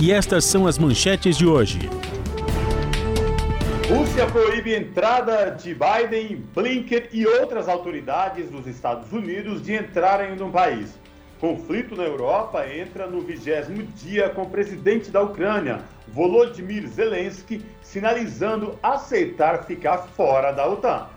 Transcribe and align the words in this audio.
E 0.00 0.12
estas 0.12 0.44
são 0.44 0.64
as 0.64 0.78
manchetes 0.78 1.36
de 1.36 1.44
hoje. 1.44 1.90
Rússia 3.88 4.26
proíbe 4.26 4.72
entrada 4.72 5.50
de 5.50 5.74
Biden, 5.74 6.36
Blinken 6.54 7.08
e 7.10 7.26
outras 7.26 7.68
autoridades 7.68 8.48
dos 8.48 8.68
Estados 8.68 9.10
Unidos 9.12 9.60
de 9.60 9.74
entrarem 9.74 10.36
no 10.36 10.52
país. 10.52 10.96
Conflito 11.40 11.96
na 11.96 12.04
Europa 12.04 12.64
entra 12.68 13.08
no 13.08 13.22
vigésimo 13.22 13.82
dia 13.96 14.28
com 14.28 14.42
o 14.42 14.50
presidente 14.50 15.10
da 15.10 15.20
Ucrânia, 15.20 15.80
Volodymyr 16.06 16.86
Zelensky, 16.86 17.64
sinalizando 17.82 18.78
aceitar 18.80 19.64
ficar 19.64 19.98
fora 20.16 20.52
da 20.52 20.68
OTAN. 20.68 21.08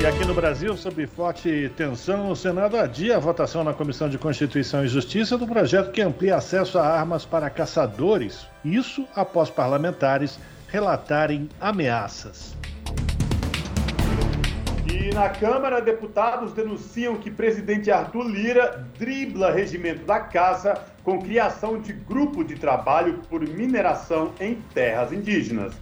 E 0.00 0.06
aqui 0.06 0.24
no 0.24 0.32
Brasil, 0.32 0.74
sob 0.78 1.06
forte 1.06 1.70
tensão, 1.76 2.30
o 2.30 2.34
Senado 2.34 2.78
adia 2.78 3.16
a 3.16 3.18
votação 3.18 3.62
na 3.62 3.74
Comissão 3.74 4.08
de 4.08 4.16
Constituição 4.16 4.82
e 4.82 4.88
Justiça 4.88 5.36
do 5.36 5.46
projeto 5.46 5.90
que 5.90 6.00
amplia 6.00 6.36
acesso 6.36 6.78
a 6.78 6.86
armas 6.86 7.26
para 7.26 7.50
caçadores. 7.50 8.46
Isso 8.64 9.06
após 9.14 9.50
parlamentares 9.50 10.38
relatarem 10.68 11.50
ameaças. 11.60 12.56
E 14.90 15.12
na 15.12 15.28
Câmara, 15.28 15.82
deputados 15.82 16.54
denunciam 16.54 17.16
que 17.16 17.30
presidente 17.30 17.90
Arthur 17.90 18.26
Lira 18.26 18.86
dribla 18.98 19.52
regimento 19.52 20.06
da 20.06 20.18
caça 20.18 20.82
com 21.04 21.20
criação 21.20 21.78
de 21.78 21.92
grupo 21.92 22.42
de 22.42 22.54
trabalho 22.54 23.20
por 23.28 23.46
mineração 23.46 24.32
em 24.40 24.54
terras 24.72 25.12
indígenas. 25.12 25.74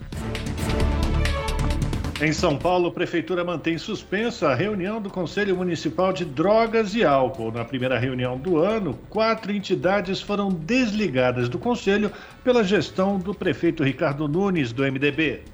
Em 2.20 2.32
São 2.32 2.58
Paulo, 2.58 2.88
a 2.88 2.90
Prefeitura 2.90 3.44
mantém 3.44 3.78
suspensa 3.78 4.48
a 4.48 4.54
reunião 4.54 5.00
do 5.00 5.08
Conselho 5.08 5.56
Municipal 5.56 6.12
de 6.12 6.24
Drogas 6.24 6.92
e 6.92 7.04
Álcool. 7.04 7.52
Na 7.52 7.64
primeira 7.64 7.96
reunião 7.96 8.36
do 8.36 8.58
ano, 8.58 8.98
quatro 9.08 9.52
entidades 9.52 10.20
foram 10.20 10.48
desligadas 10.48 11.48
do 11.48 11.60
Conselho 11.60 12.10
pela 12.42 12.64
gestão 12.64 13.20
do 13.20 13.32
prefeito 13.32 13.84
Ricardo 13.84 14.26
Nunes, 14.26 14.72
do 14.72 14.82
MDB. 14.82 15.44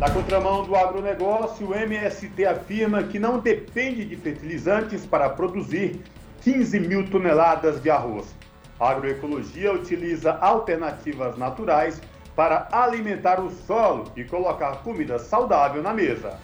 Na 0.00 0.08
contramão 0.08 0.64
do 0.64 0.74
agronegócio, 0.74 1.68
o 1.68 1.74
MST 1.74 2.46
afirma 2.46 3.02
que 3.02 3.18
não 3.18 3.38
depende 3.38 4.06
de 4.06 4.16
fertilizantes 4.16 5.04
para 5.04 5.28
produzir 5.28 6.00
15 6.40 6.80
mil 6.80 7.06
toneladas 7.10 7.82
de 7.82 7.90
arroz. 7.90 8.34
A 8.80 8.88
agroecologia 8.88 9.70
utiliza 9.70 10.32
alternativas 10.36 11.36
naturais 11.36 12.00
para 12.38 12.68
alimentar 12.70 13.40
o 13.40 13.50
solo 13.50 14.12
e 14.16 14.22
colocar 14.22 14.76
comida 14.84 15.18
saudável 15.18 15.82
na 15.82 15.92
mesa. 15.92 16.38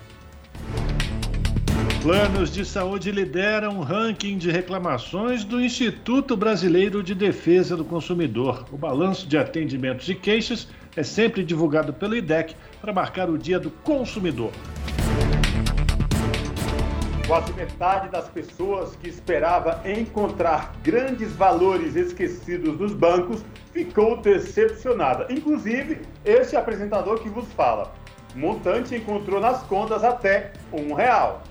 Planos 2.02 2.50
de 2.52 2.64
saúde 2.64 3.12
lideram 3.12 3.78
o 3.78 3.80
ranking 3.80 4.36
de 4.36 4.50
reclamações 4.50 5.44
do 5.44 5.60
Instituto 5.60 6.36
Brasileiro 6.36 7.00
de 7.00 7.14
Defesa 7.14 7.76
do 7.76 7.84
Consumidor. 7.84 8.64
O 8.72 8.76
balanço 8.76 9.28
de 9.28 9.38
atendimentos 9.38 10.08
e 10.08 10.16
queixas 10.16 10.66
é 10.96 11.04
sempre 11.04 11.44
divulgado 11.44 11.92
pelo 11.92 12.16
IDEC 12.16 12.56
para 12.80 12.92
marcar 12.92 13.30
o 13.30 13.38
Dia 13.38 13.60
do 13.60 13.70
Consumidor. 13.70 14.50
Quase 17.26 17.54
metade 17.54 18.10
das 18.10 18.28
pessoas 18.28 18.94
que 18.96 19.08
esperava 19.08 19.80
encontrar 19.88 20.74
grandes 20.82 21.32
valores 21.32 21.96
esquecidos 21.96 22.78
nos 22.78 22.92
bancos 22.92 23.42
ficou 23.72 24.18
decepcionada. 24.18 25.26
Inclusive, 25.30 26.02
este 26.22 26.54
apresentador 26.54 27.20
que 27.20 27.30
vos 27.30 27.50
fala. 27.54 27.94
Montante 28.34 28.94
encontrou 28.94 29.40
nas 29.40 29.62
contas 29.62 30.04
até 30.04 30.52
um 30.70 30.92
real. 30.92 31.42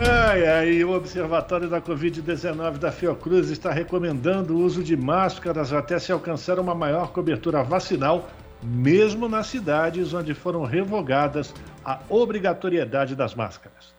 Ai, 0.00 0.46
ai, 0.46 0.84
o 0.84 0.94
Observatório 0.94 1.68
da 1.68 1.80
Covid-19 1.80 2.78
da 2.78 2.92
Fiocruz 2.92 3.50
está 3.50 3.72
recomendando 3.72 4.54
o 4.54 4.60
uso 4.60 4.84
de 4.84 4.96
máscaras 4.96 5.72
até 5.72 5.98
se 5.98 6.12
alcançar 6.12 6.60
uma 6.60 6.76
maior 6.76 7.10
cobertura 7.10 7.64
vacinal 7.64 8.28
mesmo 8.62 9.28
nas 9.28 9.46
cidades 9.46 10.12
onde 10.12 10.34
foram 10.34 10.64
revogadas 10.64 11.54
a 11.84 12.00
obrigatoriedade 12.08 13.14
das 13.14 13.34
máscaras. 13.34 13.94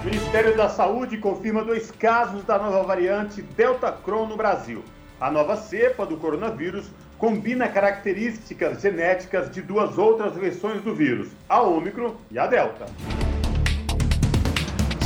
O 0.00 0.04
Ministério 0.04 0.56
da 0.56 0.68
Saúde 0.68 1.16
confirma 1.18 1.64
dois 1.64 1.90
casos 1.90 2.44
da 2.44 2.58
nova 2.58 2.82
variante 2.82 3.40
Delta 3.40 3.90
Cron 3.90 4.26
no 4.26 4.36
Brasil. 4.36 4.84
A 5.20 5.30
nova 5.30 5.56
cepa 5.56 6.04
do 6.04 6.16
coronavírus 6.16 6.90
combina 7.18 7.68
características 7.68 8.82
genéticas 8.82 9.50
de 9.50 9.62
duas 9.62 9.96
outras 9.96 10.34
versões 10.34 10.82
do 10.82 10.94
vírus, 10.94 11.28
a 11.48 11.62
Ômicron 11.62 12.16
e 12.30 12.38
a 12.38 12.46
Delta. 12.46 12.86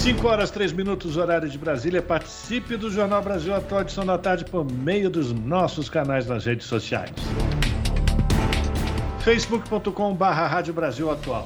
5 0.08 0.26
horas 0.26 0.50
3 0.50 0.72
minutos, 0.72 1.18
horário 1.18 1.50
de 1.50 1.58
Brasília. 1.58 2.00
Participe 2.00 2.78
do 2.78 2.90
Jornal 2.90 3.20
Brasil 3.20 3.54
Atual, 3.54 3.82
edição 3.82 4.06
da 4.06 4.16
tarde, 4.16 4.42
por 4.42 4.64
meio 4.64 5.10
dos 5.10 5.32
nossos 5.32 5.90
canais 5.90 6.26
nas 6.26 6.46
redes 6.46 6.66
sociais. 6.66 7.12
facebook.com 9.20 10.14
barra 10.14 10.46
Rádio 10.46 10.72
Brasil 10.72 11.10
Atual. 11.10 11.44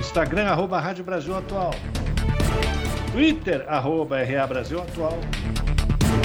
Instagram, 0.00 0.46
arroba 0.46 0.80
Rádio 0.80 1.04
Brasil 1.04 1.36
Atual. 1.36 1.74
Twitter, 3.12 3.66
arroba 3.68 4.22
RA 4.22 4.46
Brasil 4.46 4.80
Atual. 4.80 5.18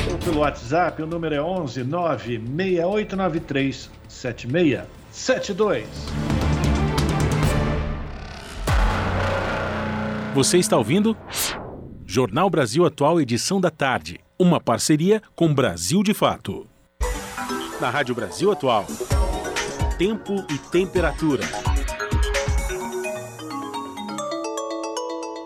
Ou 0.10 0.18
pelo 0.20 0.40
WhatsApp, 0.40 1.02
o 1.02 1.06
número 1.06 1.36
é 1.36 1.42
11 1.42 1.84
96893 1.84 3.90
7672. 4.08 6.31
Você 10.34 10.58
está 10.58 10.78
ouvindo? 10.78 11.18
Jornal 12.06 12.50
Brasil 12.50 12.86
Atual, 12.86 13.20
edição 13.20 13.60
da 13.60 13.70
tarde. 13.70 14.22
Uma 14.40 14.62
parceria 14.62 15.22
com 15.36 15.54
Brasil 15.54 16.02
de 16.02 16.14
Fato. 16.14 16.70
Na 17.82 17.90
Rádio 17.90 18.16
Brasil 18.16 18.50
Atual. 18.50 18.86
Tempo 19.98 20.36
e 20.50 20.58
temperatura. 20.58 21.44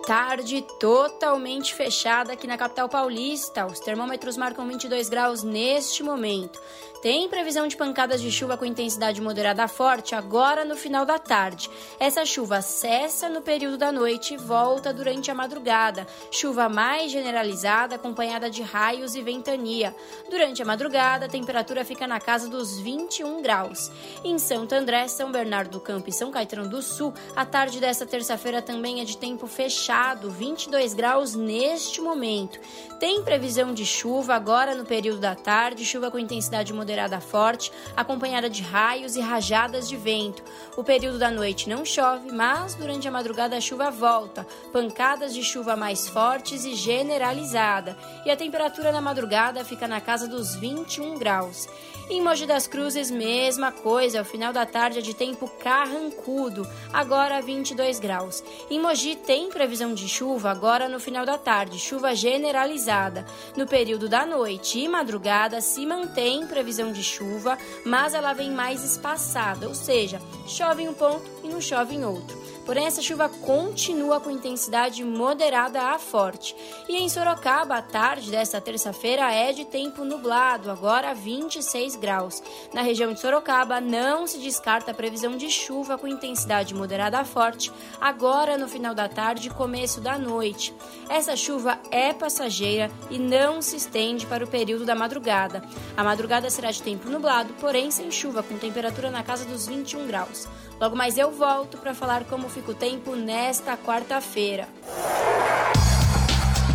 Tarde 0.06 0.64
totalmente 0.78 1.74
fechada 1.74 2.34
aqui 2.34 2.46
na 2.46 2.56
capital 2.56 2.88
paulista. 2.88 3.66
Os 3.66 3.80
termômetros 3.80 4.36
marcam 4.36 4.68
22 4.68 5.08
graus 5.08 5.42
neste 5.42 6.04
momento. 6.04 6.60
Tem 7.06 7.28
previsão 7.28 7.68
de 7.68 7.76
pancadas 7.76 8.20
de 8.20 8.32
chuva 8.32 8.56
com 8.56 8.64
intensidade 8.64 9.20
moderada 9.20 9.62
a 9.62 9.68
forte 9.68 10.12
agora 10.12 10.64
no 10.64 10.74
final 10.74 11.06
da 11.06 11.20
tarde. 11.20 11.70
Essa 12.00 12.24
chuva 12.24 12.60
cessa 12.60 13.28
no 13.28 13.40
período 13.40 13.78
da 13.78 13.92
noite 13.92 14.34
e 14.34 14.36
volta 14.36 14.92
durante 14.92 15.30
a 15.30 15.34
madrugada. 15.34 16.04
Chuva 16.32 16.68
mais 16.68 17.12
generalizada, 17.12 17.94
acompanhada 17.94 18.50
de 18.50 18.60
raios 18.60 19.14
e 19.14 19.22
ventania. 19.22 19.94
Durante 20.28 20.60
a 20.60 20.64
madrugada, 20.64 21.26
a 21.26 21.28
temperatura 21.28 21.84
fica 21.84 22.08
na 22.08 22.18
casa 22.18 22.48
dos 22.48 22.76
21 22.80 23.40
graus. 23.40 23.88
Em 24.24 24.36
Santo 24.36 24.74
André, 24.74 25.06
São 25.06 25.30
Bernardo 25.30 25.70
do 25.70 25.80
Campo 25.80 26.10
e 26.10 26.12
São 26.12 26.32
Caetano 26.32 26.68
do 26.68 26.82
Sul, 26.82 27.14
a 27.36 27.46
tarde 27.46 27.78
desta 27.78 28.04
terça-feira 28.04 28.60
também 28.60 29.00
é 29.00 29.04
de 29.04 29.16
tempo 29.16 29.46
fechado, 29.46 30.28
22 30.28 30.92
graus 30.92 31.36
neste 31.36 32.00
momento. 32.00 32.58
Tem 32.98 33.22
previsão 33.22 33.72
de 33.72 33.86
chuva 33.86 34.34
agora 34.34 34.74
no 34.74 34.84
período 34.84 35.20
da 35.20 35.36
tarde, 35.36 35.84
chuva 35.84 36.10
com 36.10 36.18
intensidade 36.18 36.72
moderada 36.72 36.95
forte, 37.20 37.70
acompanhada 37.96 38.48
de 38.48 38.62
raios 38.62 39.16
e 39.16 39.20
rajadas 39.20 39.88
de 39.88 39.96
vento. 39.96 40.42
O 40.76 40.82
período 40.82 41.18
da 41.18 41.30
noite 41.30 41.68
não 41.68 41.84
chove, 41.84 42.32
mas 42.32 42.74
durante 42.74 43.06
a 43.06 43.10
madrugada 43.10 43.56
a 43.56 43.60
chuva 43.60 43.90
volta, 43.90 44.46
pancadas 44.72 45.34
de 45.34 45.42
chuva 45.42 45.76
mais 45.76 46.08
fortes 46.08 46.64
e 46.64 46.74
generalizada. 46.74 47.96
E 48.24 48.30
a 48.30 48.36
temperatura 48.36 48.90
na 48.90 49.00
madrugada 49.00 49.64
fica 49.64 49.86
na 49.86 50.00
casa 50.00 50.26
dos 50.26 50.54
21 50.54 51.18
graus. 51.18 51.68
Em 52.08 52.22
Mogi 52.22 52.46
das 52.46 52.68
Cruzes, 52.68 53.10
mesma 53.10 53.72
coisa, 53.72 54.20
ao 54.20 54.24
final 54.24 54.52
da 54.52 54.64
tarde 54.64 55.00
é 55.00 55.02
de 55.02 55.12
tempo 55.12 55.50
carrancudo, 55.58 56.64
agora 56.92 57.42
22 57.42 57.98
graus. 57.98 58.44
Em 58.70 58.80
Mogi 58.80 59.16
tem 59.16 59.50
previsão 59.50 59.92
de 59.92 60.08
chuva 60.08 60.48
agora 60.48 60.88
no 60.88 61.00
final 61.00 61.26
da 61.26 61.36
tarde, 61.36 61.80
chuva 61.80 62.14
generalizada. 62.14 63.26
No 63.56 63.66
período 63.66 64.08
da 64.08 64.24
noite 64.24 64.78
e 64.78 64.86
madrugada 64.86 65.60
se 65.60 65.84
mantém 65.84 66.46
previsão 66.46 66.92
de 66.92 67.02
chuva, 67.02 67.58
mas 67.84 68.14
ela 68.14 68.32
vem 68.32 68.52
mais 68.52 68.84
espaçada, 68.84 69.66
ou 69.66 69.74
seja, 69.74 70.22
chove 70.46 70.84
em 70.84 70.88
um 70.88 70.94
ponto 70.94 71.28
e 71.42 71.48
não 71.48 71.60
chove 71.60 71.96
em 71.96 72.04
outro. 72.04 72.45
Porém, 72.66 72.84
essa 72.84 73.00
chuva 73.00 73.28
continua 73.28 74.18
com 74.18 74.28
intensidade 74.28 75.04
moderada 75.04 75.80
a 75.80 76.00
forte. 76.00 76.54
E 76.88 76.96
em 76.96 77.08
Sorocaba, 77.08 77.76
a 77.76 77.82
tarde 77.82 78.28
desta 78.28 78.60
terça-feira 78.60 79.32
é 79.32 79.52
de 79.52 79.64
tempo 79.64 80.04
nublado, 80.04 80.68
agora 80.68 81.14
26 81.14 81.94
graus. 81.94 82.42
Na 82.74 82.82
região 82.82 83.12
de 83.12 83.20
Sorocaba, 83.20 83.80
não 83.80 84.26
se 84.26 84.38
descarta 84.38 84.90
a 84.90 84.94
previsão 84.94 85.36
de 85.36 85.48
chuva 85.48 85.96
com 85.96 86.08
intensidade 86.08 86.74
moderada 86.74 87.20
a 87.20 87.24
forte, 87.24 87.70
agora 88.00 88.58
no 88.58 88.66
final 88.66 88.96
da 88.96 89.08
tarde 89.08 89.46
e 89.46 89.50
começo 89.50 90.00
da 90.00 90.18
noite. 90.18 90.74
Essa 91.08 91.36
chuva 91.36 91.78
é 91.92 92.12
passageira 92.12 92.90
e 93.08 93.16
não 93.16 93.62
se 93.62 93.76
estende 93.76 94.26
para 94.26 94.44
o 94.44 94.48
período 94.48 94.84
da 94.84 94.96
madrugada. 94.96 95.62
A 95.96 96.02
madrugada 96.02 96.50
será 96.50 96.72
de 96.72 96.82
tempo 96.82 97.08
nublado, 97.08 97.54
porém 97.60 97.92
sem 97.92 98.10
chuva, 98.10 98.42
com 98.42 98.58
temperatura 98.58 99.08
na 99.08 99.22
casa 99.22 99.44
dos 99.44 99.68
21 99.68 100.08
graus. 100.08 100.48
Logo 100.78 100.94
mais 100.94 101.16
eu 101.16 101.30
volto 101.30 101.78
para 101.78 101.94
falar 101.94 102.24
como 102.24 102.50
fica 102.50 102.70
o 102.70 102.74
tempo 102.74 103.16
nesta 103.16 103.78
quarta-feira. 103.78 104.68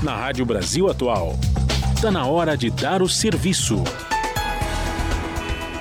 Na 0.01 0.15
Rádio 0.15 0.43
Brasil 0.43 0.89
Atual, 0.89 1.33
está 1.93 2.09
na 2.09 2.25
hora 2.25 2.57
de 2.57 2.71
dar 2.71 3.03
o 3.03 3.07
serviço. 3.07 3.75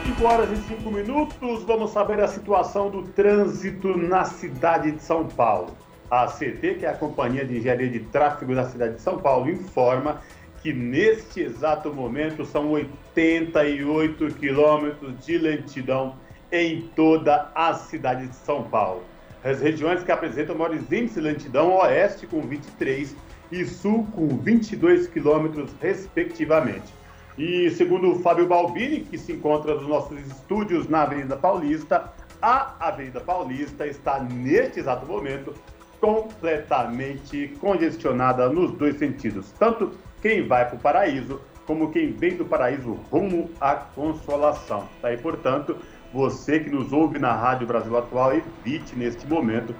5 0.04 0.24
horas 0.26 0.50
e 0.50 0.56
5 0.68 0.90
minutos, 0.90 1.64
vamos 1.64 1.92
saber 1.92 2.20
a 2.20 2.28
situação 2.28 2.90
do 2.90 3.04
trânsito 3.04 3.96
na 3.96 4.26
cidade 4.26 4.92
de 4.92 5.02
São 5.02 5.26
Paulo. 5.26 5.74
A 6.10 6.26
CT, 6.26 6.74
que 6.74 6.84
é 6.84 6.90
a 6.90 6.94
Companhia 6.94 7.46
de 7.46 7.56
Engenharia 7.56 7.88
de 7.88 8.00
Tráfego 8.00 8.54
da 8.54 8.68
cidade 8.68 8.96
de 8.96 9.00
São 9.00 9.16
Paulo, 9.16 9.48
informa 9.48 10.20
que 10.62 10.74
neste 10.74 11.40
exato 11.40 11.90
momento 11.94 12.44
são 12.44 12.70
88 12.70 14.34
quilômetros 14.34 15.24
de 15.24 15.38
lentidão 15.38 16.16
em 16.52 16.82
toda 16.94 17.50
a 17.54 17.74
cidade 17.74 18.26
de 18.26 18.36
São 18.36 18.64
Paulo. 18.64 19.02
As 19.42 19.60
regiões 19.60 20.02
que 20.02 20.12
apresentam 20.12 20.56
maiores 20.56 20.82
índices 20.92 21.14
de 21.14 21.20
lentidão, 21.20 21.74
oeste 21.76 22.26
com 22.26 22.42
23 22.42 23.16
e 23.50 23.64
sul 23.64 24.06
com 24.14 24.28
22 24.28 25.06
quilômetros, 25.06 25.70
respectivamente. 25.80 26.92
E 27.38 27.70
segundo 27.70 28.12
o 28.12 28.18
Fábio 28.20 28.46
Balbini, 28.46 29.00
que 29.00 29.16
se 29.16 29.32
encontra 29.32 29.74
nos 29.74 29.88
nossos 29.88 30.18
estúdios 30.26 30.88
na 30.88 31.02
Avenida 31.02 31.36
Paulista, 31.36 32.12
a 32.42 32.74
Avenida 32.78 33.20
Paulista 33.20 33.86
está 33.86 34.20
neste 34.20 34.80
exato 34.80 35.06
momento 35.06 35.54
completamente 36.00 37.54
congestionada 37.60 38.48
nos 38.48 38.72
dois 38.72 38.98
sentidos, 38.98 39.52
tanto 39.58 39.92
quem 40.22 40.46
vai 40.46 40.66
para 40.66 40.76
o 40.76 40.80
paraíso 40.80 41.40
como 41.66 41.92
quem 41.92 42.10
vem 42.10 42.36
do 42.36 42.44
paraíso 42.44 42.94
rumo 43.12 43.48
à 43.60 43.74
consolação. 43.74 44.88
Tá? 45.00 45.12
E, 45.12 45.16
portanto, 45.18 45.76
você 46.12 46.60
que 46.60 46.70
nos 46.70 46.92
ouve 46.92 47.18
na 47.18 47.32
Rádio 47.34 47.66
Brasil 47.66 47.96
Atual, 47.96 48.34
evite 48.34 48.96
neste 48.96 49.26
momento 49.26 49.74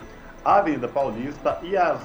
a 0.44 0.56
Avenida 0.56 0.88
Paulista 0.88 1.58
e 1.62 1.76
as, 1.76 2.00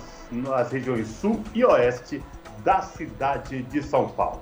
as 0.53 0.71
regiões 0.71 1.07
sul 1.07 1.41
e 1.53 1.63
oeste 1.63 2.21
da 2.63 2.81
cidade 2.81 3.61
de 3.63 3.81
São 3.83 4.09
Paulo. 4.09 4.41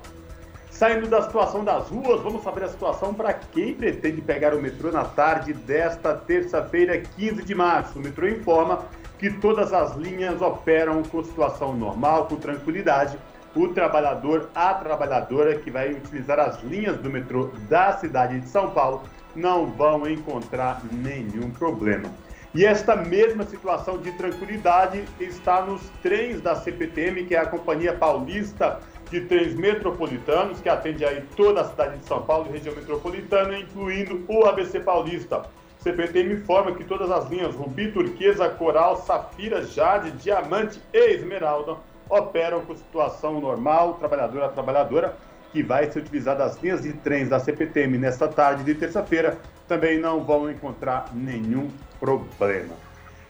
Saindo 0.70 1.06
da 1.06 1.22
situação 1.22 1.64
das 1.64 1.88
ruas, 1.88 2.20
vamos 2.20 2.42
saber 2.42 2.64
a 2.64 2.68
situação 2.68 3.14
para 3.14 3.32
quem 3.32 3.74
pretende 3.74 4.20
pegar 4.20 4.54
o 4.54 4.60
metrô 4.60 4.90
na 4.90 5.04
tarde 5.04 5.52
desta 5.52 6.14
terça-feira, 6.14 6.98
15 6.98 7.44
de 7.44 7.54
março. 7.54 7.96
O 7.96 8.02
metrô 8.02 8.26
informa 8.26 8.84
que 9.18 9.30
todas 9.30 9.72
as 9.72 9.94
linhas 9.94 10.42
operam 10.42 11.02
com 11.04 11.22
situação 11.22 11.74
normal, 11.76 12.26
com 12.26 12.34
tranquilidade. 12.36 13.16
O 13.54 13.68
trabalhador, 13.68 14.50
a 14.52 14.74
trabalhadora 14.74 15.56
que 15.56 15.70
vai 15.70 15.92
utilizar 15.92 16.40
as 16.40 16.60
linhas 16.64 16.96
do 16.96 17.08
metrô 17.08 17.50
da 17.68 17.92
cidade 17.92 18.40
de 18.40 18.48
São 18.48 18.70
Paulo 18.70 19.02
não 19.34 19.66
vão 19.66 20.08
encontrar 20.08 20.82
nenhum 20.92 21.50
problema. 21.50 22.10
E 22.54 22.64
esta 22.64 22.94
mesma 22.94 23.44
situação 23.44 23.98
de 23.98 24.12
tranquilidade 24.12 25.04
está 25.18 25.62
nos 25.62 25.82
trens 26.02 26.40
da 26.40 26.54
CPTM, 26.54 27.24
que 27.24 27.34
é 27.34 27.38
a 27.40 27.46
Companhia 27.46 27.92
Paulista 27.92 28.78
de 29.10 29.22
Trens 29.22 29.54
Metropolitanos, 29.54 30.60
que 30.60 30.68
atende 30.68 31.04
aí 31.04 31.22
toda 31.36 31.62
a 31.62 31.64
cidade 31.64 31.98
de 31.98 32.04
São 32.04 32.22
Paulo 32.22 32.46
e 32.48 32.52
região 32.52 32.74
metropolitana, 32.74 33.58
incluindo 33.58 34.24
o 34.28 34.44
ABC 34.44 34.78
Paulista. 34.80 35.42
CPTM 35.80 36.34
informa 36.34 36.72
que 36.72 36.84
todas 36.84 37.10
as 37.10 37.28
linhas 37.28 37.54
Rubi, 37.54 37.90
Turquesa, 37.90 38.48
Coral, 38.48 38.98
Safira, 38.98 39.64
Jade, 39.66 40.12
Diamante 40.12 40.80
e 40.92 41.12
Esmeralda 41.12 41.76
operam 42.08 42.60
com 42.64 42.76
situação 42.76 43.40
normal, 43.40 43.94
trabalhadora 43.94 44.46
a 44.46 44.50
trabalhadora, 44.50 45.16
que 45.54 45.62
vai 45.62 45.88
ser 45.88 46.00
utilizada 46.00 46.42
as 46.42 46.60
linhas 46.60 46.82
de 46.82 46.92
trens 46.92 47.28
da 47.28 47.38
CPTM 47.38 47.96
nesta 47.96 48.26
tarde 48.26 48.64
de 48.64 48.74
terça-feira, 48.74 49.38
também 49.68 50.00
não 50.00 50.24
vão 50.24 50.50
encontrar 50.50 51.14
nenhum 51.14 51.68
problema. 52.00 52.74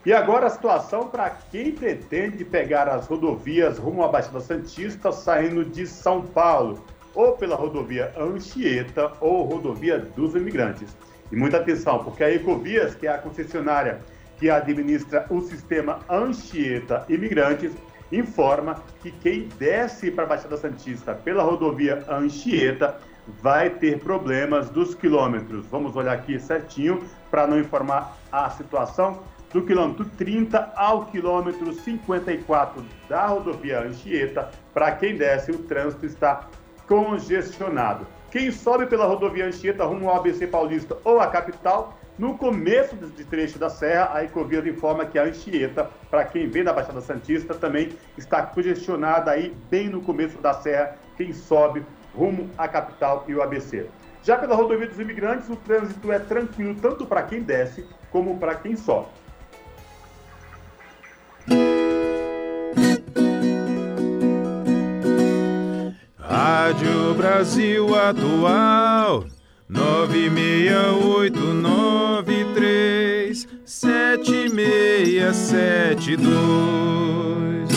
E 0.07 0.13
agora 0.13 0.47
a 0.47 0.51
situação 0.51 1.07
para 1.09 1.29
quem 1.29 1.73
pretende 1.73 2.43
pegar 2.43 2.89
as 2.89 3.07
rodovias 3.07 3.77
rumo 3.77 4.03
à 4.03 4.09
Baixada 4.09 4.41
Santista 4.41 5.13
saindo 5.13 5.67
de 5.67 5.87
São 5.87 6.23
Paulo, 6.23 6.83
ou 7.15 7.33
pela 7.33 7.57
rodovia 7.57 8.11
Anchieta 8.19 9.13
ou 9.21 9.45
rodovia 9.45 9.99
dos 9.99 10.35
imigrantes. 10.35 10.97
E 11.31 11.37
muita 11.37 11.59
atenção, 11.59 12.03
porque 12.03 12.25
a 12.25 12.33
Ecovias, 12.33 12.95
que 12.95 13.07
é 13.07 13.11
a 13.11 13.19
concessionária 13.19 14.01
que 14.39 14.49
administra 14.49 15.27
o 15.29 15.43
sistema 15.43 16.01
Anchieta 16.09 17.05
Imigrantes, 17.07 17.73
informa 18.13 18.83
que 19.03 19.11
quem 19.11 19.49
desce 19.59 20.11
para 20.11 20.25
a 20.25 20.27
Baixada 20.27 20.57
Santista 20.57 21.15
pela 21.15 21.43
rodovia 21.43 22.05
Anchieta 22.09 22.99
vai 23.27 23.71
ter 23.71 23.99
problemas 24.01 24.69
dos 24.71 24.95
quilômetros. 24.95 25.67
Vamos 25.67 25.97
olhar 25.97 26.13
aqui 26.13 26.39
certinho 26.39 27.03
para 27.31 27.47
não 27.47 27.59
informar 27.59 28.17
a 28.31 28.51
situação. 28.51 29.23
Do 29.53 29.63
quilômetro 29.63 30.05
30 30.19 30.73
ao 30.75 31.07
quilômetro 31.07 31.73
54 31.73 32.85
da 33.09 33.27
rodovia 33.27 33.83
Anchieta, 33.83 34.51
para 34.73 34.91
quem 34.93 35.17
desce, 35.17 35.53
o 35.53 35.59
trânsito 35.59 36.05
está 36.05 36.49
congestionado. 36.89 38.05
Quem 38.33 38.51
sobe 38.51 38.87
pela 38.87 39.07
rodovia 39.07 39.47
Anchieta 39.47 39.85
rumo 39.85 40.11
ao 40.11 40.17
ABC 40.17 40.49
Paulista 40.49 40.99
ou 41.05 41.21
à 41.21 41.29
capital 41.29 41.97
no 42.19 42.39
começo 42.39 42.95
de 42.97 43.25
trecho 43.25 43.59
da 43.59 43.69
serra, 43.69 44.11
a 44.13 44.25
Ecovia 44.25 44.61
informa 44.69 45.05
que 45.05 45.19
a 45.19 45.25
Anchieta, 45.25 45.91
para 46.11 46.25
quem 46.25 46.49
vem 46.49 46.63
da 46.63 46.73
Baixada 46.73 47.01
Santista, 47.01 47.55
também 47.55 47.91
está 48.17 48.43
congestionada 48.43 49.31
aí 49.31 49.55
bem 49.69 49.89
no 49.89 50.01
começo 50.01 50.39
da 50.39 50.55
serra, 50.55 50.97
quem 51.17 51.33
sobe 51.33 51.85
rumo 52.15 52.49
à 52.57 52.69
capital 52.69 53.25
e 53.27 53.35
o 53.35 53.43
ABC. 53.43 53.87
Já 54.23 54.39
pela 54.39 54.55
rodovia 54.55 54.87
dos 54.87 54.99
imigrantes, 54.99 55.49
o 55.51 55.57
trânsito 55.57 56.11
é 56.13 56.19
tranquilo 56.19 56.77
tanto 56.81 57.05
para 57.05 57.23
quem 57.23 57.43
desce 57.43 57.87
como 58.11 58.39
para 58.39 58.55
quem 58.55 58.77
sobe. 58.77 59.09
Rádio 66.17 67.15
Brasil 67.15 67.95
Atual 67.95 69.34
nove 69.69 70.29
meia 70.31 70.93
oito 70.93 71.41
nove 71.41 72.45
três 72.55 73.47
sete 73.65 74.49
meia 74.53 75.33
sete 75.33 76.17
dois. 76.17 77.69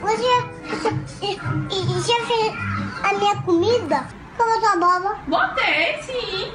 Você 0.00 0.22
já 2.06 2.26
fez 2.26 2.52
a 3.02 3.14
minha 3.18 3.36
comida? 3.42 4.06
Como 4.36 4.60
sua 4.60 4.76
boba? 4.76 5.16
Botei, 5.26 6.02
sim. 6.02 6.52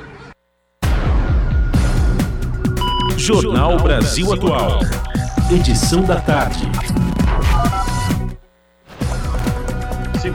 Jornal 3.17 3.77
Brasil 3.77 4.31
Atual. 4.33 4.79
Edição 5.51 6.03
da 6.03 6.19
tarde. 6.21 6.69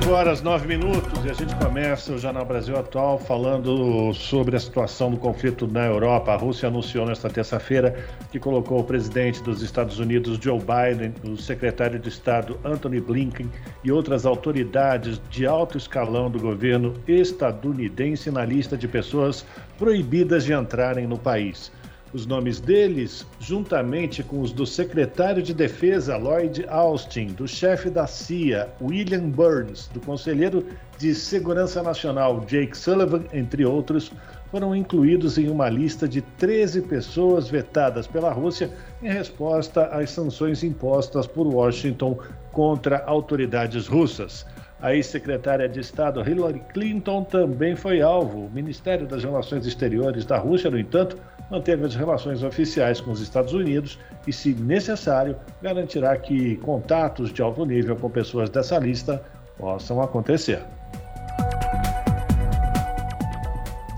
5 0.01 0.11
horas 0.11 0.43
9 0.43 0.67
minutos 0.67 1.25
e 1.25 1.31
a 1.31 1.33
gente 1.33 1.55
começa 1.55 2.13
o 2.13 2.19
Jornal 2.19 2.45
Brasil 2.45 2.77
Atual 2.77 3.17
falando 3.17 4.13
sobre 4.13 4.57
a 4.57 4.59
situação 4.59 5.13
do 5.13 5.17
conflito 5.17 5.69
na 5.69 5.87
Europa. 5.87 6.33
A 6.33 6.37
Rússia 6.37 6.67
anunciou 6.67 7.07
nesta 7.07 7.31
terça-feira 7.31 8.05
que 8.33 8.41
colocou 8.41 8.81
o 8.81 8.85
presidente 8.85 9.41
dos 9.41 9.63
Estados 9.63 10.01
Unidos, 10.01 10.37
Joe 10.43 10.59
Biden, 10.59 11.15
o 11.25 11.37
secretário 11.37 12.01
de 12.01 12.09
Estado, 12.09 12.59
Anthony 12.65 13.01
Blinken, 13.01 13.49
e 13.85 13.93
outras 13.93 14.27
autoridades 14.27 15.23
de 15.31 15.47
alto 15.47 15.79
escalão 15.79 16.29
do 16.29 16.41
governo 16.41 16.95
estadunidense 17.07 18.33
na 18.33 18.45
lista 18.45 18.77
de 18.77 18.89
pessoas 18.89 19.47
proibidas 19.79 20.45
de 20.45 20.53
entrarem 20.53 21.07
no 21.07 21.17
país. 21.17 21.71
Os 22.15 22.27
nomes 22.27 22.61
deles, 22.61 23.27
juntamente 23.41 24.23
com 24.23 24.41
os 24.41 24.53
do 24.53 24.65
secretário 24.65 25.43
de 25.43 25.53
Defesa 25.53 26.17
Lloyd 26.17 26.65
Austin, 26.69 27.27
do 27.27 27.49
chefe 27.49 27.91
da 27.91 28.07
CIA 28.07 28.69
William 28.81 29.29
Burns, 29.29 29.89
do 29.89 29.99
conselheiro 29.99 30.65
de 30.97 31.13
Segurança 31.13 31.83
Nacional 31.83 32.45
Jake 32.47 32.79
Sullivan, 32.79 33.25
entre 33.33 33.65
outros, 33.65 34.13
foram 34.49 34.77
incluídos 34.77 35.39
em 35.39 35.49
uma 35.49 35.69
lista 35.69 36.07
de 36.07 36.21
13 36.21 36.83
pessoas 36.83 37.49
vetadas 37.49 38.07
pela 38.07 38.33
Rússia 38.33 38.71
em 39.03 39.11
resposta 39.11 39.87
às 39.87 40.11
sanções 40.11 40.63
impostas 40.63 41.27
por 41.27 41.49
Washington 41.49 42.17
contra 42.53 43.03
autoridades 43.07 43.89
russas. 43.89 44.47
A 44.81 44.95
ex-secretária 44.95 45.69
de 45.69 45.81
Estado 45.81 46.21
Hillary 46.21 46.63
Clinton 46.73 47.25
também 47.25 47.75
foi 47.75 48.03
alvo. 48.03 48.47
O 48.47 48.51
Ministério 48.51 49.05
das 49.05 49.25
Relações 49.25 49.67
Exteriores 49.67 50.25
da 50.25 50.39
Rússia, 50.39 50.71
no 50.71 50.79
entanto, 50.79 51.17
manteve 51.51 51.85
as 51.85 51.95
relações 51.95 52.43
oficiais 52.43 53.01
com 53.01 53.11
os 53.11 53.21
Estados 53.21 53.53
Unidos 53.53 53.99
e, 54.27 54.33
se 54.33 54.55
necessário, 54.55 55.37
garantirá 55.63 56.17
que 56.17 56.57
contatos 56.57 57.33
de 57.33 57.43
alto 57.43 57.65
nível 57.65 57.97
com 57.97 58.11
pessoas 58.11 58.51
dessa 58.51 58.79
lista 58.79 59.23
possam 59.59 60.03
acontecer. 60.03 60.63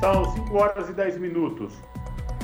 São 0.01 0.25
5 0.25 0.57
horas 0.57 0.89
e 0.89 0.93
10 0.93 1.19
minutos. 1.19 1.73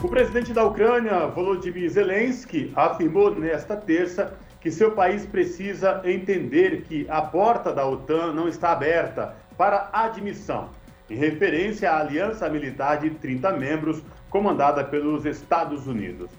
O 0.03 0.09
presidente 0.09 0.53
da 0.53 0.65
Ucrânia, 0.65 1.27
Volodymyr 1.29 1.89
Zelensky, 1.89 2.73
afirmou 2.75 3.33
nesta 3.35 3.77
terça 3.77 4.33
que 4.61 4.71
seu 4.71 4.93
país 4.93 5.27
precisa 5.27 6.01
entender 6.05 6.83
que 6.83 7.07
a 7.09 7.23
porta 7.23 7.73
da 7.73 7.87
OTAN 7.87 8.33
não 8.33 8.49
está 8.49 8.73
aberta 8.73 9.35
para 9.57 9.91
admissão, 9.93 10.71
em 11.11 11.17
referência 11.17 11.91
à 11.91 12.01
aliança 12.01 12.49
militar 12.49 13.01
de 13.01 13.11
30 13.11 13.53
membros 13.53 14.03
comandada 14.33 14.83
pelos 14.83 15.27
Estados 15.27 15.87
Unidos. 15.87 16.31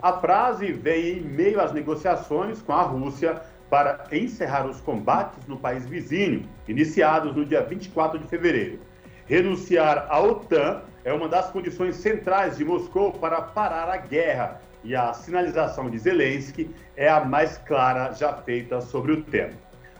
A 0.00 0.12
frase 0.12 0.72
vem 0.72 1.18
em 1.18 1.20
meio 1.20 1.60
às 1.60 1.72
negociações 1.72 2.62
com 2.62 2.72
a 2.72 2.82
Rússia 2.82 3.42
para 3.68 4.06
encerrar 4.12 4.66
os 4.66 4.80
combates 4.80 5.44
no 5.46 5.58
país 5.58 5.84
vizinho, 5.84 6.48
iniciados 6.68 7.34
no 7.34 7.44
dia 7.44 7.62
24 7.62 8.20
de 8.20 8.26
fevereiro. 8.28 8.78
Renunciar 9.26 10.06
à 10.08 10.20
OTAN 10.20 10.82
é 11.04 11.12
uma 11.12 11.28
das 11.28 11.50
condições 11.50 11.96
centrais 11.96 12.56
de 12.56 12.64
Moscou 12.64 13.12
para 13.12 13.42
parar 13.42 13.88
a 13.88 13.96
guerra, 13.96 14.60
e 14.82 14.94
a 14.94 15.12
sinalização 15.12 15.90
de 15.90 15.98
Zelensky 15.98 16.70
é 16.96 17.08
a 17.08 17.22
mais 17.22 17.58
clara 17.58 18.12
já 18.12 18.32
feita 18.32 18.80
sobre 18.80 19.12
o 19.12 19.22
tema. 19.22 19.52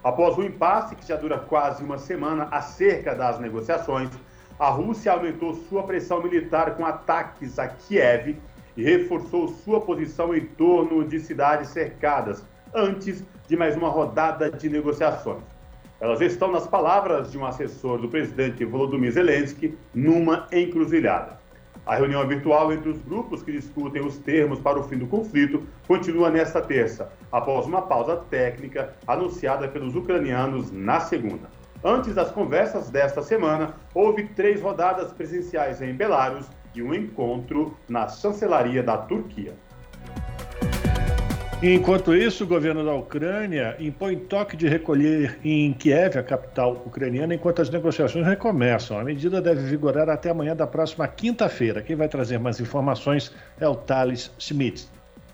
Após 0.02 0.38
o 0.38 0.42
impasse, 0.42 0.96
que 0.96 1.06
já 1.06 1.16
dura 1.16 1.38
quase 1.38 1.84
uma 1.84 1.98
semana, 1.98 2.48
acerca 2.50 3.14
das 3.14 3.38
negociações, 3.38 4.08
a 4.60 4.68
Rússia 4.68 5.12
aumentou 5.12 5.54
sua 5.54 5.84
pressão 5.84 6.22
militar 6.22 6.76
com 6.76 6.84
ataques 6.84 7.58
a 7.58 7.66
Kiev 7.66 8.36
e 8.76 8.82
reforçou 8.82 9.48
sua 9.48 9.80
posição 9.80 10.36
em 10.36 10.44
torno 10.44 11.02
de 11.02 11.18
cidades 11.18 11.70
cercadas, 11.70 12.44
antes 12.74 13.24
de 13.48 13.56
mais 13.56 13.74
uma 13.74 13.88
rodada 13.88 14.50
de 14.50 14.68
negociações. 14.68 15.42
Elas 15.98 16.20
estão 16.20 16.52
nas 16.52 16.66
palavras 16.66 17.32
de 17.32 17.38
um 17.38 17.46
assessor 17.46 17.98
do 17.98 18.08
presidente 18.08 18.62
Volodymyr 18.62 19.12
Zelensky, 19.12 19.78
numa 19.94 20.46
encruzilhada. 20.52 21.40
A 21.86 21.96
reunião 21.96 22.26
virtual 22.28 22.70
entre 22.70 22.90
os 22.90 23.00
grupos 23.00 23.42
que 23.42 23.52
discutem 23.52 24.04
os 24.04 24.18
termos 24.18 24.60
para 24.60 24.78
o 24.78 24.82
fim 24.82 24.98
do 24.98 25.06
conflito 25.06 25.66
continua 25.88 26.28
nesta 26.28 26.60
terça, 26.60 27.10
após 27.32 27.64
uma 27.64 27.80
pausa 27.80 28.16
técnica 28.28 28.94
anunciada 29.06 29.66
pelos 29.68 29.96
ucranianos 29.96 30.70
na 30.70 31.00
segunda. 31.00 31.59
Antes 31.82 32.14
das 32.14 32.30
conversas 32.30 32.90
desta 32.90 33.22
semana, 33.22 33.74
houve 33.94 34.24
três 34.28 34.60
rodadas 34.60 35.12
presenciais 35.14 35.80
em 35.80 35.94
Belarus 35.94 36.46
e 36.74 36.82
um 36.82 36.92
encontro 36.92 37.74
na 37.88 38.06
chancelaria 38.06 38.82
da 38.82 38.98
Turquia. 38.98 39.54
Enquanto 41.62 42.14
isso, 42.14 42.44
o 42.44 42.46
governo 42.46 42.84
da 42.84 42.92
Ucrânia 42.94 43.76
impõe 43.78 44.18
toque 44.18 44.56
de 44.56 44.68
recolher 44.68 45.38
em 45.42 45.72
Kiev, 45.72 46.18
a 46.18 46.22
capital 46.22 46.72
ucraniana, 46.86 47.34
enquanto 47.34 47.62
as 47.62 47.70
negociações 47.70 48.26
recomeçam. 48.26 48.98
A 48.98 49.04
medida 49.04 49.40
deve 49.40 49.62
vigorar 49.62 50.08
até 50.10 50.30
amanhã 50.30 50.54
da 50.54 50.66
próxima 50.66 51.08
quinta-feira. 51.08 51.82
Quem 51.82 51.96
vai 51.96 52.08
trazer 52.08 52.38
mais 52.38 52.60
informações 52.60 53.34
é 53.58 53.66
o 53.66 53.74
Thales 53.74 54.30
Schmidt. 54.38 54.86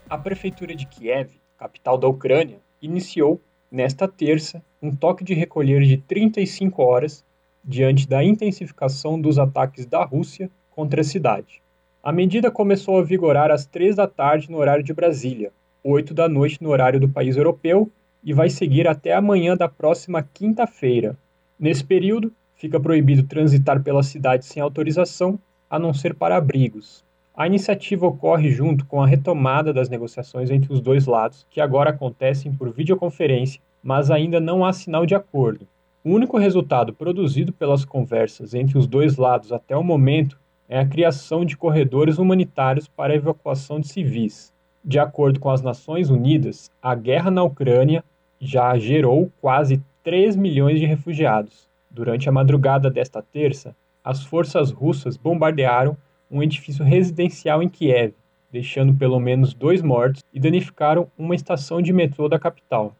A 0.09 0.17
prefeitura 0.17 0.73
de 0.73 0.85
Kiev, 0.85 1.29
capital 1.57 1.97
da 1.97 2.07
Ucrânia, 2.07 2.59
iniciou, 2.81 3.41
nesta 3.69 4.07
terça, 4.07 4.61
um 4.81 4.95
toque 4.95 5.23
de 5.23 5.33
recolher 5.33 5.83
de 5.83 5.97
35 5.97 6.81
horas 6.83 7.25
diante 7.63 8.07
da 8.07 8.23
intensificação 8.23 9.19
dos 9.19 9.39
ataques 9.39 9.85
da 9.85 10.03
Rússia 10.03 10.49
contra 10.69 11.01
a 11.01 11.03
cidade. 11.03 11.61
A 12.03 12.11
medida 12.11 12.51
começou 12.51 12.99
a 12.99 13.03
vigorar 13.03 13.51
às 13.51 13.65
três 13.65 13.95
da 13.95 14.07
tarde 14.07 14.49
no 14.49 14.57
horário 14.57 14.83
de 14.83 14.93
Brasília, 14.93 15.51
8 15.83 16.13
da 16.13 16.29
noite 16.29 16.61
no 16.61 16.69
horário 16.69 16.99
do 16.99 17.09
país 17.09 17.35
europeu 17.35 17.89
e 18.23 18.33
vai 18.33 18.49
seguir 18.49 18.87
até 18.87 19.13
amanhã 19.13 19.55
da 19.55 19.67
próxima 19.67 20.21
quinta-feira. 20.21 21.17
Nesse 21.59 21.83
período, 21.83 22.31
fica 22.55 22.79
proibido 22.79 23.23
transitar 23.23 23.81
pela 23.81 24.03
cidade 24.03 24.45
sem 24.45 24.61
autorização, 24.61 25.39
a 25.69 25.77
não 25.77 25.93
ser 25.93 26.13
para 26.13 26.37
abrigos. 26.37 27.03
A 27.35 27.45
iniciativa 27.45 28.07
ocorre 28.07 28.49
junto 28.49 28.85
com 28.85 29.01
a 29.01 29.07
retomada 29.07 29.71
das 29.71 29.89
negociações 29.89 30.49
entre 30.49 30.73
os 30.73 30.81
dois 30.81 31.05
lados, 31.05 31.45
que 31.49 31.61
agora 31.61 31.91
acontecem 31.91 32.53
por 32.53 32.71
videoconferência, 32.71 33.61
mas 33.83 34.11
ainda 34.11 34.39
não 34.39 34.65
há 34.65 34.73
sinal 34.73 35.05
de 35.05 35.15
acordo. 35.15 35.67
O 36.03 36.11
único 36.11 36.37
resultado 36.37 36.93
produzido 36.93 37.51
pelas 37.51 37.83
conversas 37.83 38.53
entre 38.53 38.77
os 38.77 38.87
dois 38.87 39.17
lados 39.17 39.51
até 39.51 39.75
o 39.75 39.83
momento 39.83 40.39
é 40.69 40.79
a 40.79 40.85
criação 40.85 41.45
de 41.45 41.57
corredores 41.57 42.17
humanitários 42.17 42.87
para 42.87 43.13
a 43.13 43.15
evacuação 43.15 43.79
de 43.79 43.87
civis. 43.87 44.53
De 44.83 44.99
acordo 44.99 45.39
com 45.39 45.49
as 45.49 45.61
Nações 45.61 46.09
Unidas, 46.09 46.71
a 46.81 46.95
guerra 46.95 47.29
na 47.29 47.43
Ucrânia 47.43 48.03
já 48.39 48.77
gerou 48.77 49.31
quase 49.41 49.81
3 50.03 50.35
milhões 50.35 50.79
de 50.79 50.85
refugiados. 50.85 51.67
Durante 51.89 52.29
a 52.29 52.31
madrugada 52.31 52.89
desta 52.89 53.21
terça, 53.21 53.75
as 54.03 54.23
forças 54.23 54.71
russas 54.71 55.17
bombardearam 55.17 55.97
um 56.31 56.41
edifício 56.43 56.85
residencial 56.85 57.61
em 57.61 57.67
Kiev, 57.67 58.13
deixando 58.51 58.93
pelo 58.93 59.19
menos 59.19 59.53
dois 59.53 59.81
mortos 59.81 60.23
e 60.33 60.39
danificaram 60.39 61.09
uma 61.17 61.35
estação 61.35 61.81
de 61.81 61.91
metrô 61.91 62.29
da 62.29 62.39
capital. 62.39 62.95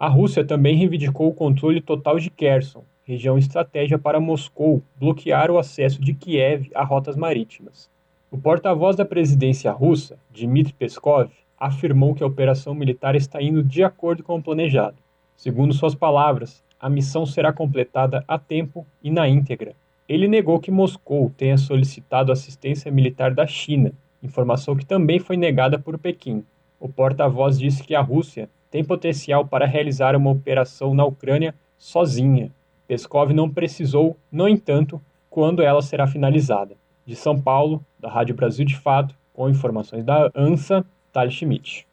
A 0.00 0.06
Rússia 0.06 0.44
também 0.44 0.76
reivindicou 0.76 1.26
o 1.28 1.34
controle 1.34 1.80
total 1.80 2.20
de 2.20 2.30
Kherson, 2.30 2.84
região 3.02 3.36
estratégica 3.36 3.98
para 3.98 4.20
Moscou 4.20 4.80
bloquear 4.94 5.50
o 5.50 5.58
acesso 5.58 6.00
de 6.00 6.14
Kiev 6.14 6.70
a 6.72 6.84
rotas 6.84 7.16
marítimas. 7.16 7.90
O 8.30 8.38
porta-voz 8.38 8.94
da 8.94 9.04
presidência 9.04 9.72
russa, 9.72 10.16
Dmitry 10.30 10.72
Peskov, 10.72 11.32
afirmou 11.58 12.14
que 12.14 12.22
a 12.22 12.28
operação 12.28 12.76
militar 12.76 13.16
está 13.16 13.42
indo 13.42 13.60
de 13.60 13.82
acordo 13.82 14.22
com 14.22 14.36
o 14.36 14.42
planejado. 14.42 14.94
Segundo 15.34 15.74
suas 15.74 15.96
palavras, 15.96 16.62
a 16.78 16.88
missão 16.88 17.26
será 17.26 17.52
completada 17.52 18.22
a 18.28 18.38
tempo 18.38 18.86
e 19.02 19.10
na 19.10 19.28
íntegra. 19.28 19.74
Ele 20.08 20.28
negou 20.28 20.60
que 20.60 20.70
Moscou 20.70 21.32
tenha 21.36 21.58
solicitado 21.58 22.30
assistência 22.30 22.88
militar 22.92 23.34
da 23.34 23.48
China, 23.48 23.92
informação 24.22 24.76
que 24.76 24.86
também 24.86 25.18
foi 25.18 25.36
negada 25.36 25.76
por 25.76 25.98
Pequim. 25.98 26.44
O 26.78 26.88
porta-voz 26.88 27.58
disse 27.58 27.82
que 27.82 27.96
a 27.96 28.00
Rússia 28.00 28.48
tem 28.70 28.84
potencial 28.84 29.46
para 29.46 29.66
realizar 29.66 30.14
uma 30.14 30.30
operação 30.30 30.94
na 30.94 31.04
Ucrânia 31.04 31.54
sozinha. 31.76 32.50
Peskov 32.86 33.32
não 33.32 33.48
precisou, 33.50 34.16
no 34.30 34.48
entanto, 34.48 35.00
quando 35.28 35.62
ela 35.62 35.82
será 35.82 36.06
finalizada 36.06 36.74
de 37.04 37.16
São 37.16 37.40
Paulo, 37.40 37.84
da 37.98 38.10
Rádio 38.10 38.34
Brasil 38.34 38.64
de 38.64 38.76
Fato, 38.76 39.14
com 39.32 39.48
informações 39.48 40.04
da 40.04 40.30
ANSA, 40.34 40.84
Thales 41.12 41.34
Schmidt. 41.34 41.86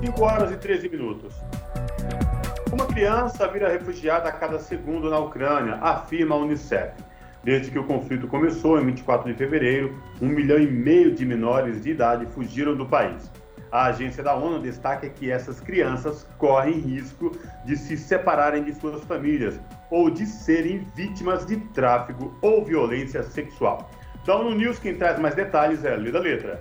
5 0.00 0.24
horas 0.24 0.52
e 0.52 0.56
13 0.56 0.88
minutos. 0.88 1.34
Uma 2.72 2.86
criança 2.86 3.48
vira 3.48 3.68
refugiada 3.68 4.28
a 4.28 4.32
cada 4.32 4.58
segundo 4.58 5.10
na 5.10 5.18
Ucrânia, 5.18 5.74
afirma 5.76 6.36
a 6.36 6.38
Unicef. 6.38 6.92
Desde 7.42 7.70
que 7.70 7.78
o 7.78 7.86
conflito 7.86 8.28
começou, 8.28 8.78
em 8.78 8.84
24 8.84 9.32
de 9.32 9.38
fevereiro, 9.38 9.98
um 10.20 10.28
milhão 10.28 10.58
e 10.58 10.66
meio 10.66 11.14
de 11.14 11.24
menores 11.24 11.82
de 11.82 11.90
idade 11.90 12.26
fugiram 12.26 12.76
do 12.76 12.84
país. 12.84 13.30
A 13.72 13.86
agência 13.86 14.22
da 14.22 14.34
ONU 14.34 14.58
destaca 14.58 15.08
que 15.08 15.30
essas 15.30 15.60
crianças 15.60 16.26
correm 16.36 16.80
risco 16.80 17.30
de 17.64 17.76
se 17.76 17.96
separarem 17.96 18.64
de 18.64 18.74
suas 18.74 19.02
famílias 19.04 19.58
ou 19.90 20.10
de 20.10 20.26
serem 20.26 20.84
vítimas 20.94 21.46
de 21.46 21.56
tráfico 21.56 22.36
ou 22.42 22.64
violência 22.64 23.22
sexual. 23.22 23.88
Então, 24.22 24.44
no 24.44 24.54
News, 24.54 24.78
quem 24.78 24.96
traz 24.96 25.18
mais 25.18 25.34
detalhes 25.34 25.84
é 25.84 25.94
a 25.94 25.96
Lida 25.96 26.18
Letra. 26.18 26.60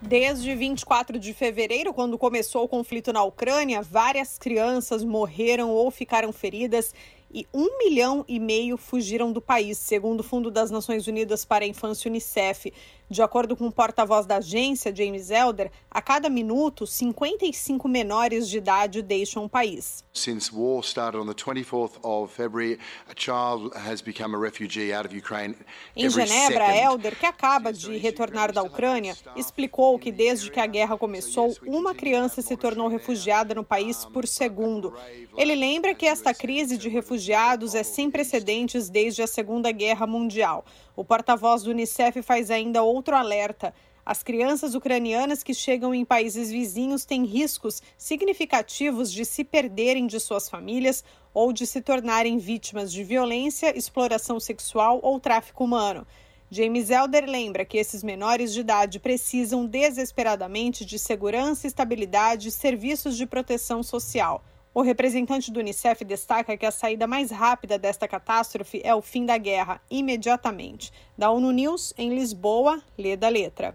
Desde 0.00 0.52
24 0.52 1.16
de 1.16 1.32
fevereiro, 1.32 1.94
quando 1.94 2.18
começou 2.18 2.64
o 2.64 2.68
conflito 2.68 3.12
na 3.12 3.22
Ucrânia, 3.22 3.82
várias 3.82 4.36
crianças 4.36 5.04
morreram 5.04 5.70
ou 5.70 5.92
ficaram 5.92 6.32
feridas 6.32 6.92
e 7.32 7.46
um 7.52 7.78
milhão 7.78 8.24
e 8.28 8.38
meio 8.38 8.76
fugiram 8.76 9.32
do 9.32 9.40
país, 9.40 9.78
segundo 9.78 10.20
o 10.20 10.22
Fundo 10.22 10.50
das 10.50 10.70
Nações 10.70 11.06
Unidas 11.06 11.44
para 11.44 11.64
a 11.64 11.68
Infância 11.68 12.08
Unicef. 12.08 12.72
De 13.10 13.20
acordo 13.20 13.54
com 13.54 13.66
o 13.66 13.72
porta-voz 13.72 14.24
da 14.24 14.36
agência, 14.36 14.94
James 14.94 15.30
Elder, 15.30 15.70
a 15.90 16.00
cada 16.00 16.30
minuto, 16.30 16.86
55 16.86 17.86
menores 17.86 18.48
de 18.48 18.56
idade 18.56 19.02
deixam 19.02 19.44
o 19.44 19.48
país. 19.48 20.02
Since 20.14 20.50
war 20.54 20.82
started 20.82 21.20
on 21.20 21.26
the 21.26 21.34
24th 21.34 21.98
of 22.02 22.32
February, 22.34 22.78
a 23.06 23.14
child 23.14 23.70
has 23.76 24.00
become 24.00 24.34
a 24.34 24.38
refugee 24.38 24.94
out 24.94 25.06
of 25.06 25.14
Ukraine. 25.14 25.54
Em 25.94 26.08
Genebra, 26.08 26.74
Elder, 26.74 27.14
que 27.18 27.26
acaba 27.26 27.70
de 27.70 27.98
retornar 27.98 28.50
da 28.52 28.62
Ucrânia, 28.62 29.14
explicou 29.36 29.98
que 29.98 30.10
desde 30.10 30.50
que 30.50 30.60
a 30.60 30.66
guerra 30.66 30.96
começou, 30.96 31.54
uma 31.66 31.94
criança 31.94 32.40
se 32.40 32.56
tornou 32.56 32.88
refugiada 32.88 33.54
no 33.54 33.64
país 33.64 34.06
por 34.06 34.26
segundo. 34.26 34.94
Ele 35.36 35.54
lembra 35.54 35.94
que 35.94 36.06
esta 36.06 36.32
crise 36.32 36.78
de 36.78 36.88
refugiados 36.88 37.74
é 37.74 37.82
sem 37.82 38.10
precedentes 38.10 38.88
desde 38.88 39.22
a 39.22 39.26
Segunda 39.26 39.70
Guerra 39.70 40.06
Mundial. 40.06 40.64
O 40.94 41.04
porta-voz 41.04 41.62
do 41.62 41.70
Unicef 41.70 42.20
faz 42.22 42.50
ainda 42.50 42.82
outro 42.82 43.01
alerta. 43.10 43.74
As 44.04 44.22
crianças 44.22 44.74
ucranianas 44.74 45.42
que 45.42 45.54
chegam 45.54 45.94
em 45.94 46.04
países 46.04 46.50
vizinhos 46.50 47.04
têm 47.04 47.24
riscos 47.24 47.80
significativos 47.96 49.12
de 49.12 49.24
se 49.24 49.44
perderem 49.44 50.06
de 50.06 50.18
suas 50.18 50.48
famílias 50.48 51.04
ou 51.32 51.52
de 51.52 51.66
se 51.66 51.80
tornarem 51.80 52.38
vítimas 52.38 52.92
de 52.92 53.04
violência, 53.04 53.76
exploração 53.76 54.38
sexual 54.40 55.00
ou 55.02 55.20
tráfico 55.20 55.64
humano. 55.64 56.06
James 56.50 56.90
Elder 56.90 57.24
lembra 57.24 57.64
que 57.64 57.78
esses 57.78 58.02
menores 58.02 58.52
de 58.52 58.60
idade 58.60 59.00
precisam 59.00 59.64
desesperadamente 59.64 60.84
de 60.84 60.98
segurança, 60.98 61.66
estabilidade 61.66 62.48
e 62.48 62.52
serviços 62.52 63.16
de 63.16 63.24
proteção 63.24 63.82
social. 63.82 64.44
O 64.74 64.80
representante 64.80 65.52
do 65.52 65.60
Unicef 65.60 66.02
destaca 66.02 66.56
que 66.56 66.64
a 66.64 66.70
saída 66.70 67.06
mais 67.06 67.30
rápida 67.30 67.78
desta 67.78 68.08
catástrofe 68.08 68.80
é 68.82 68.94
o 68.94 69.02
fim 69.02 69.26
da 69.26 69.36
guerra, 69.36 69.82
imediatamente. 69.90 70.90
Da 71.16 71.30
ONU 71.30 71.50
News, 71.50 71.92
em 71.98 72.14
Lisboa, 72.14 72.80
lê 72.96 73.14
da 73.14 73.28
letra. 73.28 73.74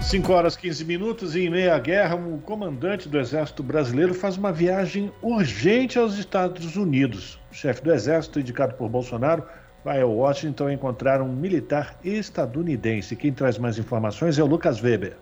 5 0.00 0.32
horas 0.32 0.56
15 0.56 0.84
minutos 0.84 1.34
e 1.34 1.40
em 1.40 1.50
meia 1.50 1.76
guerra, 1.80 2.14
um 2.14 2.38
comandante 2.38 3.08
do 3.08 3.18
Exército 3.18 3.62
Brasileiro 3.62 4.14
faz 4.14 4.36
uma 4.36 4.52
viagem 4.52 5.10
urgente 5.20 5.98
aos 5.98 6.16
Estados 6.16 6.76
Unidos. 6.76 7.40
O 7.50 7.54
chefe 7.54 7.82
do 7.82 7.92
Exército, 7.92 8.38
indicado 8.38 8.74
por 8.74 8.88
Bolsonaro, 8.88 9.44
vai 9.84 10.00
a 10.00 10.06
Washington 10.06 10.70
encontrar 10.70 11.20
um 11.20 11.32
militar 11.32 11.98
estadunidense. 12.04 13.16
Quem 13.16 13.32
traz 13.32 13.58
mais 13.58 13.78
informações 13.78 14.38
é 14.38 14.44
o 14.44 14.46
Lucas 14.46 14.80
Weber. 14.80 15.16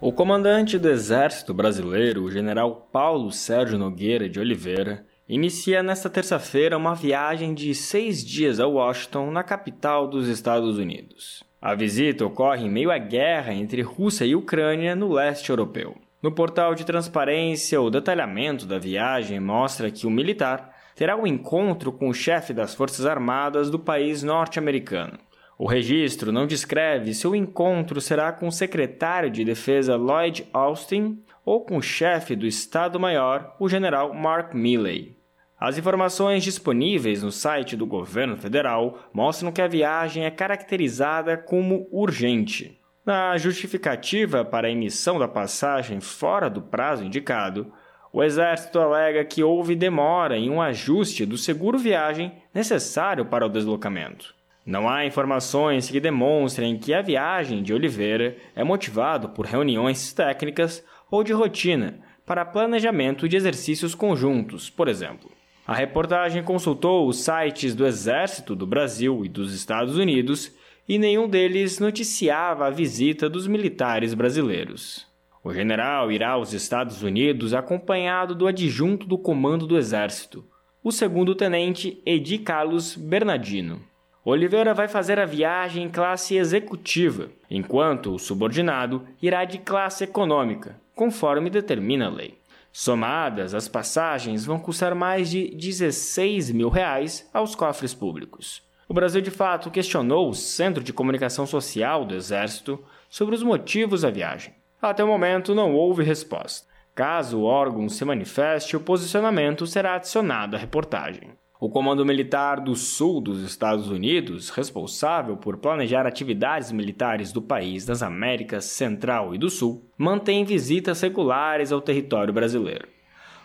O 0.00 0.12
comandante 0.12 0.78
do 0.78 0.88
Exército 0.88 1.52
Brasileiro, 1.52 2.22
o 2.22 2.30
general 2.30 2.88
Paulo 2.92 3.32
Sérgio 3.32 3.76
Nogueira 3.76 4.28
de 4.28 4.38
Oliveira, 4.38 5.04
inicia 5.28 5.82
nesta 5.82 6.08
terça-feira 6.08 6.76
uma 6.76 6.94
viagem 6.94 7.52
de 7.52 7.74
seis 7.74 8.24
dias 8.24 8.60
a 8.60 8.66
Washington, 8.68 9.32
na 9.32 9.42
capital 9.42 10.06
dos 10.06 10.28
Estados 10.28 10.78
Unidos. 10.78 11.42
A 11.60 11.74
visita 11.74 12.24
ocorre 12.24 12.64
em 12.64 12.70
meio 12.70 12.92
à 12.92 12.98
guerra 12.98 13.52
entre 13.52 13.82
Rússia 13.82 14.24
e 14.24 14.36
Ucrânia 14.36 14.94
no 14.94 15.12
leste 15.12 15.50
europeu. 15.50 15.96
No 16.22 16.30
portal 16.30 16.76
de 16.76 16.86
transparência, 16.86 17.80
o 17.80 17.90
detalhamento 17.90 18.66
da 18.66 18.78
viagem 18.78 19.40
mostra 19.40 19.90
que 19.90 20.06
o 20.06 20.10
militar 20.10 20.76
terá 20.94 21.16
um 21.16 21.26
encontro 21.26 21.90
com 21.90 22.08
o 22.08 22.14
chefe 22.14 22.52
das 22.52 22.72
Forças 22.72 23.04
Armadas 23.04 23.68
do 23.68 23.80
país 23.80 24.22
norte-americano. 24.22 25.18
O 25.58 25.66
registro 25.66 26.30
não 26.30 26.46
descreve 26.46 27.12
se 27.12 27.26
o 27.26 27.34
encontro 27.34 28.00
será 28.00 28.30
com 28.30 28.46
o 28.46 28.52
secretário 28.52 29.28
de 29.28 29.44
Defesa 29.44 29.96
Lloyd 29.96 30.46
Austin 30.52 31.20
ou 31.44 31.64
com 31.64 31.78
o 31.78 31.82
chefe 31.82 32.36
do 32.36 32.46
Estado-Maior, 32.46 33.56
o 33.58 33.68
general 33.68 34.14
Mark 34.14 34.54
Milley. 34.54 35.18
As 35.58 35.76
informações 35.76 36.44
disponíveis 36.44 37.24
no 37.24 37.32
site 37.32 37.76
do 37.76 37.84
governo 37.84 38.36
federal 38.36 39.00
mostram 39.12 39.50
que 39.50 39.60
a 39.60 39.66
viagem 39.66 40.24
é 40.24 40.30
caracterizada 40.30 41.36
como 41.36 41.88
urgente. 41.90 42.80
Na 43.04 43.36
justificativa 43.36 44.44
para 44.44 44.68
a 44.68 44.70
emissão 44.70 45.18
da 45.18 45.26
passagem 45.26 46.00
fora 46.00 46.48
do 46.48 46.62
prazo 46.62 47.02
indicado, 47.02 47.72
o 48.12 48.22
Exército 48.22 48.78
alega 48.78 49.24
que 49.24 49.42
houve 49.42 49.74
demora 49.74 50.36
em 50.36 50.50
um 50.50 50.62
ajuste 50.62 51.26
do 51.26 51.36
seguro 51.36 51.76
viagem 51.76 52.32
necessário 52.54 53.24
para 53.26 53.44
o 53.44 53.48
deslocamento. 53.48 54.37
Não 54.68 54.86
há 54.86 55.06
informações 55.06 55.88
que 55.88 55.98
demonstrem 55.98 56.76
que 56.76 56.92
a 56.92 57.00
viagem 57.00 57.62
de 57.62 57.72
Oliveira 57.72 58.36
é 58.54 58.62
motivada 58.62 59.26
por 59.26 59.46
reuniões 59.46 60.12
técnicas 60.12 60.84
ou 61.10 61.24
de 61.24 61.32
rotina 61.32 62.00
para 62.26 62.44
planejamento 62.44 63.26
de 63.26 63.34
exercícios 63.34 63.94
conjuntos, 63.94 64.68
por 64.68 64.86
exemplo. 64.86 65.30
A 65.66 65.72
reportagem 65.72 66.42
consultou 66.42 67.08
os 67.08 67.16
sites 67.24 67.74
do 67.74 67.86
Exército 67.86 68.54
do 68.54 68.66
Brasil 68.66 69.24
e 69.24 69.28
dos 69.30 69.54
Estados 69.54 69.96
Unidos 69.96 70.54
e 70.86 70.98
nenhum 70.98 71.26
deles 71.26 71.78
noticiava 71.78 72.66
a 72.66 72.70
visita 72.70 73.26
dos 73.26 73.46
militares 73.46 74.12
brasileiros. 74.12 75.06
O 75.42 75.50
general 75.50 76.12
irá 76.12 76.32
aos 76.32 76.52
Estados 76.52 77.02
Unidos 77.02 77.54
acompanhado 77.54 78.34
do 78.34 78.46
adjunto 78.46 79.06
do 79.06 79.16
comando 79.16 79.66
do 79.66 79.78
Exército, 79.78 80.44
o 80.84 80.92
segundo-tenente 80.92 82.02
Edi 82.04 82.36
Carlos 82.36 82.96
Bernardino. 82.96 83.87
Oliveira 84.30 84.74
vai 84.74 84.88
fazer 84.88 85.18
a 85.18 85.24
viagem 85.24 85.84
em 85.84 85.88
classe 85.88 86.36
executiva, 86.36 87.30
enquanto 87.50 88.12
o 88.12 88.18
subordinado 88.18 89.02
irá 89.22 89.46
de 89.46 89.56
classe 89.56 90.04
econômica, 90.04 90.78
conforme 90.94 91.48
determina 91.48 92.08
a 92.08 92.10
lei. 92.10 92.38
Somadas, 92.70 93.54
as 93.54 93.68
passagens 93.68 94.44
vão 94.44 94.58
custar 94.58 94.94
mais 94.94 95.30
de 95.30 95.48
16 95.56 96.50
mil 96.50 96.68
reais 96.68 97.26
aos 97.32 97.54
cofres 97.54 97.94
públicos. 97.94 98.62
O 98.86 98.92
Brasil, 98.92 99.22
de 99.22 99.30
fato, 99.30 99.70
questionou 99.70 100.28
o 100.28 100.34
Centro 100.34 100.84
de 100.84 100.92
Comunicação 100.92 101.46
Social 101.46 102.04
do 102.04 102.14
Exército 102.14 102.78
sobre 103.08 103.34
os 103.34 103.42
motivos 103.42 104.02
da 104.02 104.10
viagem. 104.10 104.52
Até 104.82 105.02
o 105.02 105.08
momento 105.08 105.54
não 105.54 105.74
houve 105.74 106.02
resposta. 106.02 106.68
Caso 106.94 107.38
o 107.38 107.44
órgão 107.44 107.88
se 107.88 108.04
manifeste, 108.04 108.76
o 108.76 108.80
posicionamento 108.80 109.66
será 109.66 109.94
adicionado 109.94 110.54
à 110.54 110.58
reportagem. 110.58 111.30
O 111.60 111.68
Comando 111.68 112.06
Militar 112.06 112.60
do 112.60 112.76
Sul 112.76 113.20
dos 113.20 113.42
Estados 113.42 113.88
Unidos, 113.88 114.48
responsável 114.48 115.36
por 115.36 115.56
planejar 115.56 116.06
atividades 116.06 116.70
militares 116.70 117.32
do 117.32 117.42
país 117.42 117.84
nas 117.84 118.00
Américas 118.00 118.64
Central 118.66 119.34
e 119.34 119.38
do 119.38 119.50
Sul, 119.50 119.84
mantém 119.98 120.44
visitas 120.44 121.00
regulares 121.00 121.72
ao 121.72 121.80
território 121.80 122.32
brasileiro. 122.32 122.86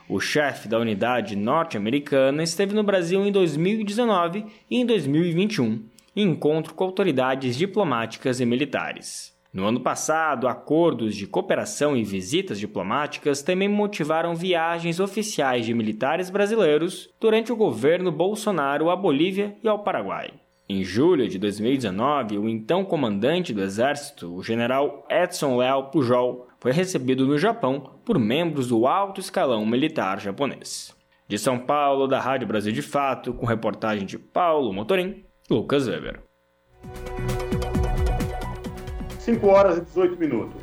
O 0.08 0.20
chefe 0.20 0.68
da 0.68 0.78
unidade 0.78 1.36
norte-americana 1.36 2.44
esteve 2.44 2.76
no 2.76 2.84
Brasil 2.84 3.26
em 3.26 3.32
2019 3.32 4.46
e 4.70 4.78
em 4.78 4.86
2021, 4.86 5.84
em 6.16 6.30
encontro 6.30 6.76
com 6.76 6.84
autoridades 6.84 7.58
diplomáticas 7.58 8.40
e 8.40 8.46
militares. 8.46 9.33
No 9.54 9.68
ano 9.68 9.80
passado, 9.80 10.48
acordos 10.48 11.16
de 11.16 11.28
cooperação 11.28 11.96
e 11.96 12.04
visitas 12.04 12.60
diplomáticas 12.60 13.44
também 13.44 13.70
motivaram 13.70 14.34
viagens 14.34 15.00
oficiais 15.00 15.64
de 15.64 15.76
militares 15.76 16.32
brasileiros 16.32 17.08
durante 17.22 17.54
o 17.54 17.56
governo 17.56 18.12
Bolsonaro 18.12 18.90
à 18.90 18.96
Bolívia 18.96 19.56
e 19.64 19.68
ao 19.68 19.84
Paraguai. 19.84 20.32
Em 20.68 20.84
julho 20.84 21.28
de 21.28 21.38
2019, 21.38 22.40
o 22.40 22.50
então 22.50 22.84
comandante 22.84 23.54
do 23.54 23.62
Exército, 23.62 24.34
o 24.34 24.42
general 24.42 25.06
Edson 25.08 25.58
Leal 25.58 25.92
Pujol, 25.92 26.48
foi 26.60 26.72
recebido 26.72 27.28
no 27.28 27.38
Japão 27.38 28.00
por 28.04 28.18
membros 28.18 28.70
do 28.70 28.88
alto 28.88 29.22
escalão 29.22 29.64
militar 29.68 30.20
japonês. 30.20 30.96
De 31.28 31.38
São 31.38 31.60
Paulo, 31.60 32.08
da 32.08 32.20
Rádio 32.20 32.48
Brasil 32.48 32.74
de 32.74 32.82
Fato, 32.82 33.36
com 33.36 33.46
reportagem 33.46 34.08
de 34.08 34.18
Paulo 34.18 34.74
Motorim, 34.74 35.24
Lucas 35.48 35.88
Weber. 35.88 36.24
5 39.24 39.48
horas 39.48 39.78
e 39.78 39.82
18 39.82 40.20
minutos. 40.20 40.62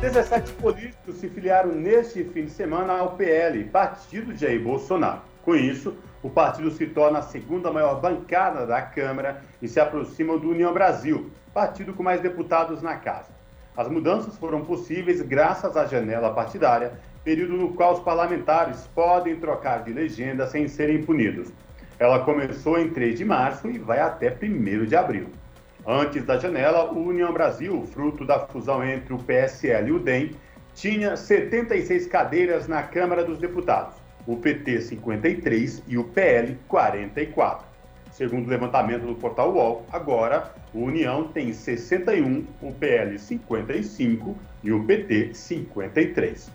17 0.00 0.52
políticos 0.52 1.16
se 1.16 1.28
filiaram 1.28 1.72
neste 1.72 2.22
fim 2.22 2.44
de 2.44 2.52
semana 2.52 2.98
ao 2.98 3.16
PL, 3.16 3.64
partido 3.64 4.32
de 4.32 4.42
Jair 4.42 4.62
Bolsonaro. 4.62 5.22
Com 5.44 5.56
isso, 5.56 5.96
o 6.22 6.30
partido 6.30 6.70
se 6.70 6.86
torna 6.86 7.18
a 7.18 7.22
segunda 7.22 7.72
maior 7.72 8.00
bancada 8.00 8.64
da 8.64 8.80
Câmara 8.80 9.42
e 9.60 9.66
se 9.66 9.80
aproxima 9.80 10.38
do 10.38 10.50
União 10.50 10.72
Brasil, 10.72 11.32
partido 11.52 11.92
com 11.94 12.04
mais 12.04 12.20
deputados 12.20 12.80
na 12.80 12.94
casa. 12.94 13.30
As 13.76 13.88
mudanças 13.88 14.36
foram 14.36 14.64
possíveis 14.64 15.20
graças 15.20 15.76
à 15.76 15.84
janela 15.84 16.32
partidária, 16.32 16.92
período 17.24 17.56
no 17.56 17.74
qual 17.74 17.94
os 17.94 18.00
parlamentares 18.00 18.88
podem 18.94 19.34
trocar 19.34 19.82
de 19.82 19.92
legenda 19.92 20.46
sem 20.46 20.68
serem 20.68 21.02
punidos. 21.02 21.48
Ela 21.98 22.20
começou 22.20 22.78
em 22.78 22.88
3 22.88 23.18
de 23.18 23.24
março 23.24 23.68
e 23.68 23.78
vai 23.78 23.98
até 23.98 24.28
1 24.40 24.84
de 24.84 24.94
abril. 24.94 25.26
Antes 25.86 26.24
da 26.24 26.38
janela, 26.38 26.92
o 26.92 27.08
União 27.08 27.32
Brasil, 27.32 27.84
fruto 27.92 28.24
da 28.24 28.38
fusão 28.38 28.84
entre 28.84 29.12
o 29.12 29.18
PSL 29.18 29.88
e 29.88 29.92
o 29.92 29.98
DEM, 29.98 30.30
tinha 30.74 31.16
76 31.16 32.06
cadeiras 32.06 32.68
na 32.68 32.84
Câmara 32.84 33.24
dos 33.24 33.38
Deputados, 33.38 33.96
o 34.24 34.36
PT 34.36 34.80
53 34.82 35.82
e 35.88 35.98
o 35.98 36.04
PL 36.04 36.56
44. 36.68 37.66
Segundo 38.12 38.46
o 38.46 38.50
levantamento 38.50 39.06
do 39.06 39.16
portal 39.16 39.52
UOL, 39.52 39.84
agora 39.90 40.52
o 40.72 40.84
União 40.84 41.24
tem 41.28 41.52
61, 41.52 42.46
o 42.60 42.72
PL 42.72 43.18
55 43.18 44.36
e 44.62 44.70
o 44.70 44.84
PT 44.84 45.34
53. 45.34 46.50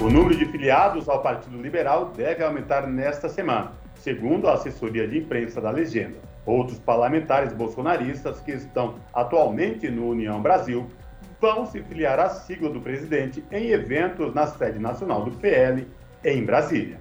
O 0.00 0.10
número 0.10 0.36
de 0.36 0.44
filiados 0.46 1.08
ao 1.08 1.22
Partido 1.22 1.62
Liberal 1.62 2.12
deve 2.14 2.44
aumentar 2.44 2.86
nesta 2.86 3.28
semana, 3.28 3.72
segundo 4.06 4.46
a 4.46 4.52
assessoria 4.52 5.08
de 5.08 5.18
imprensa 5.18 5.60
da 5.60 5.68
legenda. 5.68 6.14
Outros 6.46 6.78
parlamentares 6.78 7.52
bolsonaristas 7.52 8.38
que 8.38 8.52
estão 8.52 8.94
atualmente 9.12 9.90
no 9.90 10.10
União 10.10 10.40
Brasil 10.40 10.86
vão 11.40 11.66
se 11.66 11.82
filiar 11.82 12.20
à 12.20 12.28
sigla 12.28 12.70
do 12.70 12.80
presidente 12.80 13.42
em 13.50 13.70
eventos 13.70 14.32
na 14.32 14.46
sede 14.46 14.78
nacional 14.78 15.24
do 15.24 15.32
PL 15.32 15.88
em 16.24 16.44
Brasília. 16.44 17.00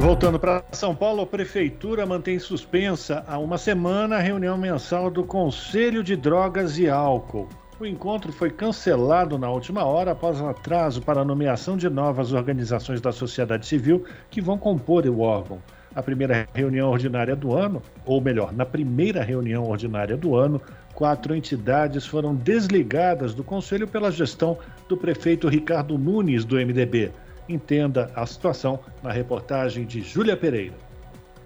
Voltando 0.00 0.40
para 0.40 0.64
São 0.72 0.94
Paulo, 0.94 1.20
a 1.20 1.26
Prefeitura 1.26 2.06
mantém 2.06 2.38
suspensa 2.38 3.22
há 3.28 3.36
uma 3.36 3.58
semana 3.58 4.16
a 4.16 4.20
reunião 4.20 4.56
mensal 4.56 5.10
do 5.10 5.22
Conselho 5.22 6.02
de 6.02 6.16
Drogas 6.16 6.78
e 6.78 6.88
Álcool. 6.88 7.46
O 7.80 7.86
encontro 7.86 8.32
foi 8.32 8.50
cancelado 8.50 9.38
na 9.38 9.48
última 9.48 9.84
hora 9.84 10.10
após 10.10 10.40
um 10.40 10.48
atraso 10.48 11.00
para 11.00 11.20
a 11.20 11.24
nomeação 11.24 11.76
de 11.76 11.88
novas 11.88 12.32
organizações 12.32 13.00
da 13.00 13.12
sociedade 13.12 13.66
civil 13.66 14.04
que 14.28 14.40
vão 14.40 14.58
compor 14.58 15.06
o 15.06 15.20
órgão. 15.20 15.62
a 15.94 16.02
primeira 16.02 16.48
reunião 16.52 16.90
ordinária 16.90 17.36
do 17.36 17.54
ano, 17.54 17.80
ou 18.04 18.20
melhor, 18.20 18.52
na 18.52 18.66
primeira 18.66 19.22
reunião 19.22 19.64
ordinária 19.64 20.16
do 20.16 20.34
ano, 20.34 20.60
quatro 20.92 21.36
entidades 21.36 22.04
foram 22.04 22.34
desligadas 22.34 23.32
do 23.32 23.44
Conselho 23.44 23.86
pela 23.86 24.10
gestão 24.10 24.58
do 24.88 24.96
prefeito 24.96 25.48
Ricardo 25.48 25.96
Nunes, 25.96 26.44
do 26.44 26.56
MDB. 26.56 27.12
Entenda 27.48 28.10
a 28.14 28.26
situação 28.26 28.80
na 29.04 29.12
reportagem 29.12 29.86
de 29.86 30.00
Júlia 30.00 30.36
Pereira. 30.36 30.74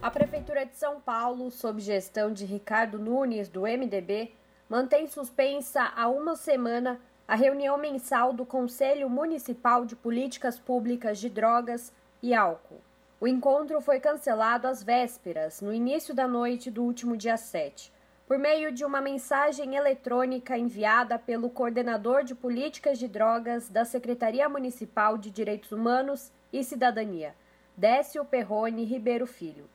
A 0.01 0.11
Prefeitura 0.11 0.65
de 0.65 0.77
São 0.77 0.99
Paulo, 0.99 1.51
sob 1.51 1.81
gestão 1.81 2.33
de 2.33 2.45
Ricardo 2.45 2.99
Nunes, 2.99 3.49
do 3.49 3.63
MDB, 3.63 4.33
mantém 4.73 5.07
suspensa 5.07 5.93
há 5.95 6.09
uma 6.09 6.35
semana 6.35 6.99
a 7.29 7.35
reunião 7.35 7.77
mensal 7.77 8.33
do 8.33 8.47
Conselho 8.47 9.07
Municipal 9.11 9.85
de 9.85 9.95
Políticas 9.95 10.59
Públicas 10.59 11.19
de 11.19 11.29
Drogas 11.29 11.93
e 12.23 12.33
Álcool. 12.33 12.81
O 13.21 13.29
encontro 13.29 13.83
foi 13.83 14.01
cancelado 14.01 14.67
às 14.67 14.83
vésperas, 14.83 15.61
no 15.61 15.75
início 15.75 16.15
da 16.15 16.27
noite 16.27 16.71
do 16.71 16.83
último 16.85 17.19
dia 17.19 17.37
7, 17.37 17.93
por 18.27 18.39
meio 18.39 18.73
de 18.73 18.83
uma 18.83 19.03
mensagem 19.03 19.77
eletrônica 19.77 20.57
enviada 20.57 21.19
pelo 21.19 21.51
coordenador 21.51 22.25
de 22.25 22.35
políticas 22.35 22.99
de 22.99 23.07
drogas 23.07 23.69
da 23.69 23.85
Secretaria 23.85 24.49
Municipal 24.49 25.19
de 25.19 25.31
Direitos 25.31 25.71
Humanos 25.71 26.33
e 26.51 26.65
Cidadania, 26.65 27.35
Décio 27.77 28.25
Perrone 28.25 28.85
Ribeiro 28.85 29.27
Filho, 29.27 29.69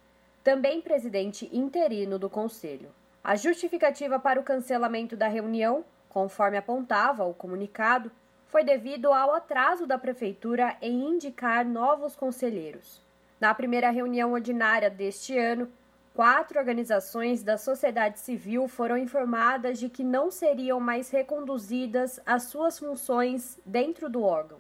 também 0.44 0.82
presidente 0.82 1.48
interino 1.54 2.18
do 2.18 2.32
Conselho. 2.32 2.90
A 3.24 3.36
justificativa 3.36 4.20
para 4.20 4.40
o 4.40 4.44
cancelamento 4.44 5.18
da 5.18 5.28
reunião, 5.28 5.84
conforme 6.10 6.58
apontava 6.58 7.26
o 7.26 7.34
comunicado, 7.34 8.12
foi 8.46 8.64
devido 8.64 9.12
ao 9.12 9.34
atraso 9.36 9.86
da 9.86 9.98
Prefeitura 9.98 10.78
em 10.82 11.10
indicar 11.10 11.66
novos 11.66 12.16
conselheiros. 12.16 13.02
Na 13.40 13.54
primeira 13.54 13.90
reunião 13.90 14.32
ordinária 14.32 14.90
deste 14.90 15.38
ano, 15.38 15.70
quatro 16.14 16.58
organizações 16.58 17.44
da 17.44 17.58
sociedade 17.58 18.20
civil 18.20 18.68
foram 18.68 18.98
informadas 18.98 19.78
de 19.78 19.90
que 19.90 20.04
não 20.04 20.32
seriam 20.32 20.80
mais 20.80 21.10
reconduzidas 21.12 22.20
às 22.26 22.44
suas 22.44 22.80
funções 22.80 23.60
dentro 23.66 24.10
do 24.10 24.24
órgão. 24.24 24.58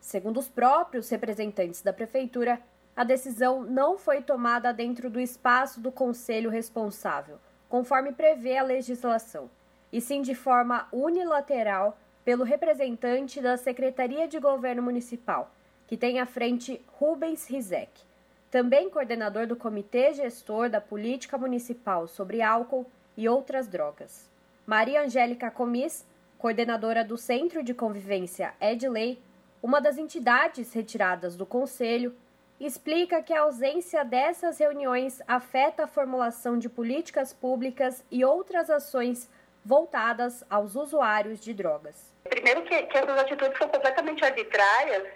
Segundo 0.00 0.38
os 0.38 0.48
próprios 0.48 1.08
representantes 1.08 1.82
da 1.82 1.92
Prefeitura, 1.92 2.60
a 2.96 3.04
decisão 3.04 3.62
não 3.62 3.98
foi 3.98 4.22
tomada 4.22 4.72
dentro 4.72 5.10
do 5.10 5.20
espaço 5.20 5.80
do 5.80 5.92
conselho 5.92 6.48
responsável, 6.48 7.38
conforme 7.68 8.12
prevê 8.12 8.56
a 8.56 8.62
legislação, 8.62 9.50
e 9.92 10.00
sim 10.00 10.22
de 10.22 10.34
forma 10.34 10.88
unilateral 10.92 11.98
pelo 12.24 12.44
representante 12.44 13.40
da 13.40 13.56
Secretaria 13.56 14.26
de 14.26 14.38
Governo 14.38 14.82
Municipal, 14.82 15.50
que 15.86 15.96
tem 15.96 16.18
à 16.18 16.26
frente 16.26 16.84
Rubens 16.98 17.46
Rizek, 17.48 18.02
também 18.50 18.90
coordenador 18.90 19.46
do 19.46 19.56
Comitê 19.56 20.12
Gestor 20.12 20.68
da 20.68 20.80
Política 20.80 21.38
Municipal 21.38 22.08
sobre 22.08 22.42
Álcool 22.42 22.86
e 23.16 23.28
Outras 23.28 23.68
Drogas. 23.68 24.28
Maria 24.66 25.02
Angélica 25.02 25.50
Comis, 25.50 26.04
coordenadora 26.38 27.04
do 27.04 27.16
Centro 27.16 27.62
de 27.62 27.72
Convivência 27.72 28.54
Edley, 28.60 29.20
uma 29.62 29.80
das 29.80 29.98
entidades 29.98 30.72
retiradas 30.72 31.36
do 31.36 31.46
Conselho, 31.46 32.14
explica 32.58 33.22
que 33.22 33.32
a 33.32 33.42
ausência 33.42 34.04
dessas 34.04 34.58
reuniões 34.58 35.20
afeta 35.26 35.84
a 35.84 35.86
formulação 35.86 36.58
de 36.58 36.68
políticas 36.68 37.32
públicas 37.32 38.04
e 38.10 38.24
outras 38.24 38.70
ações 38.70 39.30
voltadas 39.64 40.44
aos 40.48 40.76
usuários 40.76 41.40
de 41.40 41.52
drogas. 41.52 42.14
Primeiro 42.24 42.62
que, 42.62 42.82
que 42.84 42.96
essas 42.96 43.18
atitudes 43.18 43.58
são 43.58 43.68
completamente 43.68 44.24
arbitrárias, 44.24 45.06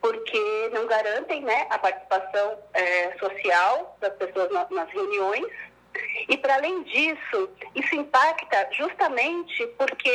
porque 0.00 0.70
não 0.72 0.86
garantem 0.86 1.42
né, 1.42 1.66
a 1.70 1.78
participação 1.78 2.58
é, 2.72 3.16
social 3.18 3.96
das 4.00 4.14
pessoas 4.14 4.50
na, 4.52 4.66
nas 4.70 4.88
reuniões 4.90 5.46
e, 6.28 6.36
para 6.36 6.54
além 6.54 6.82
disso, 6.84 7.50
isso 7.74 7.94
impacta 7.94 8.68
justamente 8.72 9.66
porque 9.78 10.10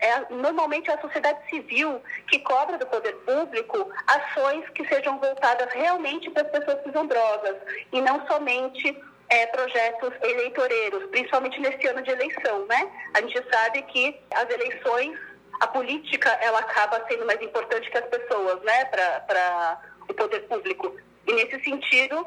é, 0.00 0.26
normalmente 0.30 0.90
é 0.90 0.94
a 0.94 1.00
sociedade 1.00 1.38
civil 1.48 2.00
que 2.28 2.38
cobra 2.40 2.78
do 2.78 2.86
poder 2.86 3.14
público 3.24 3.88
ações 4.06 4.68
que 4.70 4.86
sejam 4.88 5.18
voltadas 5.18 5.72
realmente 5.72 6.30
para 6.30 6.42
as 6.42 6.48
pessoas 6.48 7.08
drogas 7.08 7.56
e 7.92 8.00
não 8.00 8.26
somente 8.26 8.96
é, 9.28 9.46
projetos 9.46 10.12
eleitoreiros, 10.22 11.08
principalmente 11.10 11.60
nesse 11.60 11.86
ano 11.86 12.02
de 12.02 12.10
eleição, 12.10 12.66
né? 12.66 12.90
A 13.14 13.20
gente 13.20 13.42
sabe 13.50 13.82
que 13.82 14.20
as 14.32 14.48
eleições, 14.50 15.18
a 15.60 15.66
política, 15.66 16.30
ela 16.42 16.58
acaba 16.60 17.04
sendo 17.08 17.26
mais 17.26 17.40
importante 17.40 17.90
que 17.90 17.98
as 17.98 18.06
pessoas, 18.06 18.62
né? 18.62 18.84
Para 18.86 19.80
o 20.08 20.14
poder 20.14 20.40
público. 20.40 20.94
E 21.26 21.32
nesse 21.32 21.62
sentido, 21.64 22.26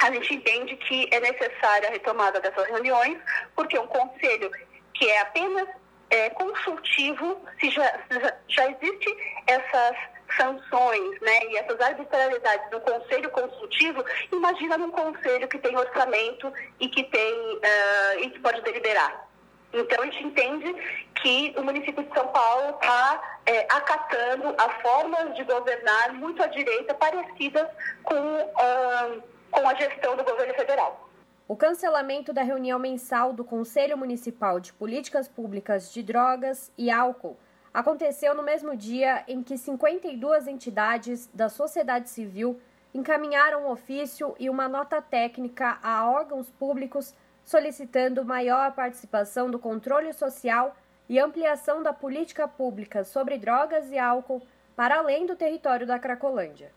a 0.00 0.10
gente 0.12 0.34
entende 0.34 0.76
que 0.76 1.08
é 1.10 1.20
necessária 1.20 1.88
a 1.88 1.92
retomada 1.92 2.40
dessas 2.40 2.66
reuniões, 2.68 3.18
porque 3.54 3.78
um 3.78 3.86
conselho 3.86 4.50
que 4.92 5.08
é 5.08 5.20
apenas 5.20 5.68
é, 6.10 6.30
consultivo, 6.30 7.40
se 7.60 7.70
já, 7.70 8.00
já, 8.48 8.70
existe 8.70 9.16
essas 9.46 9.96
sanções 10.36 11.20
né, 11.20 11.44
e 11.50 11.56
essas 11.56 11.80
arbitrariedades 11.80 12.70
no 12.70 12.80
conselho 12.80 13.30
consultivo, 13.30 14.04
imagina 14.32 14.76
num 14.76 14.90
conselho 14.90 15.48
que 15.48 15.58
tem 15.58 15.76
orçamento 15.76 16.52
e 16.80 16.88
que 16.88 17.04
tem 17.04 17.34
uh, 17.34 18.20
e 18.20 18.30
que 18.30 18.40
pode 18.40 18.60
deliberar. 18.62 19.28
Então 19.72 20.02
a 20.02 20.04
gente 20.06 20.24
entende 20.24 20.72
que 21.16 21.52
o 21.56 21.62
município 21.62 22.04
de 22.04 22.14
São 22.14 22.28
Paulo 22.28 22.76
está 22.80 23.38
é, 23.46 23.66
acatando 23.70 24.54
a 24.56 24.68
formas 24.80 25.34
de 25.34 25.42
governar 25.44 26.12
muito 26.12 26.42
à 26.42 26.46
direita 26.46 26.94
parecidas 26.94 27.68
com 28.04 28.14
uh, 28.14 29.22
com 29.54 29.68
a 29.68 29.74
gestão 29.74 30.16
do 30.16 30.24
governo 30.24 30.52
federal. 30.54 31.08
O 31.46 31.56
cancelamento 31.56 32.32
da 32.32 32.42
reunião 32.42 32.78
mensal 32.78 33.32
do 33.32 33.44
Conselho 33.44 33.96
Municipal 33.96 34.58
de 34.58 34.72
Políticas 34.72 35.28
Públicas 35.28 35.92
de 35.92 36.02
Drogas 36.02 36.72
e 36.76 36.90
Álcool 36.90 37.36
aconteceu 37.72 38.34
no 38.34 38.42
mesmo 38.42 38.76
dia 38.76 39.22
em 39.28 39.42
que 39.42 39.56
52 39.56 40.48
entidades 40.48 41.28
da 41.32 41.48
sociedade 41.48 42.08
civil 42.10 42.60
encaminharam 42.92 43.64
um 43.64 43.70
ofício 43.70 44.34
e 44.38 44.48
uma 44.50 44.68
nota 44.68 45.00
técnica 45.00 45.78
a 45.82 46.08
órgãos 46.08 46.50
públicos 46.50 47.14
solicitando 47.44 48.24
maior 48.24 48.72
participação 48.72 49.50
do 49.50 49.58
controle 49.58 50.12
social 50.12 50.74
e 51.08 51.18
ampliação 51.18 51.82
da 51.82 51.92
política 51.92 52.48
pública 52.48 53.04
sobre 53.04 53.38
drogas 53.38 53.90
e 53.90 53.98
álcool 53.98 54.42
para 54.74 54.98
além 54.98 55.26
do 55.26 55.36
território 55.36 55.86
da 55.86 55.98
Cracolândia. 55.98 56.72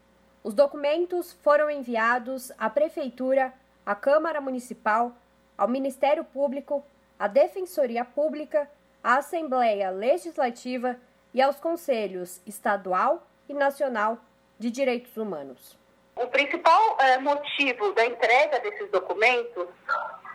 Os 0.47 0.53
documentos 0.53 1.33
foram 1.43 1.69
enviados 1.69 2.53
à 2.57 2.69
Prefeitura, 2.69 3.53
à 3.85 3.93
Câmara 3.93 4.39
Municipal, 4.39 5.11
ao 5.57 5.67
Ministério 5.67 6.23
Público, 6.23 6.85
à 7.19 7.27
Defensoria 7.27 8.05
Pública, 8.05 8.65
à 9.03 9.17
Assembleia 9.17 9.89
Legislativa 9.89 10.95
e 11.33 11.41
aos 11.41 11.59
Conselhos 11.59 12.39
Estadual 12.47 13.27
e 13.49 13.53
Nacional 13.53 14.19
de 14.57 14.71
Direitos 14.71 15.17
Humanos. 15.17 15.77
O 16.15 16.27
principal 16.27 16.95
é, 16.97 17.17
motivo 17.17 17.91
da 17.91 18.05
entrega 18.05 18.61
desses 18.61 18.89
documentos 18.89 19.67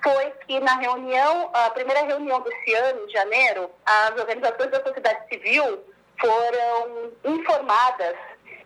foi 0.03 0.31
que 0.47 0.61
na 0.61 0.75
reunião, 0.75 1.49
a 1.55 1.71
primeira 1.71 2.03
reunião 2.03 2.43
desse 2.43 2.75
ano, 2.75 3.07
de 3.07 3.15
janeiro, 3.15 3.71
as 3.87 4.11
organizações 4.11 4.71
da 4.73 4.85
sociedade 4.85 5.27
civil 5.31 5.83
foram 6.21 7.13
informadas 7.25 8.15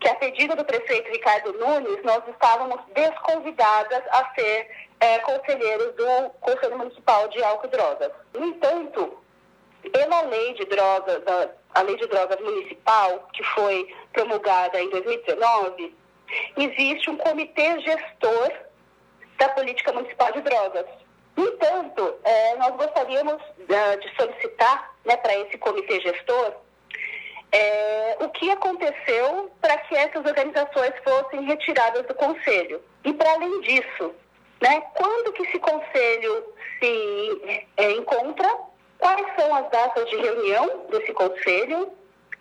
que 0.00 0.08
a 0.08 0.14
pedido 0.16 0.56
do 0.56 0.64
prefeito 0.64 1.10
Ricardo 1.10 1.52
Nunes, 1.54 2.02
nós 2.02 2.22
estávamos 2.28 2.80
desconvidadas 2.94 4.02
a 4.10 4.32
ser 4.34 4.70
é, 5.00 5.18
conselheiros 5.20 5.94
do 5.94 6.30
Conselho 6.40 6.78
Municipal 6.78 7.28
de 7.28 7.42
Álcool 7.42 7.66
e 7.66 7.70
Drogas. 7.70 8.12
No 8.34 8.46
entanto, 8.46 9.18
pela 9.92 10.22
lei 10.22 10.54
de 10.54 10.64
drogas, 10.66 11.22
a 11.74 11.82
lei 11.82 11.96
de 11.96 12.06
drogas 12.06 12.40
municipal, 12.40 13.28
que 13.32 13.42
foi 13.44 13.94
promulgada 14.12 14.80
em 14.80 14.90
2019, 14.90 15.94
existe 16.56 17.10
um 17.10 17.16
comitê 17.16 17.80
gestor 17.80 18.52
da 19.38 19.48
política 19.50 19.92
municipal 19.92 20.32
de 20.32 20.40
drogas. 20.40 20.86
No 21.36 21.46
entanto, 21.46 22.14
é, 22.24 22.56
nós 22.56 22.74
gostaríamos 22.76 23.42
é, 23.68 23.96
de 23.96 24.16
solicitar 24.16 24.94
né, 25.04 25.16
para 25.18 25.36
esse 25.38 25.58
comitê 25.58 26.00
gestor 26.00 26.54
é, 27.52 28.16
o 28.20 28.28
que 28.30 28.50
aconteceu 28.50 29.50
para 29.60 29.76
que 29.78 29.94
essas 29.94 30.24
organizações 30.24 30.92
fossem 31.04 31.42
retiradas 31.44 32.06
do 32.06 32.14
conselho. 32.14 32.82
E 33.04 33.12
para 33.12 33.32
além 33.32 33.60
disso, 33.60 34.14
né, 34.60 34.80
quando 34.94 35.32
que 35.32 35.42
esse 35.42 35.58
conselho 35.58 36.44
se 36.78 37.62
é, 37.76 37.92
encontra, 37.92 38.48
quais 38.98 39.26
são 39.38 39.54
as 39.54 39.70
datas 39.70 40.08
de 40.10 40.16
reunião 40.16 40.86
desse 40.90 41.12
conselho, 41.12 41.92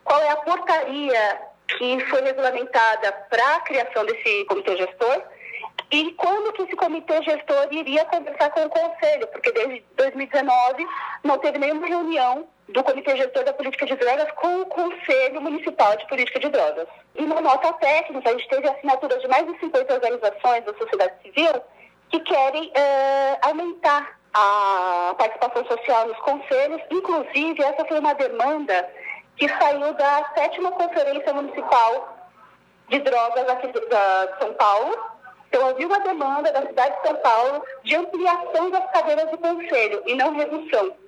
qual 0.03 0.21
é 0.21 0.29
a 0.29 0.37
portaria 0.37 1.41
que 1.67 1.99
foi 2.05 2.21
regulamentada 2.21 3.11
para 3.29 3.55
a 3.55 3.61
criação 3.61 4.05
desse 4.05 4.45
comitê 4.45 4.77
gestor? 4.77 5.23
E 5.91 6.11
quando 6.13 6.53
que 6.53 6.63
esse 6.63 6.75
comitê 6.75 7.21
gestor 7.23 7.67
iria 7.71 8.05
conversar 8.05 8.49
com 8.51 8.65
o 8.65 8.69
conselho, 8.69 9.27
porque 9.27 9.51
desde 9.51 9.83
2019 9.95 10.87
não 11.23 11.37
teve 11.37 11.57
nenhuma 11.57 11.87
reunião 11.87 12.47
do 12.69 12.83
Comitê 12.83 13.15
Gestor 13.15 13.43
da 13.43 13.53
Política 13.53 13.85
de 13.85 13.95
Drogas 13.95 14.31
com 14.31 14.61
o 14.61 14.65
Conselho 14.65 15.41
Municipal 15.41 15.95
de 15.97 16.07
Política 16.07 16.39
de 16.39 16.49
Drogas. 16.49 16.87
E 17.15 17.25
na 17.25 17.39
nota 17.39 17.71
técnica, 17.73 18.29
a 18.29 18.31
gente 18.33 18.49
teve 18.49 18.67
assinaturas 18.67 19.21
de 19.21 19.27
mais 19.27 19.45
de 19.45 19.59
50 19.59 19.93
organizações 19.93 20.63
da 20.65 20.73
sociedade 20.73 21.13
civil 21.21 21.61
que 22.09 22.19
querem 22.21 22.67
uh, 22.69 23.37
aumentar 23.47 24.19
a 24.33 25.15
participação 25.17 25.65
social 25.65 26.07
nos 26.07 26.17
conselhos. 26.19 26.81
Inclusive, 26.91 27.63
essa 27.63 27.85
foi 27.85 27.99
uma 27.99 28.13
demanda 28.13 28.89
que 29.37 29.47
saiu 29.47 29.93
da 29.93 30.31
sétima 30.35 30.71
Conferência 30.71 31.33
Municipal 31.33 32.17
de 32.89 32.99
Drogas 32.99 33.47
aqui 33.47 33.67
de 33.67 33.79
São 34.39 34.53
Paulo. 34.53 34.97
Então, 35.47 35.69
havia 35.69 35.87
uma 35.87 35.99
demanda 35.99 36.51
da 36.51 36.65
cidade 36.65 36.95
de 36.97 37.07
São 37.07 37.15
Paulo 37.17 37.63
de 37.83 37.95
ampliação 37.95 38.69
das 38.71 38.91
cadeiras 38.91 39.29
de 39.29 39.37
conselho 39.37 40.03
e 40.05 40.15
não 40.15 40.35
redução. 40.35 41.04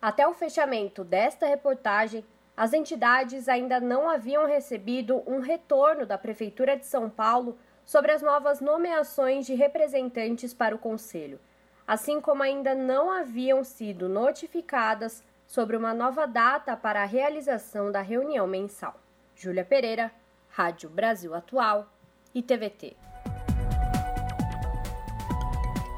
Até 0.00 0.26
o 0.26 0.32
fechamento 0.32 1.04
desta 1.04 1.46
reportagem, 1.46 2.24
as 2.56 2.72
entidades 2.72 3.50
ainda 3.50 3.78
não 3.78 4.08
haviam 4.08 4.46
recebido 4.46 5.22
um 5.26 5.40
retorno 5.40 6.06
da 6.06 6.16
Prefeitura 6.16 6.74
de 6.74 6.86
São 6.86 7.10
Paulo 7.10 7.58
sobre 7.84 8.10
as 8.10 8.22
novas 8.22 8.62
nomeações 8.62 9.44
de 9.44 9.54
representantes 9.54 10.54
para 10.54 10.74
o 10.74 10.78
Conselho, 10.78 11.38
assim 11.86 12.18
como 12.18 12.42
ainda 12.42 12.74
não 12.74 13.10
haviam 13.10 13.62
sido 13.62 14.08
notificadas 14.08 15.22
sobre 15.46 15.76
uma 15.76 15.92
nova 15.92 16.26
data 16.26 16.74
para 16.74 17.02
a 17.02 17.06
realização 17.06 17.92
da 17.92 18.00
reunião 18.00 18.46
mensal. 18.46 18.98
Júlia 19.36 19.66
Pereira, 19.66 20.10
Rádio 20.48 20.88
Brasil 20.88 21.34
Atual 21.34 21.86
e 22.34 22.42
TVT. 22.42 22.96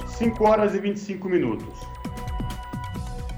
5 0.08 0.44
horas 0.44 0.74
e 0.74 0.80
25 0.80 1.28
minutos. 1.28 1.91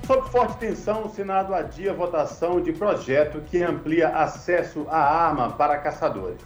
Sob 0.06 0.28
forte 0.28 0.58
tensão, 0.58 1.06
o 1.06 1.08
Senado 1.08 1.54
adia 1.54 1.94
votação 1.94 2.60
de 2.60 2.74
projeto 2.74 3.40
que 3.40 3.62
amplia 3.62 4.08
acesso 4.08 4.86
à 4.90 4.98
arma 4.98 5.52
para 5.52 5.78
caçadores. 5.78 6.42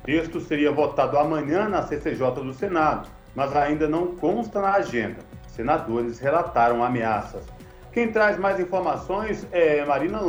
O 0.00 0.06
texto 0.06 0.40
seria 0.40 0.72
votado 0.72 1.16
amanhã 1.16 1.68
na 1.68 1.82
CCJ 1.82 2.32
do 2.32 2.52
Senado, 2.52 3.08
mas 3.32 3.54
ainda 3.54 3.88
não 3.88 4.16
consta 4.16 4.60
na 4.60 4.72
agenda. 4.72 5.18
Senadores 5.46 6.18
relataram 6.18 6.82
ameaças. 6.82 7.44
Quem 7.92 8.10
traz 8.10 8.36
mais 8.38 8.58
informações 8.58 9.46
é 9.52 9.84
Marina 9.84 10.20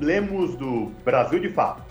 Lemos, 0.00 0.56
do 0.56 0.92
Brasil 1.04 1.38
de 1.38 1.50
Fato 1.50 1.83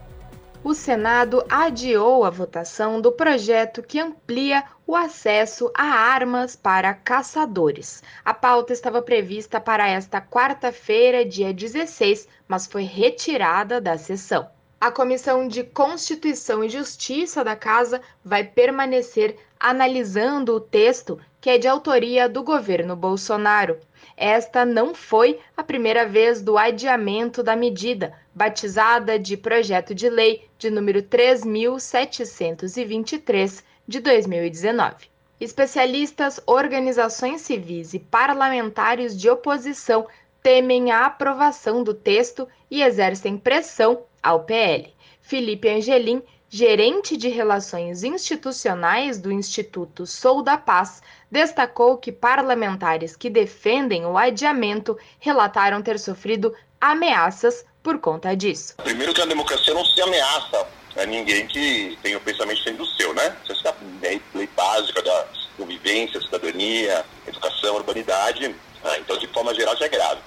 o 0.63 0.73
Senado 0.73 1.43
adiou 1.49 2.23
a 2.23 2.29
votação 2.29 3.01
do 3.01 3.11
projeto 3.11 3.83
que 3.83 3.99
amplia 3.99 4.63
o 4.87 4.95
acesso 4.95 5.69
a 5.75 5.83
armas 5.83 6.55
para 6.55 6.93
caçadores. 6.93 8.01
A 8.23 8.33
pauta 8.33 8.71
estava 8.71 9.01
prevista 9.01 9.59
para 9.59 9.89
esta 9.89 10.21
quarta-feira, 10.21 11.25
dia 11.25 11.53
16, 11.53 12.29
mas 12.47 12.65
foi 12.65 12.83
retirada 12.83 13.81
da 13.81 13.97
sessão. 13.97 14.49
A 14.79 14.89
Comissão 14.89 15.47
de 15.47 15.63
Constituição 15.63 16.63
e 16.63 16.69
Justiça 16.69 17.43
da 17.43 17.57
Casa 17.57 18.01
vai 18.23 18.45
permanecer 18.45 19.37
analisando 19.59 20.55
o 20.55 20.61
texto, 20.61 21.19
que 21.43 21.49
é 21.49 21.57
de 21.57 21.67
autoria 21.67 22.29
do 22.29 22.41
governo 22.41 22.95
Bolsonaro. 22.95 23.77
Esta 24.15 24.63
não 24.63 24.95
foi 24.95 25.41
a 25.57 25.61
primeira 25.61 26.07
vez 26.07 26.41
do 26.41 26.57
adiamento 26.57 27.43
da 27.43 27.53
medida, 27.53 28.17
batizada 28.33 29.19
de 29.19 29.35
Projeto 29.35 29.93
de 29.93 30.09
Lei 30.09 30.47
de 30.57 30.69
número 30.69 31.01
3723 31.01 33.61
de 33.85 33.99
2019. 33.99 35.09
Especialistas, 35.37 36.39
organizações 36.45 37.41
civis 37.41 37.93
e 37.93 37.99
parlamentares 37.99 39.19
de 39.19 39.29
oposição 39.29 40.07
temem 40.41 40.93
a 40.93 41.07
aprovação 41.07 41.83
do 41.83 41.93
texto 41.93 42.47
e 42.71 42.81
exercem 42.81 43.37
pressão 43.37 44.03
ao 44.23 44.45
PL. 44.45 44.93
Felipe 45.21 45.67
Angelim 45.67 46.23
gerente 46.55 47.17
de 47.17 47.29
relações 47.29 48.03
institucionais 48.03 49.19
do 49.19 49.31
Instituto 49.31 50.05
Sou 50.05 50.43
da 50.43 50.55
Paz, 50.55 51.01
destacou 51.33 51.97
que 51.97 52.11
parlamentares 52.11 53.15
que 53.15 53.27
defendem 53.27 54.05
o 54.05 54.15
adiamento 54.15 54.95
relataram 55.19 55.81
ter 55.81 55.97
sofrido 55.97 56.53
ameaças 56.79 57.65
por 57.81 57.97
conta 57.97 58.35
disso. 58.35 58.75
Primeiro 58.77 59.15
que 59.15 59.21
a 59.21 59.25
democracia 59.25 59.73
não 59.73 59.83
se 59.83 59.99
ameaça 59.99 60.67
a 60.95 61.05
ninguém 61.07 61.47
que 61.47 61.97
tem 62.03 62.15
o 62.15 62.21
pensamento 62.21 62.61
sendo 62.61 62.85
seu, 62.85 63.15
né? 63.15 63.35
Você 63.43 63.53
está 63.53 63.73
lei, 63.99 64.21
lei 64.35 64.47
básica 64.55 65.01
da 65.01 65.25
convivência, 65.57 66.21
cidadania, 66.21 67.03
educação, 67.27 67.77
urbanidade, 67.77 68.55
ah, 68.83 68.99
então 68.99 69.17
de 69.17 69.25
forma 69.25 69.55
geral 69.55 69.75
já 69.75 69.85
é 69.85 69.89
grave. 69.89 70.21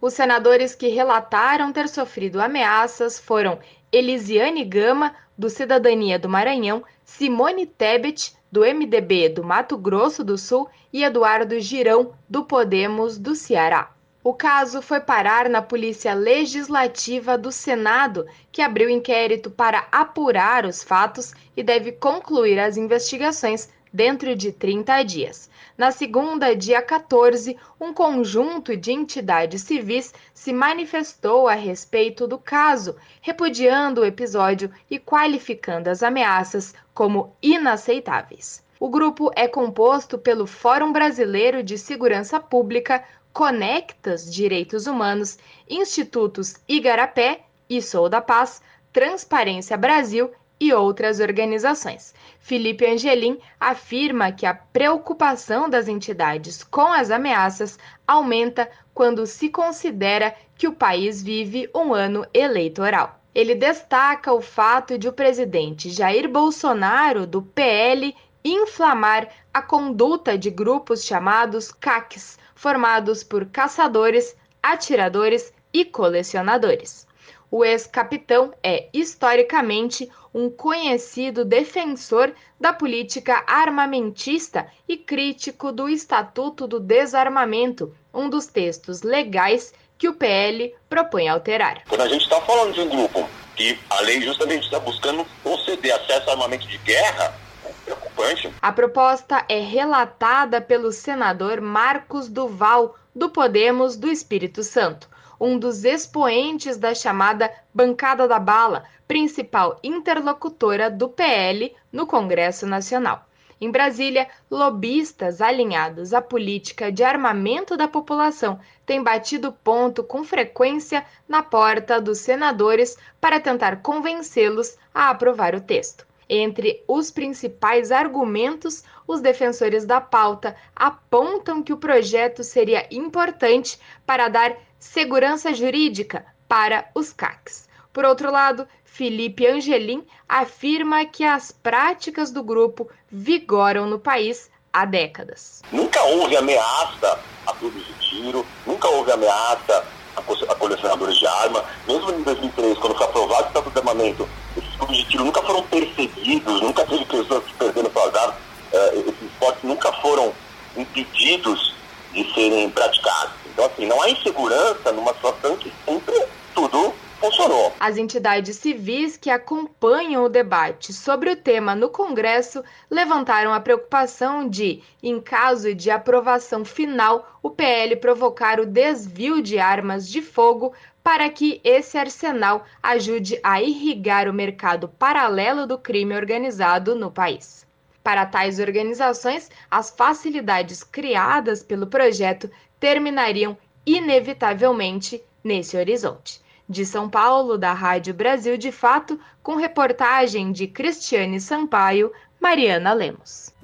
Os 0.00 0.14
senadores 0.14 0.76
que 0.76 0.86
relataram 0.86 1.72
ter 1.72 1.88
sofrido 1.88 2.40
ameaças 2.40 3.18
foram 3.18 3.58
Elisiane 3.90 4.64
Gama, 4.64 5.12
do 5.36 5.50
Cidadania 5.50 6.20
do 6.20 6.28
Maranhão, 6.28 6.84
Simone 7.04 7.66
Tebet, 7.66 8.32
do 8.52 8.60
MDB 8.60 9.30
do 9.30 9.42
Mato 9.42 9.78
Grosso 9.78 10.22
do 10.22 10.36
Sul 10.36 10.68
e 10.92 11.02
Eduardo 11.02 11.58
Girão, 11.58 12.12
do 12.28 12.44
Podemos 12.44 13.16
do 13.16 13.34
Ceará. 13.34 13.90
O 14.22 14.34
caso 14.34 14.82
foi 14.82 15.00
parar 15.00 15.48
na 15.48 15.62
Polícia 15.62 16.12
Legislativa 16.12 17.38
do 17.38 17.50
Senado, 17.50 18.26
que 18.52 18.60
abriu 18.60 18.90
inquérito 18.90 19.50
para 19.50 19.88
apurar 19.90 20.66
os 20.66 20.82
fatos 20.82 21.32
e 21.56 21.62
deve 21.62 21.92
concluir 21.92 22.60
as 22.60 22.76
investigações 22.76 23.70
dentro 23.90 24.36
de 24.36 24.52
30 24.52 25.02
dias. 25.02 25.50
Na 25.82 25.90
segunda, 25.90 26.54
dia 26.54 26.80
14, 26.80 27.58
um 27.80 27.92
conjunto 27.92 28.76
de 28.76 28.92
entidades 28.92 29.62
civis 29.62 30.14
se 30.32 30.52
manifestou 30.52 31.48
a 31.48 31.54
respeito 31.54 32.24
do 32.24 32.38
caso, 32.38 32.94
repudiando 33.20 34.00
o 34.00 34.04
episódio 34.04 34.70
e 34.88 34.96
qualificando 34.96 35.90
as 35.90 36.04
ameaças 36.04 36.72
como 36.94 37.34
inaceitáveis. 37.42 38.64
O 38.78 38.88
grupo 38.88 39.32
é 39.34 39.48
composto 39.48 40.16
pelo 40.18 40.46
Fórum 40.46 40.92
Brasileiro 40.92 41.64
de 41.64 41.76
Segurança 41.76 42.38
Pública, 42.38 43.02
Conectas 43.32 44.32
Direitos 44.32 44.86
Humanos, 44.86 45.36
Institutos 45.68 46.54
Igarapé 46.68 47.40
e 47.68 47.82
Sou 47.82 48.08
da 48.08 48.20
Paz, 48.20 48.62
Transparência 48.92 49.76
Brasil 49.76 50.30
e 50.60 50.72
outras 50.72 51.18
organizações. 51.18 52.14
Felipe 52.42 52.84
Angelim 52.84 53.38
afirma 53.60 54.32
que 54.32 54.44
a 54.44 54.52
preocupação 54.52 55.70
das 55.70 55.86
entidades 55.86 56.64
com 56.64 56.92
as 56.92 57.08
ameaças 57.08 57.78
aumenta 58.04 58.68
quando 58.92 59.24
se 59.28 59.48
considera 59.48 60.34
que 60.56 60.66
o 60.66 60.72
país 60.72 61.22
vive 61.22 61.70
um 61.72 61.94
ano 61.94 62.26
eleitoral. 62.34 63.20
Ele 63.32 63.54
destaca 63.54 64.32
o 64.32 64.42
fato 64.42 64.98
de 64.98 65.06
o 65.08 65.12
presidente 65.12 65.88
Jair 65.88 66.28
Bolsonaro, 66.28 67.28
do 67.28 67.42
PL, 67.42 68.12
inflamar 68.44 69.28
a 69.54 69.62
conduta 69.62 70.36
de 70.36 70.50
grupos 70.50 71.04
chamados 71.04 71.70
CACs, 71.70 72.40
formados 72.56 73.22
por 73.22 73.46
caçadores, 73.46 74.36
atiradores 74.60 75.54
e 75.72 75.84
colecionadores. 75.84 77.06
O 77.52 77.62
ex-capitão 77.66 78.54
é, 78.62 78.88
historicamente, 78.94 80.10
um 80.32 80.48
conhecido 80.48 81.44
defensor 81.44 82.32
da 82.58 82.72
política 82.72 83.44
armamentista 83.46 84.66
e 84.88 84.96
crítico 84.96 85.70
do 85.70 85.86
Estatuto 85.86 86.66
do 86.66 86.80
Desarmamento, 86.80 87.94
um 88.12 88.30
dos 88.30 88.46
textos 88.46 89.02
legais 89.02 89.74
que 89.98 90.08
o 90.08 90.14
PL 90.14 90.74
propõe 90.88 91.28
alterar. 91.28 91.82
Quando 91.86 92.00
a 92.00 92.08
gente 92.08 92.22
está 92.22 92.40
falando 92.40 92.72
de 92.72 92.80
um 92.80 92.88
grupo 92.88 93.28
que 93.54 93.78
a 93.90 94.00
lei 94.00 94.22
justamente 94.22 94.64
está 94.64 94.80
buscando 94.80 95.26
conceder 95.44 95.92
acesso 95.92 96.30
a 96.30 96.32
armamento 96.32 96.66
de 96.66 96.78
guerra, 96.78 97.38
é 97.66 97.72
preocupante. 97.84 98.50
A 98.62 98.72
proposta 98.72 99.44
é 99.46 99.60
relatada 99.60 100.58
pelo 100.58 100.90
senador 100.90 101.60
Marcos 101.60 102.30
Duval, 102.30 102.96
do 103.14 103.28
Podemos 103.28 103.94
do 103.94 104.10
Espírito 104.10 104.62
Santo 104.62 105.11
um 105.42 105.58
dos 105.58 105.84
expoentes 105.84 106.76
da 106.76 106.94
chamada 106.94 107.52
Bancada 107.74 108.28
da 108.28 108.38
Bala, 108.38 108.84
principal 109.08 109.76
interlocutora 109.82 110.88
do 110.88 111.08
PL 111.08 111.74
no 111.90 112.06
Congresso 112.06 112.64
Nacional. 112.64 113.26
Em 113.60 113.68
Brasília, 113.68 114.28
lobistas 114.48 115.40
alinhados 115.40 116.14
à 116.14 116.22
política 116.22 116.92
de 116.92 117.02
armamento 117.02 117.76
da 117.76 117.88
população 117.88 118.60
têm 118.86 119.02
batido 119.02 119.52
ponto 119.52 120.04
com 120.04 120.22
frequência 120.22 121.04
na 121.28 121.42
porta 121.42 122.00
dos 122.00 122.18
senadores 122.18 122.96
para 123.20 123.40
tentar 123.40 123.82
convencê-los 123.82 124.76
a 124.94 125.10
aprovar 125.10 125.56
o 125.56 125.60
texto. 125.60 126.06
Entre 126.28 126.84
os 126.86 127.10
principais 127.10 127.90
argumentos, 127.90 128.84
os 129.08 129.20
defensores 129.20 129.84
da 129.84 130.00
pauta 130.00 130.54
apontam 130.74 131.62
que 131.62 131.72
o 131.72 131.76
projeto 131.76 132.44
seria 132.44 132.86
importante 132.92 133.78
para 134.06 134.28
dar 134.28 134.56
segurança 134.82 135.54
jurídica 135.54 136.26
para 136.48 136.90
os 136.92 137.12
CACs. 137.12 137.68
Por 137.92 138.04
outro 138.04 138.32
lado, 138.32 138.66
Felipe 138.84 139.46
Angelim 139.46 140.04
afirma 140.28 141.04
que 141.04 141.22
as 141.22 141.52
práticas 141.52 142.32
do 142.32 142.42
grupo 142.42 142.88
vigoram 143.08 143.86
no 143.86 143.98
país 143.98 144.50
há 144.72 144.84
décadas. 144.84 145.62
Nunca 145.70 146.02
houve 146.02 146.36
ameaça 146.36 147.18
a 147.46 147.52
clubes 147.54 147.86
de 147.86 147.94
tiro, 147.94 148.44
nunca 148.66 148.88
houve 148.88 149.12
ameaça 149.12 149.84
a 150.16 150.54
colecionadores 150.56 151.16
de 151.16 151.26
arma. 151.26 151.64
Mesmo 151.86 152.10
em 152.10 152.22
2003, 152.22 152.76
quando 152.78 152.96
foi 152.96 153.06
aprovado 153.06 153.44
o 153.44 153.46
Estatuto 153.46 153.70
de 153.70 153.78
Armamento, 153.78 154.28
esses 154.56 154.76
clubes 154.76 154.96
de 154.96 155.04
tiro 155.04 155.24
nunca 155.24 155.42
foram 155.42 155.62
perseguidos, 155.62 156.60
nunca 156.60 156.84
teve 156.84 157.04
pessoas 157.04 157.44
perdendo 157.56 157.90
suas 157.92 158.14
armas. 158.16 158.36
Uh, 158.72 158.98
esses 158.98 159.22
esportes 159.22 159.62
nunca 159.62 159.92
foram 159.92 160.34
impedidos 160.76 161.72
de 162.12 162.34
serem 162.34 162.68
praticados. 162.70 163.41
Então, 163.52 163.66
assim, 163.66 163.86
não 163.86 164.00
há 164.00 164.10
insegurança 164.10 164.90
numa 164.92 165.12
situação 165.14 165.56
que 165.56 165.70
sempre 165.84 166.26
tudo 166.54 166.94
funcionou. 167.20 167.72
As 167.78 167.96
entidades 167.96 168.56
civis 168.56 169.16
que 169.16 169.30
acompanham 169.30 170.24
o 170.24 170.28
debate 170.28 170.92
sobre 170.92 171.30
o 171.30 171.36
tema 171.36 171.74
no 171.74 171.88
Congresso 171.88 172.64
levantaram 172.90 173.52
a 173.52 173.60
preocupação 173.60 174.48
de, 174.48 174.82
em 175.02 175.20
caso 175.20 175.74
de 175.74 175.90
aprovação 175.90 176.64
final, 176.64 177.38
o 177.42 177.50
PL 177.50 177.96
provocar 177.96 178.58
o 178.58 178.66
desvio 178.66 179.40
de 179.40 179.58
armas 179.58 180.08
de 180.08 180.20
fogo 180.20 180.72
para 181.04 181.28
que 181.28 181.60
esse 181.62 181.98
arsenal 181.98 182.64
ajude 182.82 183.38
a 183.42 183.60
irrigar 183.60 184.28
o 184.28 184.32
mercado 184.32 184.88
paralelo 184.88 185.66
do 185.66 185.78
crime 185.78 186.14
organizado 186.14 186.94
no 186.94 187.10
país. 187.10 187.66
Para 188.02 188.26
tais 188.26 188.58
organizações, 188.58 189.48
as 189.70 189.90
facilidades 189.90 190.82
criadas 190.82 191.62
pelo 191.62 191.86
projeto 191.86 192.50
terminariam 192.82 193.56
inevitavelmente 193.86 195.22
nesse 195.44 195.76
horizonte. 195.76 196.40
De 196.68 196.84
São 196.84 197.08
Paulo, 197.08 197.56
da 197.56 197.72
Rádio 197.72 198.12
Brasil 198.12 198.56
de 198.58 198.72
Fato, 198.72 199.20
com 199.40 199.54
reportagem 199.54 200.50
de 200.50 200.66
Cristiane 200.66 201.40
Sampaio, 201.40 202.10
Mariana 202.40 202.92
Lemos. 202.92 203.54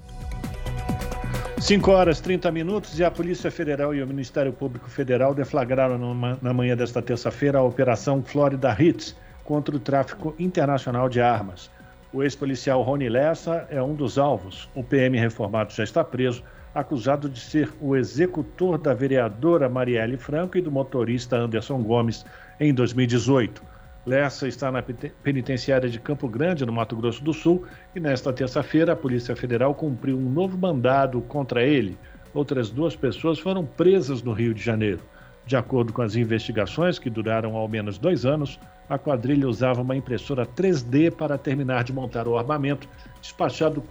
5 1.58 1.90
horas 1.90 2.20
30 2.20 2.52
minutos 2.52 2.96
e 2.96 3.02
a 3.02 3.10
Polícia 3.10 3.50
Federal 3.50 3.92
e 3.92 4.00
o 4.00 4.06
Ministério 4.06 4.52
Público 4.52 4.88
Federal 4.88 5.34
deflagraram 5.34 5.98
na 6.40 6.54
manhã 6.54 6.76
desta 6.76 7.02
terça-feira 7.02 7.58
a 7.58 7.62
Operação 7.62 8.22
Florida 8.22 8.76
Hits 8.78 9.16
contra 9.42 9.74
o 9.74 9.80
tráfico 9.80 10.32
internacional 10.38 11.08
de 11.08 11.20
armas. 11.20 11.68
O 12.12 12.22
ex-policial 12.22 12.82
Rony 12.82 13.08
Lessa 13.08 13.66
é 13.68 13.82
um 13.82 13.96
dos 13.96 14.16
alvos. 14.16 14.68
O 14.76 14.84
PM 14.84 15.18
reformado 15.18 15.72
já 15.72 15.82
está 15.82 16.04
preso, 16.04 16.44
acusado 16.78 17.28
de 17.28 17.40
ser 17.40 17.72
o 17.80 17.96
executor 17.96 18.78
da 18.78 18.94
vereadora 18.94 19.68
Marielle 19.68 20.16
Franco 20.16 20.56
e 20.56 20.62
do 20.62 20.70
motorista 20.70 21.36
Anderson 21.36 21.82
Gomes 21.82 22.24
em 22.60 22.72
2018. 22.72 23.62
Lessa 24.06 24.48
está 24.48 24.70
na 24.70 24.82
penitenciária 25.22 25.88
de 25.88 26.00
Campo 26.00 26.28
Grande, 26.28 26.64
no 26.64 26.72
Mato 26.72 26.96
Grosso 26.96 27.22
do 27.22 27.34
Sul, 27.34 27.64
e 27.94 28.00
nesta 28.00 28.32
terça-feira 28.32 28.92
a 28.92 28.96
Polícia 28.96 29.36
Federal 29.36 29.74
cumpriu 29.74 30.16
um 30.16 30.30
novo 30.30 30.56
mandado 30.56 31.20
contra 31.22 31.62
ele. 31.62 31.98
Outras 32.32 32.70
duas 32.70 32.94
pessoas 32.96 33.38
foram 33.38 33.66
presas 33.66 34.22
no 34.22 34.32
Rio 34.32 34.54
de 34.54 34.62
Janeiro. 34.62 35.00
De 35.44 35.56
acordo 35.56 35.92
com 35.92 36.02
as 36.02 36.14
investigações, 36.14 36.98
que 36.98 37.10
duraram 37.10 37.56
ao 37.56 37.68
menos 37.68 37.98
dois 37.98 38.24
anos, 38.24 38.58
a 38.88 38.98
quadrilha 38.98 39.48
usava 39.48 39.82
uma 39.82 39.96
impressora 39.96 40.46
3D 40.46 41.10
para 41.10 41.36
terminar 41.36 41.84
de 41.84 41.92
montar 41.92 42.26
o 42.26 42.38
armamento 42.38 42.88
despachado 43.20 43.82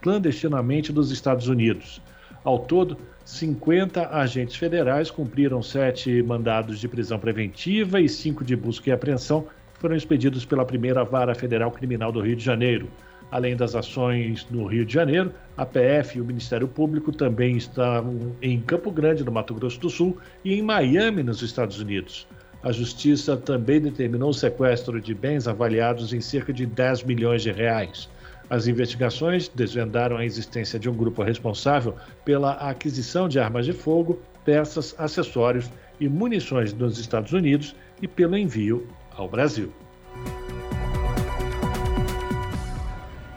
clandestinamente 0.00 0.92
dos 0.92 1.10
Estados 1.10 1.48
Unidos. 1.48 2.00
Ao 2.42 2.58
todo, 2.58 2.96
50 3.24 4.16
agentes 4.16 4.56
federais 4.56 5.10
cumpriram 5.10 5.60
sete 5.60 6.22
mandados 6.22 6.78
de 6.78 6.86
prisão 6.86 7.18
preventiva 7.18 8.00
e 8.00 8.08
cinco 8.08 8.44
de 8.44 8.54
busca 8.54 8.88
e 8.88 8.92
apreensão 8.92 9.46
foram 9.80 9.96
expedidos 9.96 10.44
pela 10.44 10.64
primeira 10.64 11.04
Vara 11.04 11.34
Federal 11.34 11.70
Criminal 11.70 12.12
do 12.12 12.20
Rio 12.20 12.36
de 12.36 12.44
Janeiro. 12.44 12.88
Além 13.30 13.56
das 13.56 13.74
ações 13.74 14.46
no 14.48 14.66
Rio 14.66 14.86
de 14.86 14.94
Janeiro, 14.94 15.32
a 15.56 15.66
PF 15.66 16.16
e 16.16 16.20
o 16.20 16.24
Ministério 16.24 16.68
Público 16.68 17.10
também 17.10 17.56
estão 17.56 18.36
em 18.40 18.60
Campo 18.60 18.90
Grande, 18.90 19.24
no 19.24 19.32
Mato 19.32 19.52
Grosso 19.52 19.80
do 19.80 19.90
Sul, 19.90 20.16
e 20.44 20.54
em 20.54 20.62
Miami, 20.62 21.24
nos 21.24 21.42
Estados 21.42 21.80
Unidos. 21.80 22.26
A 22.62 22.72
Justiça 22.72 23.36
também 23.36 23.80
determinou 23.80 24.30
o 24.30 24.34
sequestro 24.34 25.00
de 25.00 25.14
bens 25.14 25.46
avaliados 25.46 26.12
em 26.12 26.20
cerca 26.20 26.52
de 26.52 26.66
10 26.66 27.04
milhões 27.04 27.42
de 27.42 27.52
reais. 27.52 28.08
As 28.48 28.66
investigações 28.66 29.48
desvendaram 29.48 30.16
a 30.16 30.24
existência 30.24 30.78
de 30.78 30.88
um 30.88 30.94
grupo 30.94 31.22
responsável 31.22 31.94
pela 32.24 32.52
aquisição 32.52 33.28
de 33.28 33.38
armas 33.38 33.66
de 33.66 33.72
fogo, 33.72 34.20
peças, 34.44 34.94
acessórios 34.98 35.70
e 35.98 36.08
munições 36.08 36.72
nos 36.72 36.98
Estados 36.98 37.32
Unidos 37.32 37.74
e 38.00 38.06
pelo 38.06 38.36
envio 38.36 38.86
ao 39.16 39.28
Brasil. 39.28 39.72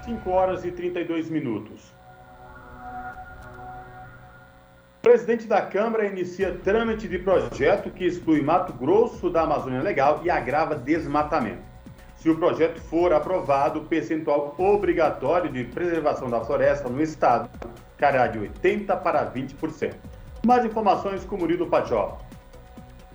5 0.06 0.30
horas 0.30 0.66
e 0.66 0.72
32 0.72 1.30
minutos. 1.30 1.99
Presidente 5.10 5.48
da 5.48 5.60
Câmara 5.60 6.06
inicia 6.06 6.54
trâmite 6.63 7.08
de 7.08 7.17
projeto 7.17 7.89
que 7.89 8.06
exclui 8.06 8.43
Mato 8.43 8.72
Grosso 8.74 9.28
da 9.28 9.41
Amazônia 9.41 9.82
Legal 9.82 10.22
e 10.24 10.30
agrava 10.30 10.76
desmatamento. 10.76 11.63
Se 12.15 12.30
o 12.30 12.36
projeto 12.36 12.80
for 12.80 13.12
aprovado, 13.12 13.80
o 13.80 13.86
percentual 13.86 14.54
obrigatório 14.56 15.52
de 15.52 15.63
preservação 15.63 16.30
da 16.30 16.41
floresta 16.41 16.88
no 16.89 17.02
estado 17.02 17.50
cairá 17.98 18.28
de 18.28 18.38
80% 18.38 19.02
para 19.02 19.26
20%. 19.34 19.95
Mais 20.45 20.63
informações 20.63 21.26
com 21.26 21.38
Murilo 21.38 21.65
Pajola 21.65 22.19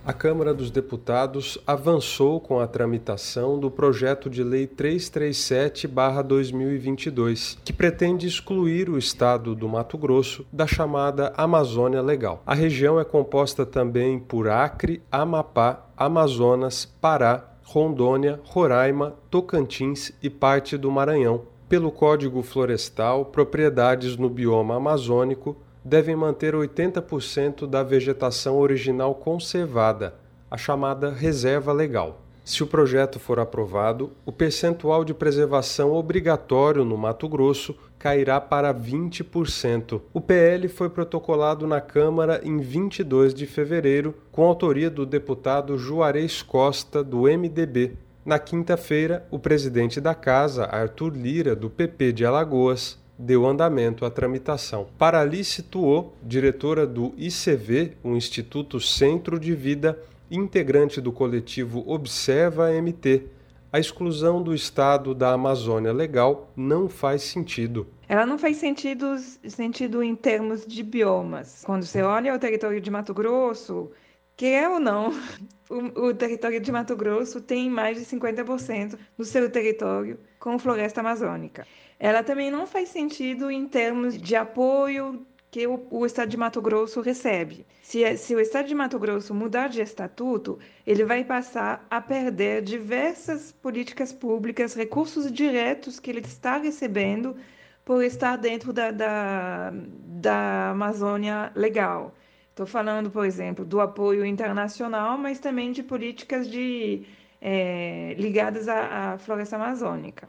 a 0.05 0.13
Câmara 0.13 0.53
dos 0.53 0.69
Deputados 0.69 1.57
avançou 1.65 2.39
com 2.39 2.59
a 2.59 2.67
tramitação 2.67 3.59
do 3.59 3.71
projeto 3.71 4.29
de 4.29 4.43
lei 4.43 4.67
337/2022, 4.67 7.57
que 7.65 7.73
pretende 7.73 8.27
excluir 8.27 8.87
o 8.87 8.99
estado 8.99 9.55
do 9.55 9.67
Mato 9.67 9.97
Grosso 9.97 10.45
da 10.53 10.67
chamada 10.67 11.33
Amazônia 11.35 12.03
Legal. 12.03 12.43
A 12.45 12.53
região 12.53 12.99
é 12.99 13.03
composta 13.03 13.65
também 13.65 14.19
por 14.19 14.47
Acre, 14.47 15.01
Amapá, 15.11 15.87
Amazonas, 15.97 16.85
Pará, 16.85 17.55
Rondônia, 17.63 18.39
Roraima, 18.43 19.15
Tocantins 19.31 20.11
e 20.21 20.29
parte 20.29 20.77
do 20.77 20.91
Maranhão. 20.91 21.55
Pelo 21.67 21.91
Código 21.91 22.43
Florestal, 22.43 23.25
propriedades 23.25 24.17
no 24.17 24.29
bioma 24.29 24.75
amazônico 24.75 25.57
devem 25.85 26.15
manter 26.15 26.55
80% 26.55 27.67
da 27.67 27.83
vegetação 27.83 28.57
original 28.57 29.13
conservada, 29.13 30.15
a 30.49 30.57
chamada 30.57 31.11
reserva 31.11 31.71
legal. 31.71 32.23
Se 32.43 32.63
o 32.63 32.67
projeto 32.67 33.19
for 33.19 33.39
aprovado, 33.39 34.11
o 34.25 34.31
percentual 34.31 35.03
de 35.03 35.13
preservação 35.13 35.93
obrigatório 35.93 36.83
no 36.83 36.97
Mato 36.97 37.27
Grosso 37.27 37.75
cairá 37.99 38.39
para 38.39 38.73
20%. 38.73 40.01
O 40.13 40.21
PL 40.21 40.67
foi 40.67 40.89
protocolado 40.89 41.65
na 41.65 41.81
Câmara 41.81 42.41
em 42.43 42.59
22 42.59 43.33
de 43.33 43.47
fevereiro, 43.47 44.13
com 44.31 44.43
autoria 44.43 44.91
do 44.91 45.05
deputado 45.05 45.77
Juarez 45.77 46.41
Costa, 46.43 47.03
do 47.03 47.21
MDB. 47.21 47.97
Na 48.23 48.37
quinta-feira, 48.37 49.25
o 49.31 49.39
presidente 49.39 49.99
da 49.99 50.13
Casa, 50.13 50.65
Arthur 50.65 51.15
Lira, 51.15 51.55
do 51.55 51.69
PP 51.69 52.11
de 52.11 52.25
Alagoas, 52.25 52.99
deu 53.17 53.45
andamento 53.45 54.05
à 54.05 54.09
tramitação. 54.09 54.87
Paralice 54.97 55.63
Tuô, 55.63 56.11
diretora 56.21 56.85
do 56.85 57.13
ICV, 57.17 57.93
o 58.03 58.15
Instituto 58.15 58.79
Centro 58.79 59.39
de 59.39 59.55
Vida, 59.55 59.97
integrante 60.29 60.99
do 60.99 61.11
coletivo 61.11 61.83
Observa 61.87 62.71
MT, 62.71 63.23
a 63.71 63.79
exclusão 63.79 64.41
do 64.41 64.53
estado 64.53 65.13
da 65.13 65.33
Amazônia 65.33 65.91
Legal 65.91 66.49
não 66.55 66.87
faz 66.87 67.23
sentido. 67.23 67.87
Ela 68.07 68.25
não 68.25 68.37
faz 68.37 68.57
sentido, 68.57 69.17
sentido 69.17 70.01
em 70.01 70.15
termos 70.15 70.65
de 70.65 70.81
biomas. 70.83 71.63
Quando 71.65 71.83
você 71.83 72.01
olha 72.01 72.33
o 72.33 72.39
território 72.39 72.79
de 72.79 72.89
Mato 72.89 73.13
Grosso, 73.13 73.91
quer 74.37 74.69
ou 74.69 74.79
não, 74.79 75.11
o, 75.69 76.07
o 76.07 76.13
território 76.13 76.59
de 76.61 76.71
Mato 76.71 76.95
Grosso 76.95 77.41
tem 77.41 77.69
mais 77.69 77.97
de 77.97 78.05
50% 78.05 78.97
do 79.17 79.25
seu 79.25 79.49
território 79.49 80.19
com 80.39 80.57
floresta 80.59 81.01
amazônica 81.01 81.65
ela 81.99 82.23
também 82.23 82.51
não 82.51 82.67
faz 82.67 82.89
sentido 82.89 83.49
em 83.49 83.67
termos 83.67 84.17
de 84.17 84.35
apoio 84.35 85.25
que 85.49 85.65
o, 85.65 85.87
o, 85.89 86.05
Estado 86.05 86.27
de 86.29 86.35
Mato 86.35 86.61
Grosso 86.61 86.99
recebe. 86.99 87.65
Se, 87.81 88.17
se, 88.17 88.35
o 88.35 88.41
Estado 88.41 88.67
de 88.67 88.75
Mato 88.75 88.99
Grosso 88.99 89.33
mudar 89.33 89.69
de 89.69 89.81
estatuto, 89.81 90.59
ele 90.85 91.05
vai 91.05 91.23
passar 91.23 91.85
a 91.89 92.01
perder 92.01 92.61
diversas 92.61 93.53
políticas 93.53 94.11
públicas, 94.11 94.73
recursos 94.73 95.31
diretos 95.31 95.97
que 95.97 96.11
ele 96.11 96.19
está 96.19 96.57
recebendo 96.57 97.37
por 97.85 98.03
estar 98.03 98.35
dentro 98.35 98.73
da, 98.73 98.91
da, 98.91 99.71
da 99.71 100.71
Amazônia 100.71 101.53
legal. 101.55 102.13
Estou 102.49 102.65
falando, 102.65 103.09
por 103.09 103.25
exemplo, 103.25 103.63
do 103.63 103.79
apoio 103.79 104.25
internacional, 104.25 105.17
mas 105.17 105.39
também 105.39 105.71
de 105.71 105.83
políticas 105.83 106.49
de, 106.49 107.05
é, 107.39 108.13
ligadas 108.17 108.67
à, 108.67 109.13
à 109.13 109.17
floresta 109.17 109.55
amazônica 109.55 110.27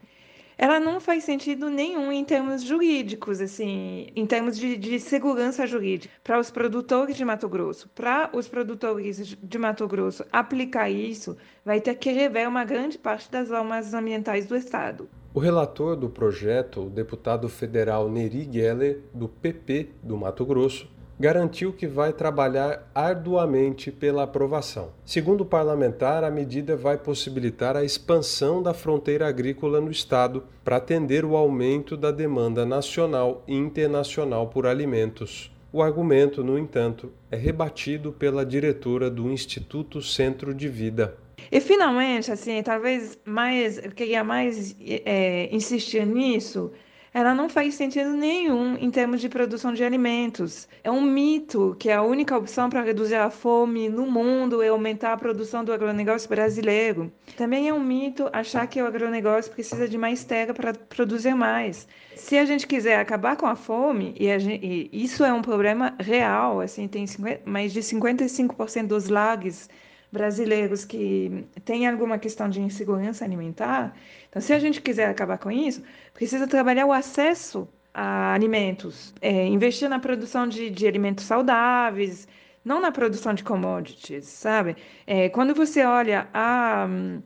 ela 0.57 0.79
não 0.79 0.99
faz 0.99 1.23
sentido 1.23 1.69
nenhum 1.69 2.11
em 2.11 2.25
termos 2.25 2.63
jurídicos, 2.63 3.39
assim, 3.39 4.07
em 4.15 4.25
termos 4.25 4.57
de, 4.57 4.75
de 4.75 4.99
segurança 4.99 5.67
jurídica 5.67 6.13
para 6.23 6.39
os 6.39 6.49
produtores 6.49 7.15
de 7.15 7.23
Mato 7.23 7.47
Grosso. 7.47 7.87
Para 7.89 8.29
os 8.33 8.47
produtores 8.47 9.37
de 9.41 9.57
Mato 9.57 9.87
Grosso 9.87 10.25
aplicar 10.31 10.89
isso, 10.89 11.37
vai 11.63 11.79
ter 11.79 11.95
que 11.95 12.11
rever 12.11 12.49
uma 12.49 12.65
grande 12.65 12.97
parte 12.97 13.31
das 13.31 13.49
normas 13.49 13.93
ambientais 13.93 14.47
do 14.47 14.55
Estado. 14.55 15.07
O 15.33 15.39
relator 15.39 15.95
do 15.95 16.09
projeto, 16.09 16.87
o 16.87 16.89
deputado 16.89 17.47
federal 17.47 18.09
Neri 18.09 18.49
Geller, 18.51 19.01
do 19.13 19.29
PP 19.29 19.89
do 20.01 20.17
Mato 20.17 20.43
Grosso, 20.43 20.89
garantiu 21.19 21.73
que 21.73 21.87
vai 21.87 22.13
trabalhar 22.13 22.89
arduamente 22.93 23.91
pela 23.91 24.23
aprovação. 24.23 24.91
Segundo 25.03 25.41
o 25.41 25.45
parlamentar, 25.45 26.23
a 26.23 26.29
medida 26.29 26.75
vai 26.75 26.97
possibilitar 26.97 27.75
a 27.75 27.83
expansão 27.83 28.61
da 28.61 28.73
fronteira 28.73 29.27
agrícola 29.27 29.81
no 29.81 29.89
estado 29.89 30.43
para 30.63 30.77
atender 30.77 31.25
o 31.25 31.35
aumento 31.35 31.97
da 31.97 32.11
demanda 32.11 32.65
nacional 32.65 33.43
e 33.47 33.55
internacional 33.55 34.47
por 34.47 34.67
alimentos. 34.67 35.51
O 35.73 35.81
argumento, 35.81 36.43
no 36.43 36.57
entanto, 36.57 37.11
é 37.29 37.35
rebatido 37.35 38.11
pela 38.11 38.45
diretora 38.45 39.09
do 39.09 39.29
Instituto 39.29 40.01
Centro 40.01 40.53
de 40.53 40.67
Vida. 40.67 41.17
E 41.51 41.59
finalmente, 41.59 42.31
assim, 42.31 42.61
talvez 42.63 43.17
mais, 43.25 43.79
queria 43.95 44.23
mais 44.23 44.75
é, 44.79 45.53
insistir 45.53 46.05
nisso, 46.05 46.71
ela 47.17 47.33
não 47.33 47.49
faz 47.49 47.73
sentido 47.73 48.11
nenhum 48.11 48.77
em 48.77 48.91
termos 48.91 49.19
de 49.19 49.27
produção 49.27 49.73
de 49.73 49.83
alimentos. 49.83 50.67
É 50.83 50.91
um 50.91 51.01
mito 51.01 51.75
que 51.79 51.89
a 51.89 52.03
única 52.03 52.37
opção 52.37 52.69
para 52.69 52.83
reduzir 52.83 53.15
a 53.15 53.31
fome 53.31 53.89
no 53.89 54.05
mundo 54.05 54.61
é 54.61 54.67
aumentar 54.67 55.13
a 55.13 55.17
produção 55.17 55.65
do 55.65 55.73
agronegócio 55.73 56.29
brasileiro. 56.29 57.11
Também 57.35 57.69
é 57.69 57.73
um 57.73 57.83
mito 57.83 58.29
achar 58.31 58.67
que 58.67 58.79
o 58.79 58.85
agronegócio 58.85 59.51
precisa 59.51 59.89
de 59.89 59.97
mais 59.97 60.23
terra 60.23 60.53
para 60.53 60.75
produzir 60.75 61.33
mais. 61.33 61.87
Se 62.15 62.37
a 62.37 62.45
gente 62.45 62.67
quiser 62.67 62.99
acabar 62.99 63.35
com 63.35 63.47
a 63.47 63.55
fome, 63.55 64.13
e, 64.19 64.37
gente, 64.37 64.63
e 64.63 65.03
isso 65.03 65.25
é 65.25 65.33
um 65.33 65.41
problema 65.41 65.95
real, 65.99 66.61
assim, 66.61 66.87
tem 66.87 67.07
50, 67.07 67.49
mais 67.49 67.73
de 67.73 67.79
55% 67.79 68.85
dos 68.85 69.09
lares 69.09 69.67
brasileiros 70.11 70.85
que 70.85 71.45
têm 71.65 71.87
alguma 71.87 72.17
questão 72.17 72.49
de 72.49 72.61
insegurança 72.61 73.25
alimentar. 73.25 73.95
Então, 74.29 74.41
se 74.41 74.53
a 74.53 74.59
gente 74.59 74.81
quiser 74.81 75.09
acabar 75.09 75.37
com 75.37 75.51
isso, 75.51 75.83
precisa 76.13 76.47
trabalhar 76.47 76.85
o 76.85 76.93
acesso 76.93 77.67
a 77.93 78.33
alimentos, 78.33 79.13
é, 79.21 79.45
investir 79.47 79.89
na 79.89 79.99
produção 79.99 80.47
de, 80.47 80.69
de, 80.69 80.87
alimentos 80.87 81.25
saudáveis, 81.25 82.27
não 82.63 82.79
na 82.79 82.91
produção 82.91 83.33
de 83.33 83.43
commodities, 83.43 84.25
sabe? 84.25 84.75
É, 85.07 85.29
quando 85.29 85.55
você 85.55 85.83
olha 85.83 86.27
a, 86.33 86.85
um, 86.87 87.21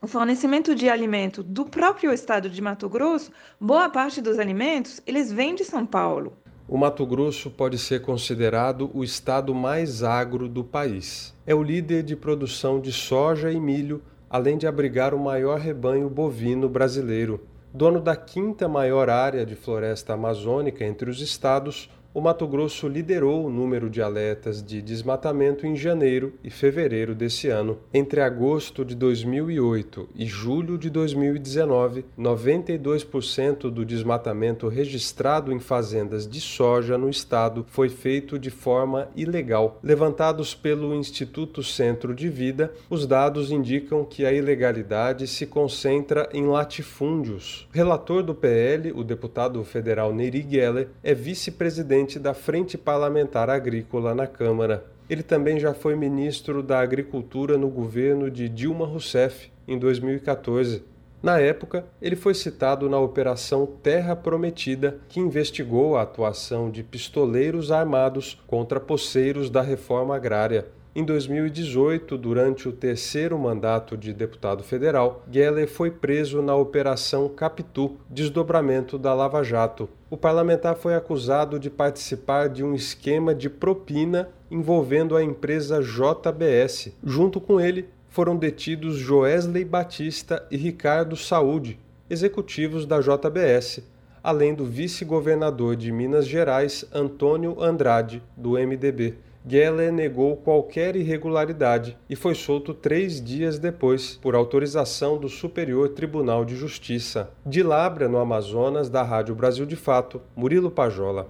o 0.00 0.06
fornecimento 0.06 0.74
de 0.74 0.88
alimento 0.88 1.42
do 1.42 1.64
próprio 1.64 2.12
estado 2.12 2.48
de 2.48 2.62
Mato 2.62 2.88
Grosso, 2.88 3.32
boa 3.60 3.90
parte 3.90 4.20
dos 4.20 4.38
alimentos 4.38 5.00
eles 5.06 5.32
vêm 5.32 5.54
de 5.54 5.64
São 5.64 5.84
Paulo. 5.84 6.36
O 6.72 6.78
Mato 6.78 7.04
Grosso 7.04 7.50
pode 7.50 7.76
ser 7.76 8.00
considerado 8.00 8.90
o 8.94 9.04
estado 9.04 9.54
mais 9.54 10.02
agro 10.02 10.48
do 10.48 10.64
país. 10.64 11.34
É 11.46 11.54
o 11.54 11.62
líder 11.62 12.02
de 12.02 12.16
produção 12.16 12.80
de 12.80 12.90
soja 12.90 13.52
e 13.52 13.60
milho, 13.60 14.00
além 14.30 14.56
de 14.56 14.66
abrigar 14.66 15.12
o 15.12 15.18
maior 15.18 15.58
rebanho 15.58 16.08
bovino 16.08 16.70
brasileiro. 16.70 17.46
Dono 17.74 18.00
da 18.00 18.16
quinta 18.16 18.68
maior 18.68 19.10
área 19.10 19.44
de 19.44 19.54
floresta 19.54 20.14
amazônica 20.14 20.82
entre 20.82 21.10
os 21.10 21.20
estados, 21.20 21.90
o 22.14 22.20
Mato 22.20 22.46
Grosso 22.46 22.86
liderou 22.88 23.46
o 23.46 23.50
número 23.50 23.88
de 23.88 24.02
alertas 24.02 24.62
de 24.62 24.82
desmatamento 24.82 25.66
em 25.66 25.74
janeiro 25.74 26.34
e 26.44 26.50
fevereiro 26.50 27.14
desse 27.14 27.48
ano. 27.48 27.78
Entre 27.92 28.20
agosto 28.20 28.84
de 28.84 28.94
2008 28.94 30.10
e 30.14 30.26
julho 30.26 30.76
de 30.76 30.90
2019, 30.90 32.04
92% 32.18 33.70
do 33.70 33.84
desmatamento 33.84 34.68
registrado 34.68 35.52
em 35.52 35.58
fazendas 35.58 36.28
de 36.28 36.40
soja 36.40 36.98
no 36.98 37.08
estado 37.08 37.64
foi 37.68 37.88
feito 37.88 38.38
de 38.38 38.50
forma 38.50 39.08
ilegal. 39.16 39.78
Levantados 39.82 40.54
pelo 40.54 40.94
Instituto 40.94 41.62
Centro 41.62 42.14
de 42.14 42.28
Vida, 42.28 42.72
os 42.90 43.06
dados 43.06 43.50
indicam 43.50 44.04
que 44.04 44.26
a 44.26 44.32
ilegalidade 44.32 45.26
se 45.26 45.46
concentra 45.46 46.28
em 46.32 46.46
latifúndios. 46.46 47.66
Relator 47.72 48.22
do 48.22 48.34
PL, 48.34 48.92
o 48.92 49.02
deputado 49.02 49.62
federal 49.64 50.12
Neri 50.14 50.46
Geller, 50.48 50.88
é 51.02 51.14
vice-presidente 51.14 52.01
presidente 52.02 52.18
da 52.18 52.34
Frente 52.34 52.76
Parlamentar 52.76 53.48
Agrícola 53.48 54.14
na 54.14 54.26
Câmara. 54.26 54.84
Ele 55.08 55.22
também 55.22 55.60
já 55.60 55.72
foi 55.72 55.94
ministro 55.94 56.62
da 56.62 56.80
Agricultura 56.80 57.56
no 57.56 57.68
governo 57.68 58.30
de 58.30 58.48
Dilma 58.48 58.86
Rousseff 58.86 59.50
em 59.68 59.78
2014. 59.78 60.82
Na 61.22 61.38
época, 61.38 61.84
ele 62.00 62.16
foi 62.16 62.34
citado 62.34 62.90
na 62.90 62.98
Operação 62.98 63.66
Terra 63.66 64.16
Prometida, 64.16 64.98
que 65.08 65.20
investigou 65.20 65.96
a 65.96 66.02
atuação 66.02 66.70
de 66.70 66.82
pistoleiros 66.82 67.70
armados 67.70 68.42
contra 68.48 68.80
poceiros 68.80 69.48
da 69.48 69.62
reforma 69.62 70.16
agrária. 70.16 70.66
Em 70.94 71.06
2018, 71.06 72.18
durante 72.18 72.68
o 72.68 72.72
terceiro 72.72 73.38
mandato 73.38 73.96
de 73.96 74.12
deputado 74.12 74.62
federal, 74.62 75.24
Geller 75.30 75.66
foi 75.66 75.90
preso 75.90 76.42
na 76.42 76.54
Operação 76.54 77.30
Capitu, 77.30 77.96
desdobramento 78.10 78.98
da 78.98 79.14
Lava 79.14 79.42
Jato. 79.42 79.88
O 80.10 80.18
parlamentar 80.18 80.76
foi 80.76 80.94
acusado 80.94 81.58
de 81.58 81.70
participar 81.70 82.50
de 82.50 82.62
um 82.62 82.74
esquema 82.74 83.34
de 83.34 83.48
propina 83.48 84.28
envolvendo 84.50 85.16
a 85.16 85.24
empresa 85.24 85.80
JBS. 85.80 86.92
Junto 87.02 87.40
com 87.40 87.58
ele, 87.58 87.88
foram 88.10 88.36
detidos 88.36 88.96
Joesley 88.96 89.64
Batista 89.64 90.46
e 90.50 90.58
Ricardo 90.58 91.16
Saúde, 91.16 91.78
executivos 92.10 92.84
da 92.84 93.00
JBS, 93.00 93.82
além 94.22 94.54
do 94.54 94.66
vice-governador 94.66 95.74
de 95.74 95.90
Minas 95.90 96.26
Gerais, 96.26 96.84
Antônio 96.92 97.62
Andrade, 97.62 98.22
do 98.36 98.58
MDB. 98.58 99.14
Geller 99.46 99.92
negou 99.92 100.36
qualquer 100.36 100.94
irregularidade 100.94 101.98
e 102.08 102.14
foi 102.14 102.34
solto 102.34 102.72
três 102.72 103.22
dias 103.22 103.58
depois, 103.58 104.16
por 104.22 104.34
autorização 104.34 105.18
do 105.18 105.28
Superior 105.28 105.88
Tribunal 105.88 106.44
de 106.44 106.54
Justiça. 106.54 107.30
De 107.44 107.62
Labra, 107.62 108.08
no 108.08 108.18
Amazonas, 108.18 108.88
da 108.88 109.02
Rádio 109.02 109.34
Brasil 109.34 109.66
de 109.66 109.74
Fato, 109.74 110.22
Murilo 110.36 110.70
Pajola. 110.70 111.28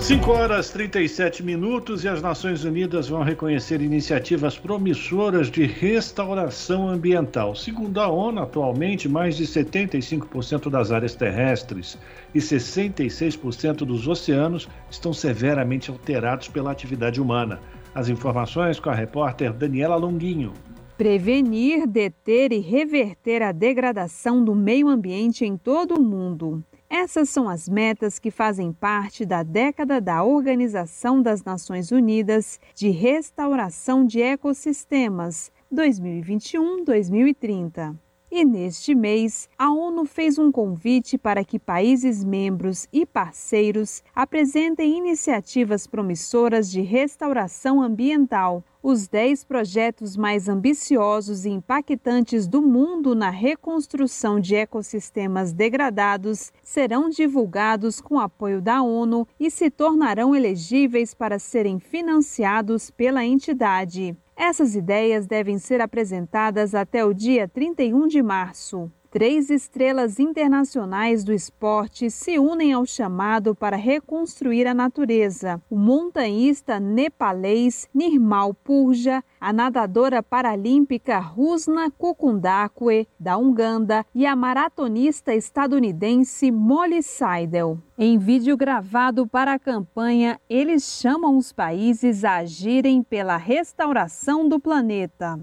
5 0.00 0.30
horas 0.30 0.70
37 0.70 1.42
minutos 1.42 2.04
e 2.04 2.08
as 2.08 2.22
Nações 2.22 2.64
Unidas 2.64 3.08
vão 3.08 3.22
reconhecer 3.22 3.82
iniciativas 3.82 4.56
promissoras 4.56 5.50
de 5.50 5.66
restauração 5.66 6.88
ambiental. 6.88 7.54
Segundo 7.54 8.00
a 8.00 8.08
ONU, 8.08 8.40
atualmente, 8.40 9.08
mais 9.08 9.36
de 9.36 9.44
75% 9.44 10.70
das 10.70 10.92
áreas 10.92 11.14
terrestres 11.14 11.98
e 12.34 12.38
66% 12.38 13.78
dos 13.78 14.06
oceanos 14.06 14.68
estão 14.88 15.12
severamente 15.12 15.90
alterados 15.90 16.48
pela 16.48 16.70
atividade 16.70 17.20
humana. 17.20 17.60
As 17.94 18.08
informações 18.08 18.78
com 18.80 18.88
a 18.88 18.94
repórter 18.94 19.52
Daniela 19.52 19.96
Longuinho. 19.96 20.52
Prevenir, 20.96 21.86
deter 21.86 22.52
e 22.52 22.60
reverter 22.60 23.42
a 23.42 23.52
degradação 23.52 24.42
do 24.44 24.54
meio 24.54 24.88
ambiente 24.88 25.44
em 25.44 25.56
todo 25.56 25.96
o 25.96 26.02
mundo. 26.02 26.64
Essas 26.90 27.28
são 27.28 27.50
as 27.50 27.68
metas 27.68 28.18
que 28.18 28.30
fazem 28.30 28.72
parte 28.72 29.26
da 29.26 29.42
década 29.42 30.00
da 30.00 30.24
Organização 30.24 31.20
das 31.20 31.44
Nações 31.44 31.90
Unidas 31.90 32.58
de 32.74 32.88
Restauração 32.88 34.06
de 34.06 34.22
Ecossistemas 34.22 35.52
2021-2030. 35.70 37.94
E 38.30 38.42
neste 38.42 38.94
mês, 38.94 39.50
a 39.58 39.70
ONU 39.70 40.06
fez 40.06 40.38
um 40.38 40.50
convite 40.50 41.18
para 41.18 41.44
que 41.44 41.58
países 41.58 42.24
membros 42.24 42.88
e 42.90 43.04
parceiros 43.04 44.02
apresentem 44.14 44.96
iniciativas 44.96 45.86
promissoras 45.86 46.70
de 46.70 46.80
restauração 46.80 47.82
ambiental. 47.82 48.64
Os 48.80 49.08
10 49.08 49.42
projetos 49.42 50.16
mais 50.16 50.48
ambiciosos 50.48 51.44
e 51.44 51.50
impactantes 51.50 52.46
do 52.46 52.62
mundo 52.62 53.12
na 53.12 53.28
reconstrução 53.28 54.38
de 54.38 54.54
ecossistemas 54.54 55.52
degradados 55.52 56.52
serão 56.62 57.10
divulgados 57.10 58.00
com 58.00 58.20
apoio 58.20 58.62
da 58.62 58.80
ONU 58.80 59.26
e 59.38 59.50
se 59.50 59.68
tornarão 59.68 60.32
elegíveis 60.32 61.12
para 61.12 61.40
serem 61.40 61.80
financiados 61.80 62.88
pela 62.88 63.24
entidade. 63.24 64.16
Essas 64.36 64.76
ideias 64.76 65.26
devem 65.26 65.58
ser 65.58 65.80
apresentadas 65.80 66.72
até 66.72 67.04
o 67.04 67.12
dia 67.12 67.48
31 67.48 68.06
de 68.06 68.22
março. 68.22 68.88
Três 69.10 69.48
estrelas 69.48 70.20
internacionais 70.20 71.24
do 71.24 71.32
esporte 71.32 72.10
se 72.10 72.38
unem 72.38 72.74
ao 72.74 72.84
chamado 72.84 73.54
para 73.54 73.74
reconstruir 73.74 74.66
a 74.66 74.74
natureza. 74.74 75.62
O 75.70 75.78
montanhista 75.78 76.78
nepalês 76.78 77.88
Nirmal 77.94 78.52
Purja, 78.52 79.24
a 79.40 79.50
nadadora 79.50 80.22
paralímpica 80.22 81.18
Rusna 81.18 81.90
Kukundakwe, 81.90 83.08
da 83.18 83.38
Uganda, 83.38 84.04
e 84.14 84.26
a 84.26 84.36
maratonista 84.36 85.34
estadunidense 85.34 86.50
Molly 86.50 87.02
Seidel. 87.02 87.78
Em 87.96 88.18
vídeo 88.18 88.58
gravado 88.58 89.26
para 89.26 89.54
a 89.54 89.58
campanha, 89.58 90.38
eles 90.50 90.84
chamam 90.84 91.38
os 91.38 91.50
países 91.50 92.26
a 92.26 92.36
agirem 92.36 93.02
pela 93.02 93.38
restauração 93.38 94.46
do 94.46 94.60
planeta. 94.60 95.40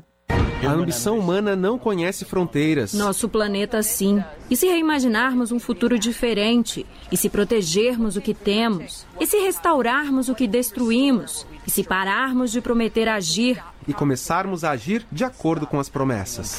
A 0.63 0.71
ambição 0.71 1.19
humana 1.19 1.55
não 1.55 1.77
conhece 1.77 2.25
fronteiras. 2.25 2.93
Nosso 2.93 3.27
planeta, 3.27 3.83
sim. 3.83 4.23
E 4.49 4.55
se 4.55 4.65
reimaginarmos 4.67 5.51
um 5.51 5.59
futuro 5.59 5.99
diferente? 5.99 6.85
E 7.11 7.17
se 7.17 7.29
protegermos 7.29 8.15
o 8.15 8.21
que 8.21 8.33
temos? 8.33 9.05
E 9.19 9.27
se 9.27 9.37
restaurarmos 9.37 10.29
o 10.29 10.35
que 10.35 10.47
destruímos? 10.47 11.45
E 11.67 11.71
se 11.71 11.83
pararmos 11.83 12.51
de 12.51 12.61
prometer 12.61 13.07
agir? 13.07 13.61
E 13.87 13.93
começarmos 13.93 14.63
a 14.63 14.71
agir 14.71 15.05
de 15.11 15.23
acordo 15.23 15.67
com 15.67 15.79
as 15.79 15.89
promessas. 15.89 16.57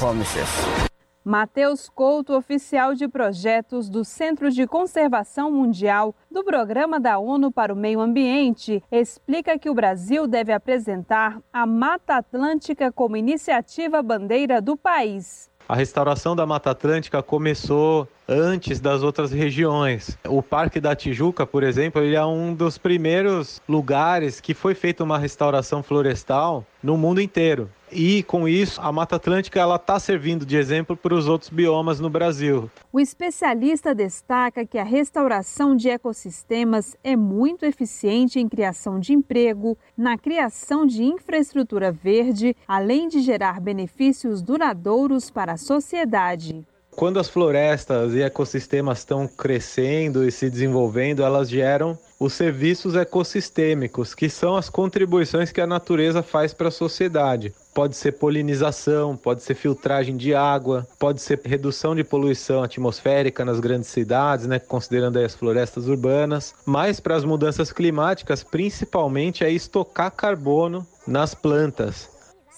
Matheus 1.29 1.89
Couto, 1.89 2.37
oficial 2.37 2.95
de 2.95 3.09
projetos 3.09 3.91
do 3.91 4.05
Centro 4.05 4.49
de 4.49 4.65
Conservação 4.65 5.51
Mundial 5.51 6.15
do 6.31 6.45
Programa 6.45 7.01
da 7.01 7.19
ONU 7.19 7.51
para 7.51 7.75
o 7.75 7.77
Meio 7.77 8.01
Ambiente, 8.01 8.81
explica 8.93 9.59
que 9.59 9.69
o 9.69 9.75
Brasil 9.75 10.29
deve 10.29 10.53
apresentar 10.53 11.41
a 11.53 11.67
Mata 11.67 12.15
Atlântica 12.15 12.93
como 12.93 13.17
iniciativa 13.17 14.01
bandeira 14.05 14.63
do 14.63 14.77
país. 14.77 15.51
A 15.69 15.75
restauração 15.75 16.37
da 16.37 16.47
Mata 16.47 16.71
Atlântica 16.71 17.21
começou 17.25 18.07
antes 18.29 18.79
das 18.79 19.03
outras 19.03 19.33
regiões. 19.33 20.17
O 20.29 20.41
Parque 20.41 20.79
da 20.79 20.95
Tijuca, 20.95 21.45
por 21.45 21.65
exemplo, 21.65 22.01
ele 22.01 22.15
é 22.15 22.25
um 22.25 22.55
dos 22.55 22.79
primeiros 22.79 23.61
lugares 23.69 24.41
que 24.41 24.55
foi 24.55 24.77
feita 24.77 25.03
uma 25.03 25.19
restauração 25.19 25.83
florestal 25.83 26.65
no 26.81 26.97
mundo 26.97 27.21
inteiro. 27.21 27.69
E 27.99 28.23
com 28.25 28.47
isso, 28.47 28.79
a 28.83 28.93
Mata 28.93 29.17
Atlântica 29.17 29.59
ela 29.59 29.77
está 29.77 29.99
servindo 29.99 30.45
de 30.45 30.55
exemplo 30.55 30.95
para 30.95 31.15
os 31.15 31.27
outros 31.27 31.49
biomas 31.49 31.99
no 31.99 32.11
Brasil. 32.11 32.71
O 32.93 33.01
especialista 33.01 33.95
destaca 33.95 34.67
que 34.67 34.77
a 34.77 34.85
restauração 34.85 35.75
de 35.75 35.89
ecossistemas 35.89 36.95
é 37.03 37.17
muito 37.17 37.65
eficiente 37.65 38.39
em 38.39 38.51
criação 38.51 39.01
de 39.01 39.15
emprego, 39.15 39.79
na 39.97 40.19
criação 40.19 40.85
de 40.85 41.05
infraestrutura 41.05 41.91
verde, 41.91 42.55
além 42.69 43.09
de 43.09 43.23
gerar 43.23 43.63
benefícios 43.63 44.43
duradouros 44.43 45.31
para 45.31 45.53
a 45.53 45.57
sociedade. 45.57 46.67
Quando 46.91 47.19
as 47.19 47.31
florestas 47.31 48.13
e 48.13 48.21
ecossistemas 48.21 48.99
estão 48.99 49.27
crescendo 49.27 50.23
e 50.23 50.31
se 50.31 50.51
desenvolvendo, 50.51 51.23
elas 51.23 51.49
geram 51.49 51.99
os 52.19 52.33
serviços 52.33 52.95
ecossistêmicos, 52.95 54.15
que 54.15 54.29
são 54.29 54.57
as 54.57 54.71
contribuições 54.71 55.53
que 55.53 55.61
a 55.61 55.67
natureza 55.67 56.23
faz 56.23 56.55
para 56.55 56.69
a 56.69 56.73
sociedade. 56.73 57.53
Pode 57.75 57.95
ser 57.95 58.13
polinização, 58.13 59.17
pode 59.17 59.43
ser 59.43 59.55
filtragem 59.55 60.17
de 60.17 60.35
água, 60.35 60.87
pode 60.99 61.21
ser 61.21 61.41
redução 61.45 61.95
de 61.95 62.03
poluição 62.03 62.63
atmosférica 62.63 63.45
nas 63.45 63.61
grandes 63.61 63.91
cidades, 63.91 64.47
né, 64.47 64.59
considerando 64.59 65.19
as 65.19 65.35
florestas 65.35 65.87
urbanas, 65.87 66.55
mas 66.65 67.01
para 67.01 67.17
as 67.17 67.25
mudanças 67.25 67.71
climáticas, 67.71 68.43
principalmente 68.43 69.45
é 69.45 69.51
estocar 69.51 70.11
carbono 70.11 70.87
nas 71.07 71.35
plantas. 71.35 72.16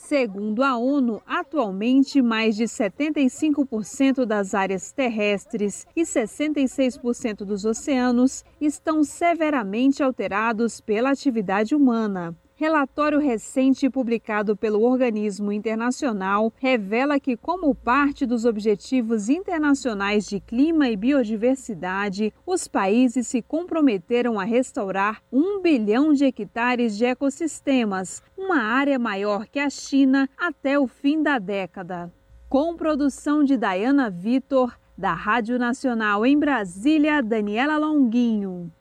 Segundo 0.08 0.62
a 0.62 0.74
ONU, 0.78 1.20
atualmente 1.26 2.22
mais 2.22 2.56
de 2.56 2.64
75% 2.64 4.24
das 4.24 4.54
áreas 4.54 4.90
terrestres 4.90 5.86
e 5.94 6.00
66% 6.00 7.44
dos 7.44 7.66
oceanos 7.66 8.42
estão 8.58 9.04
severamente 9.04 10.02
alterados 10.02 10.80
pela 10.80 11.10
atividade 11.10 11.74
humana. 11.74 12.34
Relatório 12.60 13.20
recente 13.20 13.88
publicado 13.88 14.56
pelo 14.56 14.82
organismo 14.82 15.52
internacional 15.52 16.52
revela 16.56 17.20
que, 17.20 17.36
como 17.36 17.72
parte 17.72 18.26
dos 18.26 18.44
Objetivos 18.44 19.28
Internacionais 19.28 20.26
de 20.26 20.40
Clima 20.40 20.88
e 20.88 20.96
Biodiversidade, 20.96 22.34
os 22.44 22.66
países 22.66 23.28
se 23.28 23.42
comprometeram 23.42 24.40
a 24.40 24.42
restaurar 24.42 25.22
um 25.32 25.62
bilhão 25.62 26.12
de 26.12 26.24
hectares 26.24 26.98
de 26.98 27.04
ecossistemas, 27.04 28.20
uma 28.36 28.60
área 28.60 28.98
maior 28.98 29.46
que 29.46 29.60
a 29.60 29.70
China, 29.70 30.28
até 30.36 30.76
o 30.76 30.88
fim 30.88 31.22
da 31.22 31.38
década. 31.38 32.12
Com 32.48 32.74
produção 32.74 33.44
de 33.44 33.56
Diana 33.56 34.10
Vitor, 34.10 34.76
da 34.96 35.12
Rádio 35.12 35.60
Nacional 35.60 36.26
em 36.26 36.36
Brasília, 36.36 37.22
Daniela 37.22 37.78
Longuinho. 37.78 38.72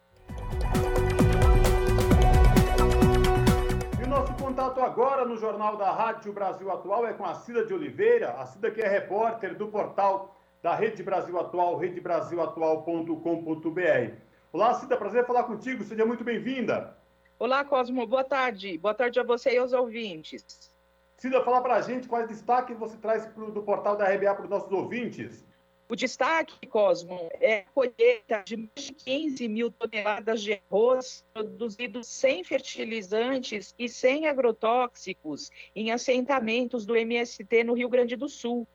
Contato 4.58 4.82
agora 4.82 5.24
no 5.24 5.38
Jornal 5.38 5.78
da 5.78 5.92
Rádio 5.92 6.34
Brasil 6.34 6.72
Atual 6.72 7.06
é 7.06 7.14
com 7.14 7.24
a 7.24 7.36
Cida 7.36 7.64
de 7.64 7.76
Oliveira, 7.76 8.32
a 8.32 8.46
Cida 8.48 8.72
que 8.72 8.82
é 8.82 8.88
repórter 8.88 9.56
do 9.56 9.68
portal 9.68 10.36
da 10.64 10.74
Rede 10.74 11.04
Brasil 11.04 11.40
Atual, 11.40 11.78
redebrasilatual.com.br. 11.78 14.16
Olá, 14.52 14.74
Cida, 14.74 14.98
prazer 14.98 15.28
falar 15.28 15.44
contigo, 15.44 15.84
seja 15.84 16.04
muito 16.08 16.24
bem-vinda. 16.24 16.98
Olá, 17.38 17.64
Cosmo, 17.64 18.08
boa 18.08 18.24
tarde. 18.24 18.80
Boa 18.80 18.96
tarde 18.96 19.20
a 19.20 19.24
você 19.24 19.52
e 19.52 19.60
aos 19.60 19.74
ouvintes. 19.74 20.72
Cida, 21.18 21.44
fala 21.44 21.62
pra 21.62 21.80
gente 21.82 22.08
quais 22.08 22.28
destaques 22.28 22.76
você 22.80 22.98
traz 22.98 23.28
pro, 23.28 23.52
do 23.52 23.62
portal 23.62 23.96
da 23.96 24.10
RBA 24.10 24.34
para 24.34 24.46
os 24.46 24.50
nossos 24.50 24.72
ouvintes. 24.72 25.46
O 25.90 25.96
destaque, 25.96 26.68
Cosmo, 26.68 27.30
é 27.40 27.60
a 27.60 27.64
colheita 27.74 28.44
de 28.44 28.58
mais 28.58 28.72
de 28.76 28.92
15 28.94 29.48
mil 29.48 29.72
toneladas 29.72 30.42
de 30.42 30.62
arroz 30.70 31.26
produzido 31.34 32.04
sem 32.04 32.44
fertilizantes 32.44 33.74
e 33.80 33.88
sem 33.88 34.28
agrotóxicos 34.28 35.50
em 35.74 35.92
assentamentos 35.92 36.86
do 36.86 36.94
MST 36.94 37.64
no 37.64 37.74
Rio 37.74 37.88
Grande 37.88 38.18
do 38.18 38.28
Sul. 38.28 38.68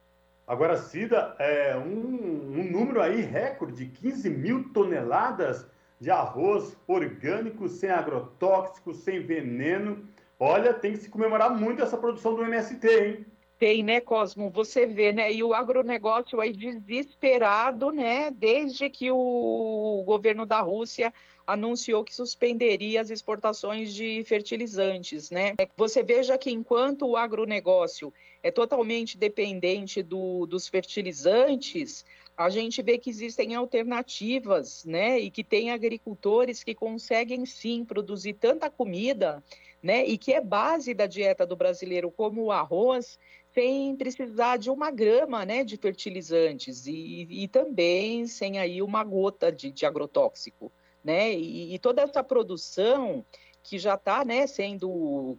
Agora, 0.46 0.78
Cida, 0.78 1.36
é 1.38 1.76
um, 1.76 2.60
um 2.60 2.70
número 2.70 3.02
aí 3.02 3.20
recorde, 3.20 3.86
15 3.86 4.30
mil 4.30 4.72
toneladas 4.72 5.66
de 6.00 6.10
arroz 6.10 6.74
orgânico, 6.86 7.68
sem 7.68 7.90
agrotóxicos, 7.90 8.96
sem 8.98 9.20
veneno. 9.20 10.08
Olha, 10.38 10.72
tem 10.72 10.92
que 10.92 10.98
se 10.98 11.10
comemorar 11.10 11.50
muito 11.54 11.82
essa 11.82 11.98
produção 11.98 12.34
do 12.34 12.42
MST, 12.42 12.88
hein? 12.88 13.26
Tem, 13.62 13.84
né, 13.84 14.00
Cosmo? 14.00 14.50
Você 14.50 14.86
vê, 14.86 15.12
né? 15.12 15.32
E 15.32 15.40
o 15.40 15.54
agronegócio 15.54 16.40
aí 16.40 16.52
desesperado, 16.52 17.92
né? 17.92 18.28
Desde 18.32 18.90
que 18.90 19.08
o 19.08 20.02
governo 20.04 20.44
da 20.44 20.60
Rússia 20.60 21.14
anunciou 21.46 22.02
que 22.02 22.12
suspenderia 22.12 23.00
as 23.00 23.08
exportações 23.08 23.94
de 23.94 24.24
fertilizantes, 24.24 25.30
né? 25.30 25.54
Você 25.76 26.02
veja 26.02 26.36
que 26.36 26.50
enquanto 26.50 27.06
o 27.06 27.16
agronegócio 27.16 28.12
é 28.42 28.50
totalmente 28.50 29.16
dependente 29.16 30.02
do, 30.02 30.44
dos 30.44 30.66
fertilizantes, 30.66 32.04
a 32.36 32.50
gente 32.50 32.82
vê 32.82 32.98
que 32.98 33.10
existem 33.10 33.54
alternativas, 33.54 34.84
né? 34.84 35.20
E 35.20 35.30
que 35.30 35.44
tem 35.44 35.70
agricultores 35.70 36.64
que 36.64 36.74
conseguem 36.74 37.46
sim 37.46 37.84
produzir 37.84 38.32
tanta 38.32 38.68
comida, 38.68 39.40
né? 39.80 40.04
E 40.04 40.18
que 40.18 40.32
é 40.32 40.40
base 40.40 40.94
da 40.94 41.06
dieta 41.06 41.46
do 41.46 41.54
brasileiro, 41.54 42.10
como 42.10 42.44
o 42.44 42.52
arroz, 42.52 43.18
sem 43.54 43.96
precisar 43.96 44.56
de 44.56 44.70
uma 44.70 44.90
grama 44.90 45.44
né, 45.44 45.62
de 45.62 45.76
fertilizantes 45.76 46.86
e, 46.86 47.26
e 47.30 47.48
também 47.48 48.26
sem 48.26 48.58
aí 48.58 48.82
uma 48.82 49.04
gota 49.04 49.52
de, 49.52 49.70
de 49.70 49.84
agrotóxico. 49.84 50.72
Né? 51.04 51.32
E, 51.32 51.74
e, 51.74 51.78
toda 51.78 52.02
essa 52.02 52.22
produção 52.22 53.24
que 53.62 53.78
já 53.78 53.94
está 53.94 54.24
né, 54.24 54.46
sendo 54.46 55.36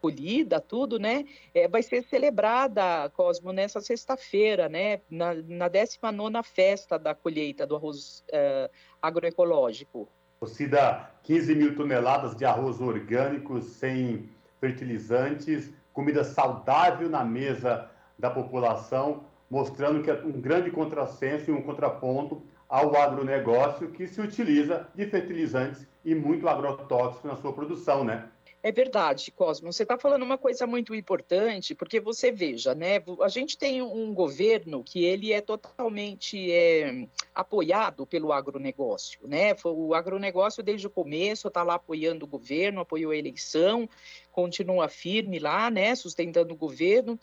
colhida, 0.00 0.60
tudo, 0.60 0.98
né, 0.98 1.24
é, 1.54 1.66
vai 1.66 1.82
ser 1.82 2.04
celebrada, 2.04 3.10
Cosmo, 3.10 3.52
nessa 3.52 3.80
sexta-feira, 3.80 4.68
né, 4.68 5.00
na, 5.10 5.34
na 5.34 5.68
19 5.68 6.42
festa 6.44 6.98
da 6.98 7.14
colheita 7.14 7.66
do 7.66 7.74
arroz 7.74 8.22
é, 8.30 8.70
agroecológico. 9.00 10.08
Cida, 10.46 11.10
15 11.24 11.54
mil 11.54 11.74
toneladas 11.74 12.36
de 12.36 12.44
arroz 12.44 12.80
orgânico 12.80 13.60
sem 13.62 14.28
fertilizantes, 14.60 15.72
comida 15.96 16.22
saudável 16.22 17.08
na 17.08 17.24
mesa 17.24 17.88
da 18.18 18.28
população, 18.28 19.24
mostrando 19.50 20.02
que 20.02 20.10
é 20.10 20.14
um 20.22 20.30
grande 20.30 20.70
contrassenso 20.70 21.50
e 21.50 21.54
um 21.54 21.62
contraponto 21.62 22.42
ao 22.68 22.94
agronegócio 22.94 23.90
que 23.90 24.06
se 24.06 24.20
utiliza 24.20 24.86
de 24.94 25.06
fertilizantes 25.06 25.88
e 26.04 26.14
muito 26.14 26.46
agrotóxico 26.50 27.26
na 27.26 27.36
sua 27.36 27.50
produção, 27.50 28.04
né? 28.04 28.28
É 28.66 28.72
verdade, 28.72 29.30
Cosmo. 29.30 29.72
Você 29.72 29.84
está 29.84 29.96
falando 29.96 30.24
uma 30.24 30.36
coisa 30.36 30.66
muito 30.66 30.92
importante, 30.92 31.72
porque 31.72 32.00
você 32.00 32.32
veja, 32.32 32.74
né? 32.74 33.00
A 33.22 33.28
gente 33.28 33.56
tem 33.56 33.80
um 33.80 34.12
governo 34.12 34.82
que 34.82 35.04
ele 35.04 35.32
é 35.32 35.40
totalmente 35.40 36.50
é, 36.50 37.06
apoiado 37.32 38.04
pelo 38.04 38.32
agronegócio, 38.32 39.20
né? 39.28 39.54
O 39.64 39.94
agronegócio 39.94 40.64
desde 40.64 40.88
o 40.88 40.90
começo 40.90 41.46
está 41.46 41.62
lá 41.62 41.74
apoiando 41.74 42.24
o 42.24 42.28
governo, 42.28 42.80
apoiou 42.80 43.12
a 43.12 43.16
eleição, 43.16 43.88
continua 44.32 44.88
firme 44.88 45.38
lá, 45.38 45.70
né? 45.70 45.94
Sustentando 45.94 46.52
o 46.52 46.56
governo 46.56 47.16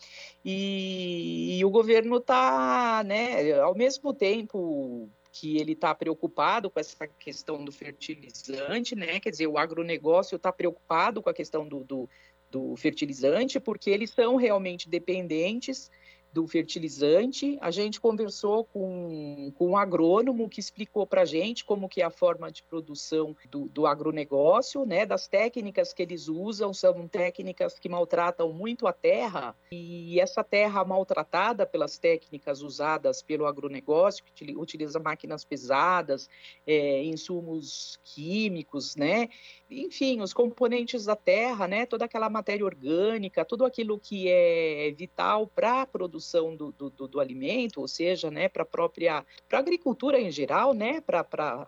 e, 0.46 1.58
e 1.60 1.66
o 1.66 1.70
governo 1.70 2.20
está, 2.20 3.04
né? 3.06 3.52
Ao 3.60 3.76
mesmo 3.76 4.14
tempo 4.14 5.10
que 5.34 5.57
ele 5.57 5.71
está 5.71 5.95
preocupado 5.95 6.69
com 6.69 6.79
essa 6.79 7.07
questão 7.07 7.65
do 7.65 7.71
fertilizante, 7.71 8.95
né? 8.95 9.19
Quer 9.19 9.31
dizer, 9.31 9.47
o 9.47 9.57
agronegócio 9.57 10.36
está 10.36 10.53
preocupado 10.53 11.23
com 11.23 11.29
a 11.29 11.34
questão 11.34 11.67
do, 11.67 11.84
do, 11.84 12.09
do 12.51 12.75
fertilizante, 12.75 13.59
porque 13.59 13.89
eles 13.89 14.11
são 14.11 14.36
realmente 14.36 14.88
dependentes 14.88 15.89
do 16.34 16.47
fertilizante. 16.47 17.57
A 17.61 17.69
gente 17.69 18.01
conversou 18.01 18.65
com, 18.65 19.53
com 19.55 19.69
um 19.69 19.77
agrônomo 19.77 20.49
que 20.49 20.59
explicou 20.59 21.05
para 21.05 21.21
a 21.21 21.25
gente 21.25 21.63
como 21.63 21.88
que 21.88 22.01
é 22.01 22.05
a 22.05 22.09
forma 22.09 22.51
de 22.51 22.63
produção 22.63 23.36
do, 23.49 23.69
do 23.69 23.86
agronegócio, 23.86 24.84
né? 24.84 25.05
Das 25.05 25.27
técnicas 25.27 25.93
que 25.93 26.01
eles 26.01 26.27
usam, 26.27 26.73
são 26.73 27.07
técnicas 27.07 27.77
que 27.77 27.88
maltratam 27.88 28.51
muito 28.51 28.88
a 28.88 28.93
terra 28.93 29.55
e 29.71 30.19
essa 30.19 30.43
terra 30.43 30.84
maltratada 30.84 31.67
pelas 31.67 31.99
técnicas 31.99 32.63
usadas 32.63 33.21
pelo 33.21 33.45
agronegócio, 33.45 34.25
que 34.34 34.57
utiliza 34.57 34.99
máquinas 34.99 35.45
pesadas, 35.45 36.27
é, 36.65 37.03
insumos 37.03 37.99
químicos, 38.03 38.95
né? 38.95 39.29
enfim, 39.69 40.21
os 40.21 40.34
componentes 40.34 41.05
da 41.05 41.15
terra, 41.15 41.67
né, 41.67 41.86
toda 41.86 42.05
aquela 42.05 42.29
matéria 42.29 42.65
orgânica, 42.65 43.43
tudo 43.43 43.65
aquilo 43.65 43.99
que 43.99 44.27
é 44.27 44.93
vital 44.95 45.47
para 45.47 45.81
a 45.81 45.86
produção 45.86 46.22
do, 46.55 46.71
do, 46.71 47.07
do, 47.07 47.19
alimento, 47.19 47.82
ou 47.82 47.88
seja, 47.88 48.30
né, 48.32 48.47
para 48.47 48.63
a 48.63 48.65
própria, 48.65 49.26
para 49.47 49.59
a 49.59 49.61
agricultura 49.61 50.19
em 50.19 50.32
geral, 50.32 50.74
né, 50.74 51.01
para 51.01 51.67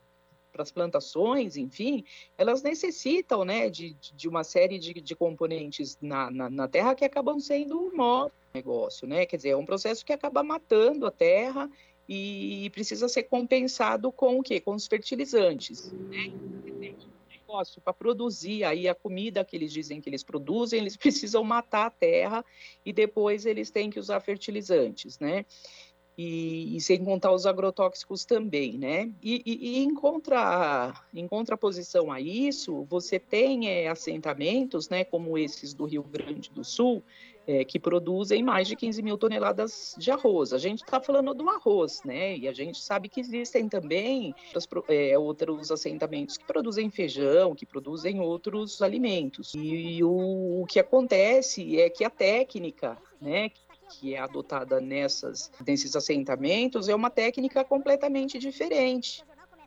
as 0.58 0.72
plantações, 0.72 1.58
enfim, 1.58 2.04
elas 2.38 2.62
necessitam 2.62 3.44
né, 3.44 3.70
de, 3.70 3.94
de 3.94 4.28
uma 4.28 4.44
série 4.44 4.80
de, 4.80 4.94
de 4.94 5.16
componentes 5.16 5.98
na, 6.02 6.32
na, 6.32 6.50
na, 6.50 6.68
terra 6.68 6.96
que 6.96 7.06
acabam 7.06 7.40
sendo 7.40 7.92
nó 7.94 8.30
negócio, 8.54 9.06
né? 9.06 9.26
Quer 9.26 9.36
dizer, 9.36 9.50
é 9.50 9.58
um 9.58 9.66
processo 9.66 10.06
que 10.06 10.14
acaba 10.14 10.42
matando 10.42 11.06
a 11.06 11.12
terra 11.12 11.70
e 12.08 12.70
precisa 12.70 13.10
ser 13.10 13.24
compensado 13.24 14.12
com 14.12 14.40
o 14.40 14.44
quê? 14.44 14.62
Com 14.62 14.76
os 14.76 14.88
fertilizantes. 14.88 15.92
Né? 15.92 16.32
Negócio 17.48 17.80
para 17.80 17.94
produzir 17.94 18.64
aí 18.64 18.88
a 18.88 18.96
comida 18.96 19.46
que 19.46 19.56
eles 19.56 19.72
dizem 19.72 20.02
que 20.02 20.10
eles 20.10 20.24
produzem, 20.24 20.80
eles 20.80 20.98
precisam 20.98 21.44
matar 21.44 21.86
a 21.86 21.92
terra 21.92 22.44
e 22.86 22.92
depois 22.92 23.46
eles 23.46 23.70
têm 23.70 23.90
que 23.90 24.00
usar 24.00 24.20
fertilizantes, 24.20 25.20
né? 25.20 25.46
E, 26.18 26.78
e, 26.78 26.80
sem 26.80 27.04
contar 27.04 27.34
os 27.34 27.46
agrotóxicos 27.46 28.24
também, 28.24 28.78
né? 28.78 29.12
E, 29.22 29.42
e, 29.46 29.80
e 29.80 29.84
em, 29.84 29.94
contra, 29.94 30.94
em 31.14 31.28
contraposição 31.28 32.10
a 32.10 32.22
isso, 32.22 32.86
você 32.90 33.20
tem 33.20 33.68
é, 33.68 33.90
assentamentos, 33.90 34.88
né, 34.88 35.04
como 35.04 35.38
esses 35.38 35.74
do 35.74 35.84
Rio 35.84 36.04
Grande 36.04 36.50
do 36.52 36.64
Sul, 36.64 37.04
é, 37.48 37.64
que 37.64 37.80
produzem 37.80 38.44
mais 38.44 38.68
de 38.68 38.76
15 38.76 39.02
mil 39.02 39.18
toneladas 39.18 39.96
de 39.98 40.12
arroz. 40.12 40.54
A 40.54 40.58
gente 40.58 40.84
está 40.84 41.00
falando 41.00 41.34
do 41.34 41.48
arroz, 41.50 42.02
né? 42.04 42.38
E 42.38 42.48
a 42.48 42.54
gente 42.54 42.82
sabe 42.82 43.10
que 43.10 43.20
existem 43.20 43.70
também 43.70 44.34
é, 44.88 45.18
outros 45.18 45.72
assentamentos 45.72 46.38
que 46.38 46.46
produzem 46.46 46.90
feijão, 46.90 47.54
que 47.54 47.66
produzem 47.66 48.20
outros 48.20 48.82
alimentos. 48.82 49.54
E, 49.56 50.04
o, 50.04 50.62
o 50.62 50.66
que 50.66 50.80
acontece 50.80 51.80
é 51.80 51.90
que 51.90 52.04
a 52.04 52.10
técnica, 52.10 52.98
né, 53.22 53.50
que 53.90 54.16
é 54.16 54.20
adotada 54.20 54.80
nessas, 54.82 55.52
nesses 55.66 55.96
assentamentos 55.96 56.90
é 56.90 56.96
uma 56.96 57.10
técnica 57.10 57.64
completamente 57.64 58.38
diferente. 58.38 59.24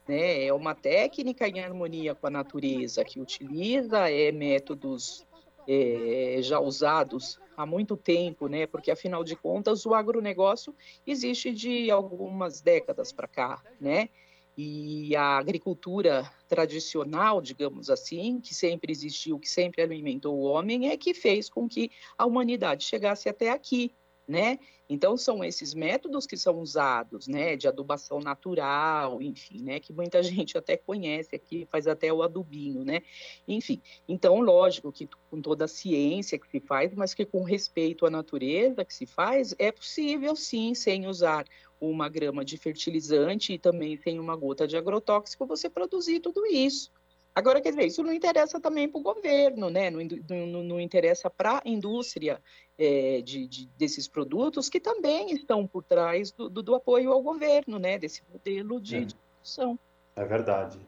Né? 0.06 0.46
É 0.46 0.52
uma 0.52 0.74
técnica 0.74 1.46
em 1.46 1.60
harmonia 1.60 2.14
com 2.14 2.26
a 2.26 2.30
natureza, 2.30 3.04
que 3.04 3.20
utiliza 3.20 4.10
é, 4.10 4.32
métodos 4.32 5.26
é, 5.68 6.38
já 6.40 6.58
usados 6.58 7.38
há 7.56 7.66
muito 7.66 7.96
tempo, 7.96 8.48
né? 8.48 8.66
porque 8.66 8.90
afinal 8.90 9.22
de 9.22 9.36
contas 9.36 9.84
o 9.84 9.94
agronegócio 9.94 10.74
existe 11.06 11.52
de 11.52 11.90
algumas 11.90 12.60
décadas 12.60 13.12
para 13.12 13.28
cá. 13.28 13.62
Né? 13.80 14.08
E 14.56 15.14
a 15.14 15.38
agricultura 15.38 16.28
tradicional, 16.48 17.40
digamos 17.40 17.90
assim, 17.90 18.40
que 18.40 18.54
sempre 18.54 18.90
existiu, 18.90 19.38
que 19.38 19.48
sempre 19.48 19.82
alimentou 19.82 20.36
o 20.36 20.42
homem, 20.42 20.88
é 20.88 20.96
que 20.96 21.14
fez 21.14 21.48
com 21.48 21.68
que 21.68 21.90
a 22.16 22.26
humanidade 22.26 22.82
chegasse 22.82 23.28
até 23.28 23.50
aqui 23.50 23.94
né? 24.28 24.58
Então 24.90 25.16
são 25.16 25.42
esses 25.42 25.72
métodos 25.72 26.26
que 26.26 26.36
são 26.36 26.60
usados, 26.60 27.26
né, 27.26 27.56
de 27.56 27.66
adubação 27.66 28.20
natural, 28.20 29.20
enfim, 29.22 29.62
né, 29.62 29.80
que 29.80 29.92
muita 29.92 30.22
gente 30.22 30.56
até 30.56 30.76
conhece 30.76 31.34
aqui, 31.34 31.66
faz 31.70 31.86
até 31.86 32.12
o 32.12 32.22
adubinho, 32.22 32.84
né? 32.84 33.00
Enfim, 33.46 33.80
então 34.06 34.40
lógico 34.40 34.92
que 34.92 35.08
com 35.30 35.40
toda 35.40 35.64
a 35.64 35.68
ciência 35.68 36.38
que 36.38 36.48
se 36.48 36.60
faz, 36.60 36.94
mas 36.94 37.14
que 37.14 37.24
com 37.24 37.42
respeito 37.42 38.04
à 38.04 38.10
natureza 38.10 38.84
que 38.84 38.94
se 38.94 39.06
faz, 39.06 39.54
é 39.58 39.72
possível 39.72 40.36
sim, 40.36 40.74
sem 40.74 41.06
usar 41.06 41.44
uma 41.80 42.08
grama 42.08 42.44
de 42.44 42.56
fertilizante 42.58 43.54
e 43.54 43.58
também 43.58 43.96
sem 43.96 44.18
uma 44.18 44.36
gota 44.36 44.66
de 44.66 44.76
agrotóxico, 44.76 45.46
você 45.46 45.70
produzir 45.70 46.20
tudo 46.20 46.44
isso. 46.46 46.90
Agora, 47.38 47.60
quer 47.60 47.70
dizer, 47.70 47.86
isso 47.86 48.02
não 48.02 48.12
interessa 48.12 48.60
também 48.60 48.88
para 48.88 48.98
o 48.98 49.02
governo, 49.02 49.70
né? 49.70 49.90
não, 49.90 50.46
não, 50.48 50.64
não 50.64 50.80
interessa 50.80 51.30
para 51.30 51.58
a 51.58 51.62
indústria 51.64 52.42
é, 52.76 53.20
de, 53.20 53.46
de, 53.46 53.66
desses 53.78 54.08
produtos 54.08 54.68
que 54.68 54.80
também 54.80 55.32
estão 55.32 55.64
por 55.64 55.84
trás 55.84 56.32
do, 56.32 56.50
do, 56.50 56.64
do, 56.64 56.74
apoio 56.74 57.12
ao 57.12 57.22
governo, 57.22 57.78
né? 57.78 57.96
desse 57.96 58.22
modelo 58.28 58.80
de, 58.80 58.96
é. 58.96 59.00
de 59.04 59.14
produção. 59.14 59.78
É 60.16 60.24
verdade. 60.24 60.80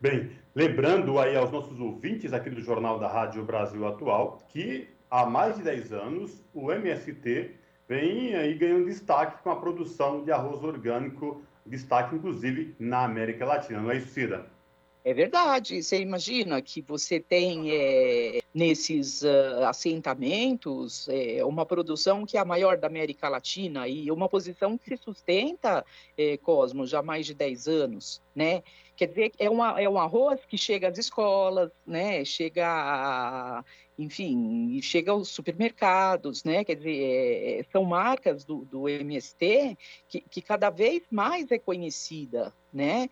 Bem, 0.00 0.30
lembrando 0.54 1.18
aí 1.18 1.36
aos 1.36 1.50
nossos 1.50 1.78
ouvintes 1.78 2.32
aqui 2.32 2.48
do 2.48 2.62
Jornal 2.62 2.98
da 2.98 3.06
Rádio 3.06 3.44
Brasil 3.44 3.86
Atual 3.86 4.38
que 4.48 4.88
há 5.10 5.26
mais 5.26 5.56
de 5.56 5.62
10 5.62 5.92
anos 5.92 6.42
o 6.54 6.72
MST 6.72 7.54
vem 7.86 8.34
aí 8.34 8.54
ganhando 8.54 8.86
destaque 8.86 9.42
com 9.42 9.50
a 9.50 9.56
produção 9.56 10.24
de 10.24 10.32
arroz 10.32 10.64
orgânico, 10.64 11.42
destaque 11.66 12.16
inclusive 12.16 12.74
na 12.78 13.04
América 13.04 13.44
Latina, 13.44 13.82
não 13.82 13.90
é 13.90 13.98
isso, 13.98 14.08
Cida? 14.08 14.56
É 15.04 15.14
verdade. 15.14 15.82
Você 15.82 16.00
imagina 16.00 16.60
que 16.60 16.82
você 16.82 17.20
tem 17.20 17.70
é, 17.70 18.40
nesses 18.52 19.22
uh, 19.22 19.64
assentamentos 19.66 21.08
é, 21.08 21.44
uma 21.44 21.64
produção 21.64 22.26
que 22.26 22.36
é 22.36 22.40
a 22.40 22.44
maior 22.44 22.76
da 22.76 22.88
América 22.88 23.28
Latina 23.28 23.86
e 23.86 24.10
uma 24.10 24.28
posição 24.28 24.76
que 24.76 24.88
se 24.88 24.96
sustenta, 25.02 25.84
é, 26.16 26.36
Cosmo, 26.38 26.86
já 26.86 26.98
há 26.98 27.02
mais 27.02 27.26
de 27.26 27.34
10 27.34 27.68
anos, 27.68 28.20
né? 28.34 28.62
Quer 28.96 29.06
dizer, 29.06 29.32
é, 29.38 29.48
uma, 29.48 29.80
é 29.80 29.88
um 29.88 29.96
arroz 29.96 30.40
que 30.44 30.58
chega 30.58 30.88
às 30.88 30.98
escolas, 30.98 31.70
né? 31.86 32.24
Chega 32.24 32.66
a, 32.66 33.64
enfim, 33.96 34.80
chega 34.82 35.12
aos 35.12 35.28
supermercados, 35.28 36.42
né? 36.42 36.64
Quer 36.64 36.74
dizer, 36.74 37.60
é, 37.60 37.64
são 37.70 37.84
marcas 37.84 38.44
do, 38.44 38.64
do 38.64 38.88
MST 38.88 39.78
que, 40.08 40.20
que 40.20 40.42
cada 40.42 40.68
vez 40.68 41.02
mais 41.10 41.50
é 41.52 41.58
conhecida, 41.58 42.52
né? 42.72 43.08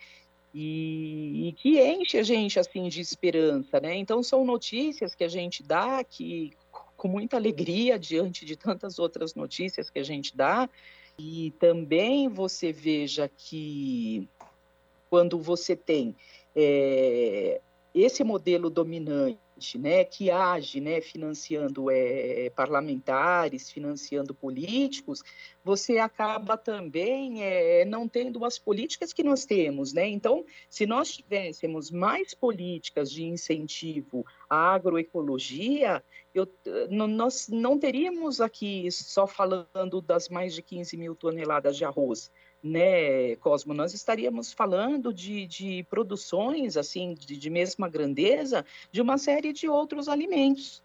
E, 0.59 1.49
e, 1.49 1.53
que 1.53 1.79
enche 1.79 2.17
a 2.17 2.23
gente 2.23 2.59
assim 2.59 2.89
de 2.89 2.99
esperança, 2.99 3.79
né? 3.79 3.95
Então 3.95 4.23
são 4.23 4.43
notícias 4.43 5.15
que 5.15 5.23
a 5.23 5.29
gente 5.29 5.63
dá 5.63 6.03
que 6.03 6.51
com 6.97 7.09
muita 7.09 7.37
alegria 7.37 7.99
diante 7.99 8.47
de 8.47 8.57
tantas 8.57 8.99
outras 8.99 9.35
notícias 9.35 9.91
que 9.91 9.99
a 9.99 10.03
gente 10.03 10.35
dá 10.35 10.67
e 11.19 11.53
também 11.59 12.27
você 12.31 12.73
veja 12.73 13.31
que 13.37 14.27
quando 15.11 15.39
você 15.39 15.77
tem 15.77 16.17
é, 16.55 17.61
esse 17.95 18.25
modelo 18.25 18.71
dominante 18.71 19.39
né, 19.79 20.05
que 20.05 20.31
age 20.31 20.81
né, 20.81 21.01
financiando 21.01 21.91
é, 21.91 22.51
parlamentares, 22.51 23.71
financiando 23.71 24.35
políticos, 24.35 25.23
você 25.65 25.99
acaba 25.99 26.57
também 26.57 27.43
é, 27.43 27.85
não 27.85 28.07
tendo 28.07 28.45
as 28.45 28.59
políticas 28.59 29.13
que 29.13 29.23
nós 29.23 29.45
temos. 29.45 29.93
Né? 29.93 30.09
Então, 30.09 30.45
se 30.69 30.87
nós 30.87 31.17
tivéssemos 31.17 31.91
mais 31.91 32.35
políticas 32.35 33.11
de 33.11 33.25
incentivo 33.25 34.25
à 34.49 34.75
agroecologia, 34.75 36.05
eu, 36.35 36.47
nós 36.91 37.49
não 37.49 37.79
teríamos 37.79 38.41
aqui 38.41 38.91
só 38.91 39.27
falando 39.27 40.01
das 40.03 40.29
mais 40.29 40.55
de 40.55 40.63
15 40.63 40.97
mil 40.97 41.15
toneladas 41.15 41.77
de 41.77 41.85
arroz 41.85 42.31
né, 42.67 43.37
Cosmo, 43.37 43.73
nós 43.73 43.95
estaríamos 43.95 44.53
falando 44.53 45.13
de, 45.13 45.47
de 45.47 45.87
produções 45.89 46.77
assim 46.77 47.15
de, 47.15 47.37
de, 47.37 47.51
mesma 47.51 47.89
grandeza 47.89 48.65
de 48.91 49.01
uma 49.01 49.17
série 49.19 49.53
de 49.53 49.69
outros 49.69 50.09
alimentos. 50.09 50.83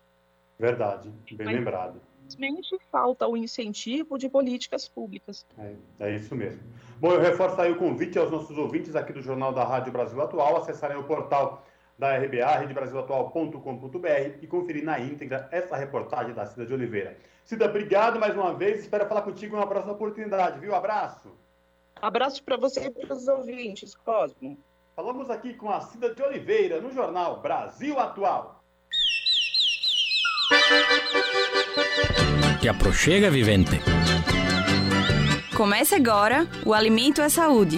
Verdade, 0.59 1.11
bem 1.31 1.45
Mas, 1.45 1.55
lembrado. 1.55 2.01
Simplesmente 2.27 2.77
falta 2.91 3.27
o 3.27 3.35
incentivo 3.35 4.17
de 4.17 4.29
políticas 4.29 4.87
públicas. 4.87 5.45
É, 5.57 5.73
é, 5.99 6.15
isso 6.15 6.35
mesmo. 6.35 6.61
Bom, 6.99 7.13
eu 7.13 7.19
reforço 7.19 7.59
aí 7.59 7.71
o 7.71 7.77
convite 7.77 8.17
aos 8.17 8.31
nossos 8.31 8.57
ouvintes 8.57 8.95
aqui 8.95 9.11
do 9.11 9.21
Jornal 9.21 9.51
da 9.51 9.63
Rádio 9.63 9.91
Brasil 9.91 10.21
Atual, 10.21 10.57
acessarem 10.57 10.97
o 10.97 11.03
portal 11.03 11.65
da 11.97 12.17
RBA, 12.17 12.59
redebrasilatual.com.br 12.59 14.07
e 14.41 14.47
conferir 14.47 14.83
na 14.83 14.99
íntegra 14.99 15.49
essa 15.51 15.75
reportagem 15.75 16.33
da 16.33 16.45
Cida 16.45 16.65
de 16.65 16.73
Oliveira. 16.73 17.17
Cida, 17.43 17.65
obrigado 17.65 18.19
mais 18.19 18.35
uma 18.35 18.53
vez, 18.53 18.79
espero 18.79 19.07
falar 19.07 19.23
contigo 19.23 19.55
em 19.55 19.59
uma 19.59 19.67
próxima 19.67 19.93
oportunidade, 19.93 20.59
viu? 20.59 20.73
Abraço! 20.73 21.40
Abraço 22.01 22.43
para 22.43 22.57
você 22.57 22.87
e 22.87 22.89
para 22.89 23.15
os 23.15 23.27
ouvintes, 23.27 23.93
Cosmo. 23.95 24.57
Falamos 24.95 25.29
aqui 25.29 25.53
com 25.53 25.69
a 25.69 25.79
Cida 25.81 26.13
de 26.13 26.21
Oliveira 26.23 26.81
no 26.81 26.91
jornal 26.91 27.39
Brasil 27.41 27.99
Atual. 27.99 28.63
Te 32.59 32.67
aproxega, 32.67 33.29
vivente. 33.29 33.79
Comece 35.55 35.93
agora 35.93 36.47
o 36.65 36.73
Alimento 36.73 37.21
é 37.21 37.29
Saúde. 37.29 37.77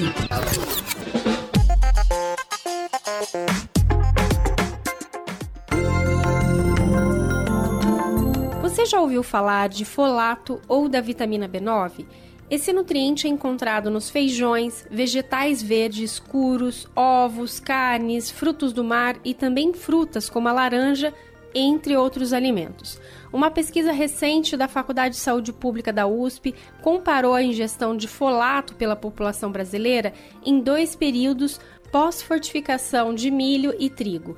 Você 8.61 8.85
já 8.85 9.01
ouviu 9.01 9.21
falar 9.21 9.67
de 9.67 9.83
folato 9.83 10.61
ou 10.67 10.87
da 10.87 11.01
vitamina 11.01 11.47
B9? 11.47 12.05
Esse 12.53 12.71
nutriente 12.71 13.25
é 13.25 13.31
encontrado 13.31 13.89
nos 13.89 14.11
feijões, 14.11 14.85
vegetais 14.87 15.59
verdes 15.63 16.11
escuros, 16.11 16.87
ovos, 16.95 17.59
carnes, 17.59 18.29
frutos 18.29 18.71
do 18.71 18.83
mar 18.83 19.15
e 19.25 19.33
também 19.33 19.73
frutas 19.73 20.29
como 20.29 20.47
a 20.47 20.53
laranja, 20.53 21.11
entre 21.55 21.97
outros 21.97 22.31
alimentos. 22.31 23.01
Uma 23.33 23.49
pesquisa 23.49 23.91
recente 23.91 24.55
da 24.55 24.67
Faculdade 24.67 25.15
de 25.15 25.21
Saúde 25.21 25.51
Pública 25.51 25.91
da 25.91 26.05
USP 26.05 26.53
comparou 26.79 27.33
a 27.33 27.41
ingestão 27.41 27.97
de 27.97 28.07
folato 28.07 28.75
pela 28.75 28.95
população 28.95 29.51
brasileira 29.51 30.13
em 30.45 30.59
dois 30.59 30.95
períodos 30.95 31.59
pós-fortificação 31.91 33.15
de 33.15 33.31
milho 33.31 33.73
e 33.79 33.89
trigo. 33.89 34.37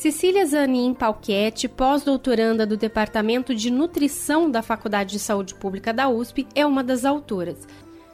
Cecília 0.00 0.46
Zanin 0.46 0.94
Palquete, 0.94 1.68
pós-doutoranda 1.68 2.64
do 2.64 2.74
Departamento 2.74 3.54
de 3.54 3.70
Nutrição 3.70 4.50
da 4.50 4.62
Faculdade 4.62 5.10
de 5.10 5.18
Saúde 5.18 5.54
Pública 5.54 5.92
da 5.92 6.08
USP, 6.08 6.48
é 6.54 6.64
uma 6.64 6.82
das 6.82 7.04
autoras. 7.04 7.68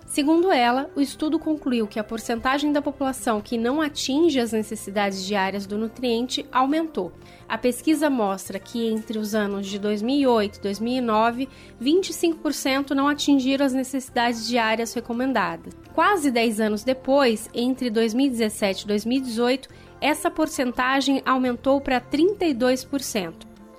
Segundo 0.05 0.51
ela, 0.51 0.91
o 0.97 1.01
estudo 1.01 1.39
concluiu 1.39 1.87
que 1.87 2.01
a 2.01 2.05
porcentagem 2.05 2.73
da 2.73 2.83
população 2.83 3.41
que 3.41 3.57
não 3.57 3.81
atinge 3.81 4.41
as 4.41 4.51
necessidades 4.51 5.25
diárias 5.25 5.65
do 5.65 5.79
nutriente 5.79 6.45
aumentou. 6.51 7.13
A 7.49 7.57
pesquisa 7.57 8.11
mostra 8.11 8.59
que 8.59 8.89
entre 8.89 9.17
os 9.17 9.33
anos 9.33 9.69
de 9.69 9.79
2008 9.79 10.57
e 10.57 10.63
2009, 10.63 11.49
25% 11.81 12.91
não 12.91 13.07
atingiram 13.07 13.65
as 13.65 13.73
necessidades 13.73 14.49
diárias 14.49 14.93
recomendadas. 14.93 15.73
Quase 15.95 16.33
10 16.33 16.61
anos 16.61 16.83
depois, 16.83 17.49
entre 17.55 17.91
2017 17.91 18.83
e 18.83 18.87
2018, 18.89 19.69
essa 20.01 20.31
porcentagem 20.31 21.23
aumentou 21.25 21.81
para 21.81 22.01
32%. 22.01 23.35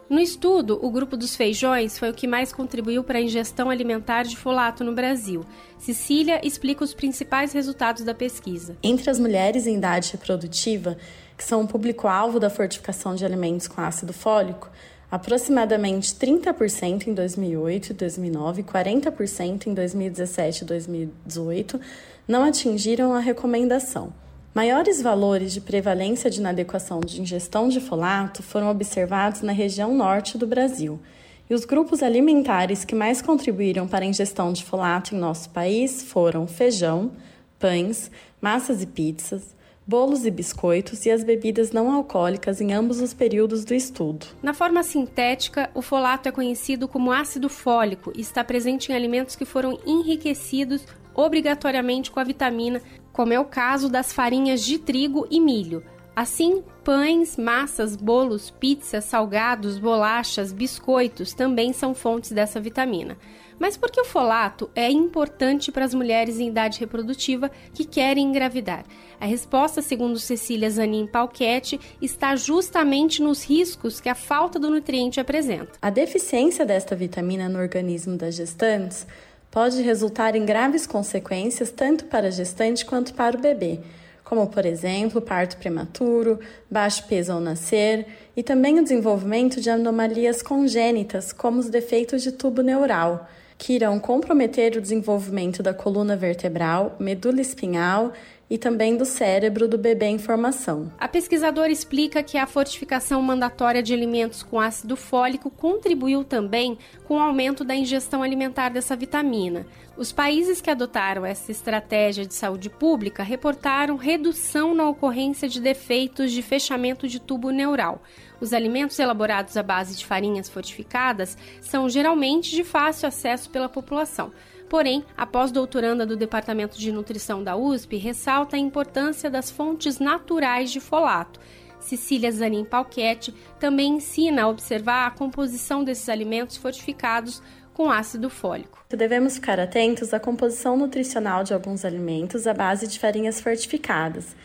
No 0.10 0.22
estudo, 0.22 0.80
o 0.82 0.90
grupo 0.90 1.18
dos 1.18 1.36
feijões 1.36 2.00
foi 2.00 2.10
o 2.10 2.14
que 2.14 2.26
mais 2.26 2.54
contribuiu 2.54 3.04
para 3.04 3.18
a 3.18 3.22
ingestão 3.22 3.70
alimentar 3.70 4.24
de 4.24 4.38
folato 4.38 4.82
no 4.82 4.94
Brasil. 4.94 5.44
Cecília 5.78 6.40
explica 6.48 6.82
os 6.82 6.94
principais 6.94 7.52
resultados 7.52 8.04
da 8.04 8.14
pesquisa. 8.14 8.78
Entre 8.82 9.10
as 9.10 9.20
mulheres 9.20 9.68
em 9.68 9.76
idade 9.76 10.14
reprodutiva, 10.14 10.98
que 11.38 11.44
são 11.44 11.62
o 11.62 11.68
público-alvo 11.68 12.40
da 12.40 12.50
fortificação 12.50 13.16
de 13.16 13.26
alimentos 13.26 13.68
com 13.68 13.82
ácido 13.82 14.14
fólico, 14.14 14.70
aproximadamente 15.12 16.16
30% 16.16 17.08
em 17.08 17.14
2008 17.14 17.90
e 17.90 17.94
2009 17.94 18.62
e 18.62 18.64
40% 18.64 19.68
em 19.68 19.74
2017 19.74 20.64
e 20.64 20.66
2018 20.66 21.82
não 22.26 22.46
atingiram 22.46 23.14
a 23.14 23.20
recomendação. 23.20 24.14
Maiores 24.58 25.04
valores 25.04 25.54
de 25.54 25.62
prevalência 25.62 26.32
de 26.32 26.40
inadequação 26.40 27.00
de 27.00 27.22
ingestão 27.22 27.70
de 27.70 27.80
folato 27.80 28.42
foram 28.42 28.72
observados 28.72 29.44
na 29.44 29.52
região 29.52 29.94
norte 29.94 30.36
do 30.36 30.48
Brasil, 30.48 31.00
e 31.48 31.54
os 31.54 31.64
grupos 31.64 32.02
alimentares 32.02 32.84
que 32.84 32.96
mais 32.96 33.22
contribuíram 33.22 33.88
para 33.88 34.04
a 34.04 34.08
ingestão 34.08 34.52
de 34.52 34.64
folato 34.66 35.14
em 35.14 35.20
nosso 35.20 35.52
país 35.52 36.02
foram 36.02 36.48
feijão, 36.48 37.12
pães, 37.60 38.10
massas 38.42 38.82
e 38.82 38.88
pizzas, 38.88 39.56
bolos 39.86 40.26
e 40.26 40.32
biscoitos 40.32 41.06
e 41.06 41.12
as 41.12 41.24
bebidas 41.24 41.72
não 41.72 41.92
alcoólicas 41.92 42.60
em 42.60 42.74
ambos 42.74 43.00
os 43.00 43.14
períodos 43.14 43.64
do 43.64 43.76
estudo. 43.76 44.26
Na 44.42 44.56
forma 44.56 44.82
sintética, 44.82 45.70
o 45.76 45.84
folato 45.84 46.30
é 46.30 46.32
conhecido 46.32 46.88
como 46.88 47.12
ácido 47.12 47.48
fólico 47.48 48.12
e 48.16 48.22
está 48.22 48.44
presente 48.44 48.92
em 48.92 48.96
alimentos 48.96 49.36
que 49.36 49.46
foram 49.46 49.78
enriquecidos 49.86 50.84
obrigatoriamente 51.18 52.10
com 52.10 52.22
a 52.22 52.24
vitamina 52.24 52.82
como 53.12 53.34
é 53.34 53.40
o 53.40 53.46
caso 53.46 53.90
das 53.90 54.14
farinhas 54.14 54.64
de 54.64 54.78
trigo 54.78 55.28
e 55.30 55.42
milho. 55.42 55.84
Assim, 56.16 56.64
pães, 56.84 57.36
massas, 57.36 57.96
bolos, 57.96 58.50
pizzas, 58.50 59.04
salgados, 59.06 59.78
bolachas, 59.78 60.54
biscoitos 60.54 61.34
também 61.34 61.74
são 61.74 61.94
fontes 61.94 62.32
dessa 62.32 62.60
vitamina. 62.60 63.18
Mas 63.60 63.76
por 63.76 63.90
que 63.90 64.00
o 64.00 64.06
folato 64.06 64.70
é 64.76 64.90
importante 64.90 65.72
para 65.72 65.86
as 65.86 65.94
mulheres 65.94 66.40
em 66.40 66.48
idade 66.50 66.80
reprodutiva 66.80 67.50
que 67.74 67.86
querem 67.86 68.26
engravidar? 68.26 68.84
A 69.20 69.26
resposta, 69.26 69.82
segundo 69.82 70.20
Cecília 70.20 70.70
Zanin 70.70 71.08
Palquete, 71.08 71.80
está 72.00 72.36
justamente 72.36 73.22
nos 73.22 73.44
riscos 73.44 74.00
que 74.00 74.10
a 74.10 74.16
falta 74.16 74.60
do 74.60 74.70
nutriente 74.70 75.20
apresenta. 75.20 75.74
A 75.82 75.90
deficiência 75.90 76.66
desta 76.66 76.96
vitamina 76.96 77.50
no 77.50 77.60
organismo 77.60 78.16
das 78.16 78.36
gestantes 78.36 79.08
pode 79.52 79.82
resultar 79.82 80.36
em 80.36 80.46
graves 80.46 80.86
consequências 80.86 81.72
tanto 81.72 82.06
para 82.06 82.28
a 82.28 82.32
gestante 82.32 82.86
quanto 82.86 83.14
para 83.14 83.38
o 83.38 83.42
bebê, 83.42 83.80
como, 84.24 84.48
por 84.48 84.66
exemplo, 84.66 85.22
parto 85.22 85.58
prematuro, 85.58 86.40
baixo 86.70 87.06
peso 87.08 87.32
ao 87.32 87.40
nascer 87.40 88.06
e 88.36 88.44
também 88.44 88.78
o 88.78 88.84
desenvolvimento 88.84 89.62
de 89.62 89.70
anomalias 89.70 90.42
congênitas, 90.42 91.32
como 91.32 91.60
os 91.60 91.70
defeitos 91.70 92.22
de 92.22 92.34
tubo 92.34 92.62
neural, 92.62 93.28
que 93.58 93.74
irão 93.74 94.00
comprometer 94.00 94.76
o 94.76 94.82
desenvolvimento 94.82 95.64
da 95.64 95.74
coluna 95.74 96.16
vertebral, 96.16 96.96
medula 97.00 97.40
espinhal 97.40 98.12
e 98.50 98.58
também 98.58 98.96
do 98.96 99.06
cérebro 99.06 99.68
do 99.68 99.78
bebê 99.78 100.06
em 100.06 100.18
formação. 100.18 100.92
A 100.98 101.08
pesquisadora 101.08 101.72
explica 101.72 102.24
que 102.24 102.38
a 102.38 102.48
fortificação 102.48 103.22
mandatória 103.22 103.84
de 103.84 103.94
alimentos 103.94 104.42
com 104.42 104.60
ácido 104.60 104.96
fólico 104.96 105.50
contribuiu 105.50 106.24
também 106.24 106.78
com 107.06 107.16
o 107.16 107.20
aumento 107.20 107.64
da 107.64 107.76
ingestão 107.76 108.24
alimentar 108.24 108.70
dessa 108.70 108.96
vitamina. 108.96 109.66
Os 109.98 110.12
países 110.12 110.62
que 110.62 110.70
adotaram 110.70 111.26
essa 111.26 111.52
estratégia 111.52 112.26
de 112.26 112.34
saúde 112.34 112.70
pública 112.70 113.24
reportaram 113.24 113.96
redução 113.96 114.76
na 114.76 114.88
ocorrência 114.88 115.50
de 115.50 115.60
defeitos 115.60 116.32
de 116.32 116.44
fechamento 116.44 117.08
de 117.08 117.20
tubo 117.20 117.50
neural. 117.50 118.02
Os 118.40 118.54
alimentos 118.54 119.00
elaborados 119.00 119.58
à 119.58 119.64
base 119.64 119.98
de 119.98 120.06
farinhas 120.06 120.48
fortificadas 120.48 121.36
são 121.60 121.90
geralmente 121.90 122.52
de 122.52 122.64
fácil 122.64 123.08
acesso 123.08 123.50
pela 123.50 123.68
população. 123.68 124.32
Porém, 124.70 125.06
a 125.16 125.26
pós-doutoranda 125.26 126.06
do 126.06 126.18
Departamento 126.18 126.78
de 126.78 126.92
Nutrição 126.92 127.42
da 127.42 127.56
USP 127.56 127.96
ressalta 127.96 128.56
a 128.56 128.60
importância 128.60 129.30
das 129.30 129.50
fontes 129.50 129.98
naturais 129.98 130.72
de 130.72 130.80
folato. 130.80 131.40
Cecília 131.80 132.32
Zanin 132.32 132.66
Palquete 132.66 133.34
também 133.60 133.94
ensina 133.94 134.44
a 134.44 134.48
observar 134.50 135.08
a 135.08 135.12
composição 135.12 135.84
desses 135.84 136.10
alimentos 136.10 136.58
fortificados 136.58 137.42
com 137.74 137.90
ácido 137.90 138.30
fólico. 138.30 138.84
Devemos 138.90 139.36
ficar 139.36 139.60
atentos 139.60 140.14
à 140.14 140.20
composição 140.20 140.76
nutricional 140.76 141.44
de 141.44 141.54
alguns 141.54 141.86
alimentos 141.86 142.48
à 142.48 142.54
base 142.54 142.88
de 142.88 143.00
farinhas 143.00 143.40
fortificadas, 143.40 144.36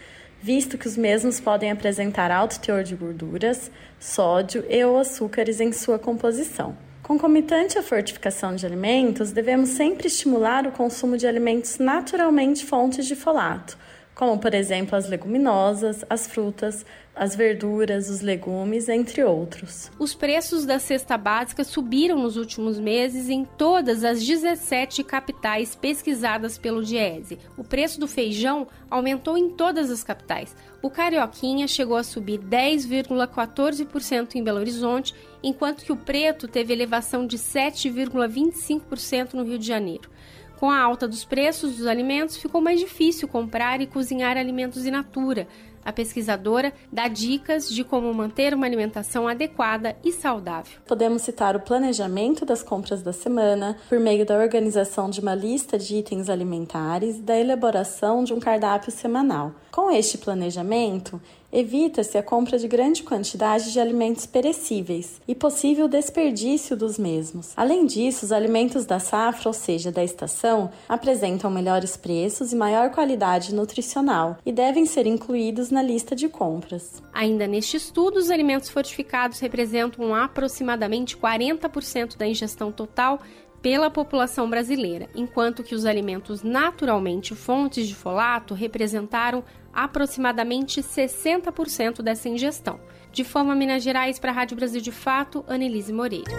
visto 0.40 0.76
que 0.76 0.86
os 0.86 0.96
mesmos 0.96 1.40
podem 1.40 1.70
apresentar 1.70 2.30
alto 2.30 2.60
teor 2.60 2.84
de 2.84 2.94
gorduras, 2.94 3.72
sódio 3.98 4.64
e 4.68 4.84
ou 4.84 4.98
açúcares 4.98 5.60
em 5.60 5.72
sua 5.72 5.98
composição. 5.98 6.76
Concomitante 7.02 7.76
à 7.76 7.82
fortificação 7.82 8.54
de 8.54 8.64
alimentos, 8.64 9.32
devemos 9.32 9.70
sempre 9.70 10.06
estimular 10.06 10.66
o 10.68 10.72
consumo 10.72 11.16
de 11.16 11.26
alimentos 11.26 11.78
naturalmente 11.78 12.64
fontes 12.64 13.06
de 13.06 13.16
folato, 13.16 13.76
como 14.14 14.38
por 14.38 14.54
exemplo 14.54 14.94
as 14.94 15.08
leguminosas, 15.08 16.04
as 16.08 16.28
frutas, 16.28 16.86
as 17.14 17.34
verduras, 17.34 18.08
os 18.08 18.20
legumes, 18.20 18.88
entre 18.88 19.24
outros. 19.24 19.90
Os 19.98 20.14
preços 20.14 20.64
da 20.64 20.78
cesta 20.78 21.18
básica 21.18 21.64
subiram 21.64 22.18
nos 22.18 22.36
últimos 22.36 22.78
meses 22.78 23.28
em 23.28 23.44
todas 23.44 24.04
as 24.04 24.24
17 24.24 25.02
capitais 25.02 25.74
pesquisadas 25.74 26.56
pelo 26.56 26.84
Diese. 26.84 27.36
O 27.56 27.64
preço 27.64 27.98
do 27.98 28.06
feijão 28.06 28.68
aumentou 28.88 29.36
em 29.36 29.50
todas 29.50 29.90
as 29.90 30.04
capitais. 30.04 30.54
O 30.80 30.88
carioquinha 30.88 31.66
chegou 31.66 31.96
a 31.96 32.04
subir 32.04 32.38
10,14% 32.38 34.36
em 34.36 34.42
Belo 34.42 34.58
Horizonte, 34.58 35.12
enquanto 35.42 35.84
que 35.84 35.92
o 35.92 35.96
preto 35.96 36.46
teve 36.46 36.72
elevação 36.72 37.26
de 37.26 37.36
7,25% 37.36 39.34
no 39.34 39.44
Rio 39.44 39.58
de 39.58 39.66
Janeiro. 39.66 40.10
Com 40.62 40.70
a 40.70 40.80
alta 40.80 41.08
dos 41.08 41.24
preços 41.24 41.76
dos 41.76 41.86
alimentos, 41.88 42.36
ficou 42.36 42.60
mais 42.60 42.78
difícil 42.78 43.26
comprar 43.26 43.80
e 43.80 43.86
cozinhar 43.86 44.36
alimentos 44.36 44.86
in 44.86 44.92
natura. 44.92 45.48
A 45.84 45.92
pesquisadora 45.92 46.72
dá 46.92 47.08
dicas 47.08 47.68
de 47.68 47.82
como 47.82 48.14
manter 48.14 48.54
uma 48.54 48.66
alimentação 48.66 49.26
adequada 49.26 49.96
e 50.04 50.12
saudável. 50.12 50.78
Podemos 50.86 51.22
citar 51.22 51.56
o 51.56 51.60
planejamento 51.60 52.44
das 52.44 52.62
compras 52.62 53.02
da 53.02 53.12
semana 53.12 53.76
por 53.88 53.98
meio 53.98 54.24
da 54.24 54.38
organização 54.38 55.10
de 55.10 55.20
uma 55.20 55.34
lista 55.34 55.76
de 55.76 55.96
itens 55.96 56.30
alimentares 56.30 57.16
e 57.16 57.22
da 57.22 57.36
elaboração 57.36 58.22
de 58.22 58.32
um 58.32 58.38
cardápio 58.38 58.92
semanal. 58.92 59.52
Com 59.72 59.90
este 59.90 60.18
planejamento, 60.18 61.20
evita-se 61.52 62.16
a 62.16 62.22
compra 62.22 62.58
de 62.58 62.66
grande 62.66 63.02
quantidade 63.02 63.72
de 63.72 63.78
alimentos 63.78 64.24
perecíveis 64.24 65.20
e 65.28 65.34
possível 65.34 65.86
desperdício 65.86 66.76
dos 66.76 66.98
mesmos. 66.98 67.52
Além 67.56 67.84
disso, 67.84 68.24
os 68.24 68.32
alimentos 68.32 68.86
da 68.86 68.98
safra, 68.98 69.48
ou 69.48 69.52
seja, 69.52 69.92
da 69.92 70.02
estação, 70.02 70.70
apresentam 70.88 71.50
melhores 71.50 71.96
preços 71.96 72.52
e 72.52 72.56
maior 72.56 72.90
qualidade 72.90 73.54
nutricional 73.54 74.38
e 74.46 74.52
devem 74.52 74.86
ser 74.86 75.06
incluídos 75.06 75.70
na 75.70 75.82
lista 75.82 76.16
de 76.16 76.28
compras. 76.28 77.02
Ainda 77.12 77.46
neste 77.46 77.76
estudo, 77.76 78.16
os 78.16 78.30
alimentos 78.30 78.70
fortificados 78.70 79.38
representam 79.38 80.14
aproximadamente 80.14 81.16
40% 81.16 82.16
da 82.16 82.26
ingestão 82.26 82.72
total 82.72 83.20
pela 83.62 83.88
população 83.88 84.50
brasileira, 84.50 85.08
enquanto 85.14 85.62
que 85.62 85.74
os 85.74 85.86
alimentos 85.86 86.42
naturalmente 86.42 87.34
fontes 87.34 87.86
de 87.86 87.94
folato 87.94 88.52
representaram 88.52 89.44
aproximadamente 89.72 90.82
60% 90.82 92.02
dessa 92.02 92.28
ingestão. 92.28 92.80
De 93.12 93.22
Forma 93.22 93.54
Minas 93.54 93.82
Gerais, 93.82 94.18
para 94.18 94.32
a 94.32 94.34
Rádio 94.34 94.56
Brasil 94.56 94.80
de 94.80 94.90
Fato, 94.90 95.44
Annelise 95.46 95.92
Moreira. 95.92 96.32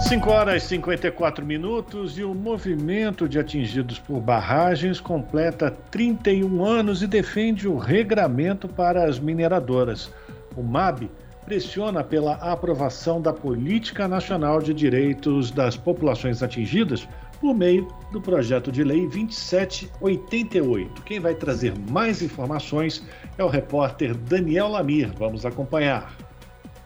Cinco 0.00 0.30
horas 0.30 0.64
e 0.64 0.68
54 0.68 1.46
minutos 1.46 2.18
e 2.18 2.24
o 2.24 2.34
movimento 2.34 3.28
de 3.28 3.38
atingidos 3.38 3.98
por 3.98 4.20
barragens 4.20 4.98
completa 4.98 5.70
31 5.70 6.64
anos 6.64 7.02
e 7.02 7.06
defende 7.06 7.68
o 7.68 7.76
regramento 7.76 8.66
para 8.66 9.04
as 9.04 9.20
mineradoras. 9.20 10.10
O 10.56 10.62
MAB 10.62 11.08
pressiona 11.44 12.04
pela 12.04 12.34
aprovação 12.34 13.20
da 13.20 13.32
Política 13.32 14.06
Nacional 14.06 14.60
de 14.60 14.72
Direitos 14.74 15.50
das 15.50 15.76
Populações 15.76 16.42
Atingidas 16.42 17.08
por 17.40 17.54
meio 17.54 17.88
do 18.12 18.20
projeto 18.20 18.70
de 18.70 18.84
lei 18.84 19.08
2788. 19.08 21.02
Quem 21.02 21.18
vai 21.18 21.34
trazer 21.34 21.74
mais 21.90 22.22
informações 22.22 23.02
é 23.38 23.44
o 23.44 23.48
repórter 23.48 24.14
Daniel 24.14 24.68
Lamir. 24.68 25.10
Vamos 25.18 25.46
acompanhar. 25.46 26.16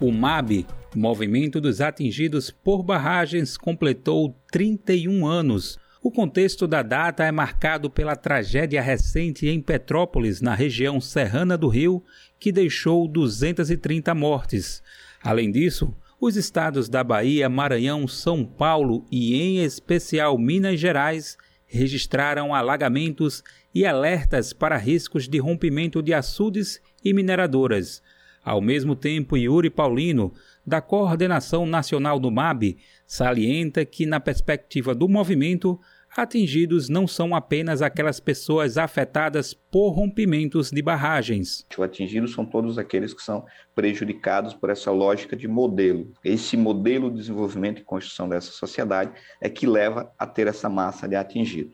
O 0.00 0.12
MAB 0.12 0.66
movimento 0.94 1.60
dos 1.60 1.80
atingidos 1.80 2.50
por 2.50 2.82
barragens 2.82 3.56
completou 3.56 4.36
31 4.50 5.26
anos. 5.26 5.78
O 6.02 6.10
contexto 6.10 6.66
da 6.66 6.82
data 6.82 7.24
é 7.24 7.32
marcado 7.32 7.88
pela 7.88 8.14
tragédia 8.14 8.82
recente 8.82 9.48
em 9.48 9.60
Petrópolis, 9.60 10.40
na 10.40 10.54
região 10.54 11.00
serrana 11.00 11.56
do 11.56 11.68
Rio, 11.68 12.04
que 12.44 12.52
deixou 12.52 13.08
230 13.08 14.14
mortes. 14.14 14.82
Além 15.22 15.50
disso, 15.50 15.96
os 16.20 16.36
estados 16.36 16.90
da 16.90 17.02
Bahia, 17.02 17.48
Maranhão, 17.48 18.06
São 18.06 18.44
Paulo 18.44 19.06
e, 19.10 19.34
em 19.34 19.64
especial, 19.64 20.36
Minas 20.36 20.78
Gerais 20.78 21.38
registraram 21.66 22.54
alagamentos 22.54 23.42
e 23.74 23.86
alertas 23.86 24.52
para 24.52 24.76
riscos 24.76 25.26
de 25.26 25.38
rompimento 25.38 26.02
de 26.02 26.12
açudes 26.12 26.82
e 27.02 27.14
mineradoras. 27.14 28.02
Ao 28.44 28.60
mesmo 28.60 28.94
tempo, 28.94 29.38
Yuri 29.38 29.70
Paulino, 29.70 30.30
da 30.66 30.82
Coordenação 30.82 31.64
Nacional 31.64 32.20
do 32.20 32.30
MAB, 32.30 32.76
salienta 33.06 33.86
que, 33.86 34.04
na 34.04 34.20
perspectiva 34.20 34.94
do 34.94 35.08
movimento, 35.08 35.80
atingidos 36.16 36.88
não 36.88 37.06
são 37.06 37.34
apenas 37.34 37.82
aquelas 37.82 38.20
pessoas 38.20 38.78
afetadas 38.78 39.54
por 39.54 39.90
rompimentos 39.90 40.70
de 40.70 40.80
barragens. 40.80 41.66
Os 41.76 41.84
atingidos 41.84 42.32
são 42.32 42.44
todos 42.44 42.78
aqueles 42.78 43.12
que 43.12 43.22
são 43.22 43.44
prejudicados 43.74 44.54
por 44.54 44.70
essa 44.70 44.90
lógica 44.90 45.36
de 45.36 45.48
modelo. 45.48 46.12
Esse 46.24 46.56
modelo 46.56 47.10
de 47.10 47.18
desenvolvimento 47.18 47.80
e 47.80 47.84
construção 47.84 48.28
dessa 48.28 48.50
sociedade 48.52 49.12
é 49.40 49.48
que 49.48 49.66
leva 49.66 50.12
a 50.18 50.26
ter 50.26 50.46
essa 50.46 50.68
massa 50.68 51.08
de 51.08 51.16
atingidos. 51.16 51.72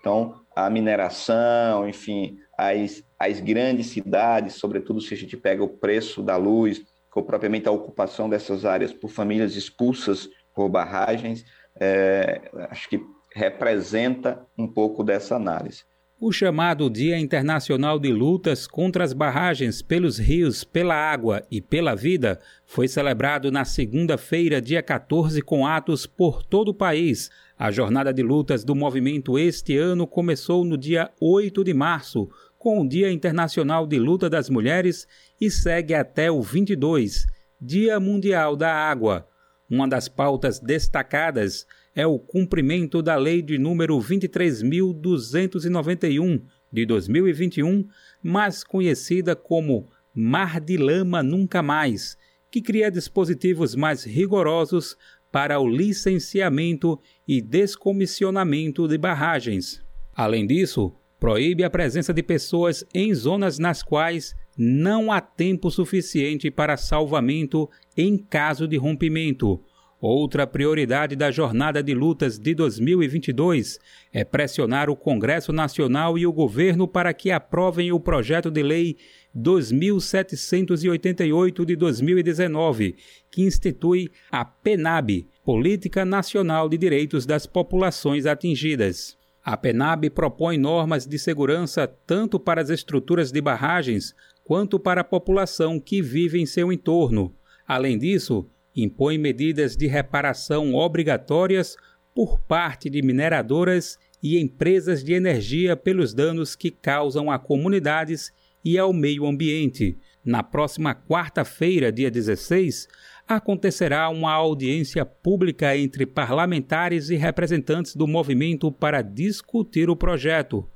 Então, 0.00 0.40
a 0.54 0.68
mineração, 0.68 1.88
enfim, 1.88 2.38
as, 2.58 3.04
as 3.18 3.40
grandes 3.40 3.86
cidades, 3.86 4.54
sobretudo 4.54 5.00
se 5.00 5.14
a 5.14 5.16
gente 5.16 5.36
pega 5.36 5.62
o 5.62 5.68
preço 5.68 6.22
da 6.22 6.36
luz, 6.36 6.82
ou 7.14 7.22
propriamente 7.22 7.68
a 7.68 7.72
ocupação 7.72 8.28
dessas 8.28 8.64
áreas 8.64 8.92
por 8.92 9.10
famílias 9.10 9.54
expulsas 9.54 10.28
por 10.54 10.68
barragens, 10.68 11.44
é, 11.78 12.40
acho 12.70 12.88
que 12.88 13.00
representa 13.34 14.46
um 14.56 14.66
pouco 14.66 15.02
dessa 15.02 15.36
análise. 15.36 15.84
O 16.24 16.30
chamado 16.30 16.88
Dia 16.88 17.18
Internacional 17.18 17.98
de 17.98 18.12
Lutas 18.12 18.68
contra 18.68 19.02
as 19.02 19.12
Barragens 19.12 19.82
pelos 19.82 20.18
Rios, 20.18 20.62
pela 20.62 20.94
Água 20.94 21.42
e 21.50 21.60
pela 21.60 21.96
Vida 21.96 22.38
foi 22.64 22.86
celebrado 22.86 23.50
na 23.50 23.64
segunda-feira, 23.64 24.60
dia 24.62 24.80
14, 24.84 25.42
com 25.42 25.66
atos 25.66 26.06
por 26.06 26.44
todo 26.44 26.68
o 26.68 26.74
país. 26.74 27.28
A 27.58 27.72
jornada 27.72 28.14
de 28.14 28.22
lutas 28.22 28.62
do 28.62 28.72
movimento 28.72 29.36
este 29.36 29.76
ano 29.76 30.06
começou 30.06 30.64
no 30.64 30.78
dia 30.78 31.10
8 31.20 31.64
de 31.64 31.74
março, 31.74 32.30
com 32.56 32.80
o 32.80 32.88
Dia 32.88 33.10
Internacional 33.10 33.84
de 33.84 33.98
Luta 33.98 34.30
das 34.30 34.48
Mulheres 34.48 35.08
e 35.40 35.50
segue 35.50 35.92
até 35.92 36.30
o 36.30 36.40
22, 36.40 37.26
Dia 37.60 37.98
Mundial 37.98 38.54
da 38.54 38.72
Água. 38.72 39.26
Uma 39.68 39.88
das 39.88 40.08
pautas 40.08 40.60
destacadas 40.60 41.66
é 41.94 42.06
o 42.06 42.18
cumprimento 42.18 43.02
da 43.02 43.16
Lei 43.16 43.42
de 43.42 43.58
número 43.58 43.98
23.291 43.98 46.40
de 46.72 46.86
2021, 46.86 47.86
mais 48.22 48.64
conhecida 48.64 49.36
como 49.36 49.90
Mar 50.14 50.58
de 50.60 50.76
Lama 50.76 51.22
Nunca 51.22 51.62
Mais, 51.62 52.16
que 52.50 52.62
cria 52.62 52.90
dispositivos 52.90 53.74
mais 53.74 54.04
rigorosos 54.04 54.96
para 55.30 55.58
o 55.58 55.68
licenciamento 55.68 57.00
e 57.26 57.40
descomissionamento 57.40 58.86
de 58.86 58.98
barragens. 58.98 59.82
Além 60.14 60.46
disso, 60.46 60.94
proíbe 61.18 61.64
a 61.64 61.70
presença 61.70 62.12
de 62.12 62.22
pessoas 62.22 62.84
em 62.92 63.14
zonas 63.14 63.58
nas 63.58 63.82
quais 63.82 64.34
não 64.56 65.10
há 65.10 65.20
tempo 65.20 65.70
suficiente 65.70 66.50
para 66.50 66.76
salvamento 66.76 67.68
em 67.96 68.18
caso 68.18 68.68
de 68.68 68.76
rompimento 68.76 69.62
Outra 70.04 70.48
prioridade 70.48 71.14
da 71.14 71.30
jornada 71.30 71.80
de 71.80 71.94
lutas 71.94 72.36
de 72.36 72.56
2022 72.56 73.78
é 74.12 74.24
pressionar 74.24 74.90
o 74.90 74.96
Congresso 74.96 75.52
Nacional 75.52 76.18
e 76.18 76.26
o 76.26 76.32
governo 76.32 76.88
para 76.88 77.14
que 77.14 77.30
aprovem 77.30 77.92
o 77.92 78.00
projeto 78.00 78.50
de 78.50 78.64
lei 78.64 78.96
2788 79.32 81.64
de 81.64 81.76
2019, 81.76 82.96
que 83.30 83.42
institui 83.42 84.10
a 84.28 84.44
PENAB, 84.44 85.28
Política 85.44 86.04
Nacional 86.04 86.68
de 86.68 86.76
Direitos 86.76 87.24
das 87.24 87.46
Populações 87.46 88.26
Atingidas. 88.26 89.16
A 89.44 89.56
PENAB 89.56 90.10
propõe 90.10 90.58
normas 90.58 91.06
de 91.06 91.16
segurança 91.16 91.86
tanto 91.86 92.40
para 92.40 92.60
as 92.60 92.70
estruturas 92.70 93.30
de 93.30 93.40
barragens 93.40 94.16
quanto 94.42 94.80
para 94.80 95.02
a 95.02 95.04
população 95.04 95.78
que 95.78 96.02
vive 96.02 96.40
em 96.40 96.46
seu 96.46 96.72
entorno. 96.72 97.32
Além 97.64 97.96
disso, 97.96 98.50
impõe 98.74 99.18
medidas 99.18 99.76
de 99.76 99.86
reparação 99.86 100.74
obrigatórias 100.74 101.76
por 102.14 102.38
parte 102.40 102.90
de 102.90 103.02
mineradoras 103.02 103.98
e 104.22 104.38
empresas 104.38 105.02
de 105.02 105.12
energia 105.12 105.76
pelos 105.76 106.14
danos 106.14 106.54
que 106.54 106.70
causam 106.70 107.30
a 107.30 107.38
comunidades 107.38 108.32
e 108.64 108.78
ao 108.78 108.92
meio 108.92 109.26
ambiente. 109.26 109.98
Na 110.24 110.42
próxima 110.42 110.94
quarta-feira, 110.94 111.90
dia 111.90 112.10
16, 112.10 112.86
acontecerá 113.26 114.08
uma 114.08 114.32
audiência 114.32 115.04
pública 115.04 115.76
entre 115.76 116.06
parlamentares 116.06 117.10
e 117.10 117.16
representantes 117.16 117.96
do 117.96 118.06
movimento 118.06 118.70
para 118.70 119.02
discutir 119.02 119.90
o 119.90 119.96
projeto. 119.96 120.68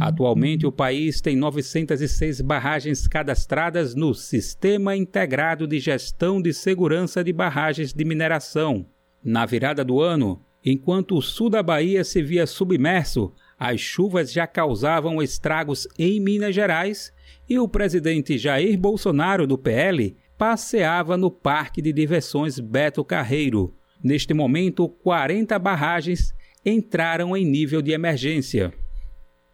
Atualmente, 0.00 0.66
o 0.66 0.72
país 0.72 1.20
tem 1.20 1.36
906 1.36 2.40
barragens 2.40 3.06
cadastradas 3.06 3.94
no 3.94 4.14
Sistema 4.14 4.96
Integrado 4.96 5.66
de 5.66 5.78
Gestão 5.78 6.40
de 6.40 6.52
Segurança 6.52 7.22
de 7.22 7.32
Barragens 7.32 7.92
de 7.92 8.04
Mineração. 8.04 8.86
Na 9.22 9.46
virada 9.46 9.84
do 9.84 10.00
ano, 10.00 10.42
enquanto 10.64 11.16
o 11.16 11.22
sul 11.22 11.48
da 11.48 11.62
Bahia 11.62 12.04
se 12.04 12.22
via 12.22 12.46
submerso, 12.46 13.32
as 13.58 13.80
chuvas 13.80 14.32
já 14.32 14.46
causavam 14.46 15.22
estragos 15.22 15.86
em 15.98 16.20
Minas 16.20 16.54
Gerais 16.54 17.12
e 17.48 17.58
o 17.58 17.68
presidente 17.68 18.36
Jair 18.38 18.78
Bolsonaro, 18.78 19.46
do 19.46 19.56
PL, 19.56 20.16
passeava 20.36 21.16
no 21.16 21.30
Parque 21.30 21.80
de 21.80 21.92
Diversões 21.92 22.58
Beto 22.58 23.04
Carreiro. 23.04 23.74
Neste 24.02 24.34
momento, 24.34 24.88
40 24.88 25.58
barragens 25.58 26.34
entraram 26.64 27.36
em 27.36 27.44
nível 27.44 27.80
de 27.80 27.92
emergência. 27.92 28.72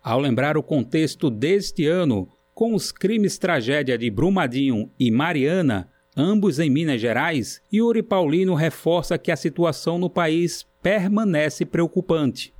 Ao 0.02 0.18
lembrar 0.18 0.56
o 0.56 0.62
contexto 0.62 1.28
deste 1.28 1.86
ano, 1.86 2.26
com 2.54 2.74
os 2.74 2.90
crimes 2.90 3.36
tragédia 3.36 3.98
de 3.98 4.10
Brumadinho 4.10 4.90
e 4.98 5.10
Mariana, 5.10 5.90
ambos 6.16 6.58
em 6.58 6.70
Minas 6.70 6.98
Gerais, 6.98 7.62
Yuri 7.70 8.02
Paulino 8.02 8.54
reforça 8.54 9.18
que 9.18 9.30
a 9.30 9.36
situação 9.36 9.98
no 9.98 10.08
país 10.08 10.66
permanece 10.82 11.66
preocupante. 11.66 12.54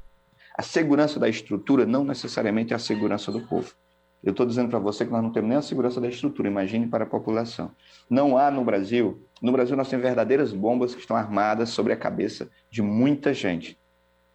A 0.54 0.60
segurança 0.60 1.18
da 1.18 1.30
estrutura 1.30 1.86
não 1.86 2.04
necessariamente 2.04 2.74
é 2.74 2.76
a 2.76 2.78
segurança 2.78 3.32
do 3.32 3.40
povo. 3.40 3.72
Eu 4.22 4.32
estou 4.32 4.44
dizendo 4.44 4.68
para 4.68 4.78
você 4.78 5.06
que 5.06 5.10
nós 5.10 5.22
não 5.22 5.32
temos 5.32 5.48
nem 5.48 5.56
a 5.56 5.62
segurança 5.62 5.98
da 5.98 6.08
estrutura, 6.08 6.46
imagine 6.46 6.88
para 6.88 7.04
a 7.04 7.08
população. 7.08 7.70
Não 8.10 8.36
há 8.36 8.50
no 8.50 8.62
Brasil, 8.62 9.26
no 9.40 9.50
Brasil 9.50 9.74
nós 9.78 9.88
temos 9.88 10.04
verdadeiras 10.04 10.52
bombas 10.52 10.94
que 10.94 11.00
estão 11.00 11.16
armadas 11.16 11.70
sobre 11.70 11.94
a 11.94 11.96
cabeça 11.96 12.50
de 12.70 12.82
muita 12.82 13.32
gente 13.32 13.79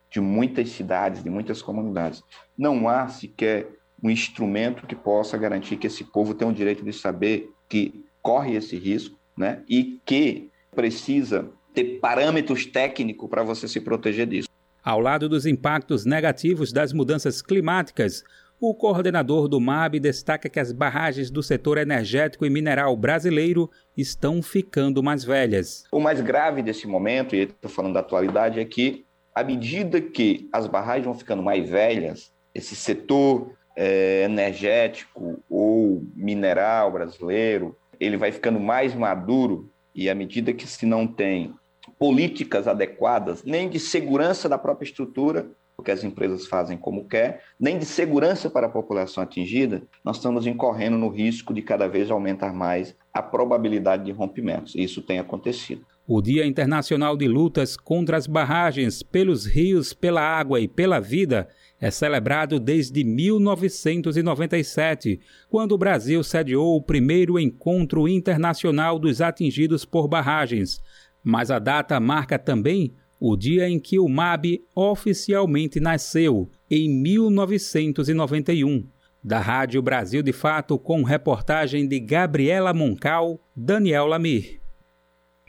de 0.09 0.19
muitas 0.21 0.69
cidades, 0.69 1.23
de 1.23 1.29
muitas 1.29 1.61
comunidades. 1.61 2.23
Não 2.57 2.87
há 2.87 3.07
sequer 3.07 3.67
um 4.01 4.09
instrumento 4.09 4.85
que 4.85 4.95
possa 4.95 5.37
garantir 5.37 5.77
que 5.77 5.87
esse 5.87 6.03
povo 6.03 6.33
tem 6.33 6.47
o 6.47 6.53
direito 6.53 6.83
de 6.83 6.93
saber 6.93 7.49
que 7.67 8.05
corre 8.21 8.55
esse 8.55 8.77
risco, 8.77 9.17
né? 9.37 9.63
E 9.67 9.99
que 10.05 10.49
precisa 10.73 11.49
ter 11.73 11.99
parâmetros 11.99 12.65
técnicos 12.65 13.29
para 13.29 13.43
você 13.43 13.67
se 13.67 13.81
proteger 13.81 14.27
disso. 14.27 14.49
Ao 14.83 14.99
lado 14.99 15.27
dos 15.27 15.45
impactos 15.45 16.05
negativos 16.05 16.71
das 16.71 16.93
mudanças 16.93 17.41
climáticas, 17.41 18.23
o 18.59 18.73
coordenador 18.73 19.47
do 19.47 19.59
MAB 19.59 19.99
destaca 19.99 20.47
que 20.47 20.59
as 20.59 20.71
barragens 20.71 21.29
do 21.29 21.43
setor 21.43 21.77
energético 21.77 22.45
e 22.45 22.49
mineral 22.49 22.95
brasileiro 22.95 23.69
estão 23.97 24.41
ficando 24.41 25.03
mais 25.03 25.23
velhas. 25.23 25.83
O 25.91 25.99
mais 25.99 26.21
grave 26.21 26.61
desse 26.61 26.87
momento, 26.87 27.35
e 27.35 27.39
estou 27.39 27.69
falando 27.69 27.93
da 27.93 27.99
atualidade, 27.99 28.59
é 28.59 28.65
que 28.65 29.04
à 29.35 29.43
medida 29.43 29.99
que 29.99 30.49
as 30.51 30.65
barragens 30.65 31.05
vão 31.05 31.13
ficando 31.13 31.43
mais 31.43 31.69
velhas, 31.69 32.31
esse 32.53 32.73
setor 32.73 33.51
é, 33.75 34.23
energético 34.23 35.43
ou 35.49 36.01
mineral 36.15 36.89
brasileiro, 36.93 37.75
ele 37.99 38.15
vai 38.15 38.31
ficando 38.31 38.59
mais 38.59 38.95
maduro 38.95 39.69
e 39.93 40.09
à 40.09 40.15
medida 40.15 40.53
que 40.53 40.65
se 40.65 40.85
não 40.85 41.05
tem 41.05 41.53
políticas 41.99 42.67
adequadas, 42.67 43.43
nem 43.43 43.69
de 43.69 43.79
segurança 43.79 44.47
da 44.47 44.57
própria 44.57 44.85
estrutura, 44.85 45.47
porque 45.75 45.91
as 45.91 46.03
empresas 46.03 46.47
fazem 46.47 46.77
como 46.77 47.05
quer, 47.05 47.43
nem 47.59 47.77
de 47.77 47.85
segurança 47.85 48.49
para 48.49 48.67
a 48.67 48.69
população 48.69 49.21
atingida, 49.21 49.83
nós 50.03 50.17
estamos 50.17 50.47
incorrendo 50.47 50.97
no 50.97 51.09
risco 51.09 51.53
de 51.53 51.61
cada 51.61 51.87
vez 51.87 52.09
aumentar 52.09 52.53
mais 52.53 52.95
a 53.13 53.21
probabilidade 53.21 54.05
de 54.05 54.11
rompimentos. 54.11 54.73
Isso 54.75 55.01
tem 55.01 55.19
acontecido. 55.19 55.85
O 56.07 56.21
Dia 56.21 56.45
Internacional 56.45 57.17
de 57.17 57.27
Lutas 57.27 57.75
contra 57.75 58.15
as 58.15 58.27
Barragens 58.27 59.01
pelos 59.01 59.47
Rios, 59.47 59.91
pela 59.91 60.21
Água 60.21 60.59
e 60.59 60.67
pela 60.67 60.99
Vida 60.99 61.47
é 61.81 61.89
celebrado 61.89 62.59
desde 62.59 63.03
1997, 63.03 65.19
quando 65.49 65.71
o 65.71 65.79
Brasil 65.79 66.23
sediou 66.23 66.75
o 66.75 66.81
primeiro 66.81 67.39
encontro 67.39 68.07
internacional 68.07 68.99
dos 68.99 69.19
atingidos 69.19 69.83
por 69.83 70.07
barragens. 70.07 70.79
Mas 71.23 71.49
a 71.49 71.57
data 71.57 71.99
marca 71.99 72.37
também 72.37 72.93
o 73.19 73.35
dia 73.35 73.67
em 73.67 73.79
que 73.79 73.97
o 73.97 74.07
MAB 74.07 74.61
oficialmente 74.75 75.79
nasceu, 75.79 76.51
em 76.69 76.87
1991. 76.87 78.87
Da 79.23 79.39
Rádio 79.39 79.81
Brasil 79.81 80.21
de 80.21 80.31
Fato, 80.31 80.77
com 80.77 81.01
reportagem 81.01 81.87
de 81.87 81.99
Gabriela 81.99 82.75
Moncal, 82.75 83.39
Daniel 83.55 84.05
Lamir. 84.05 84.64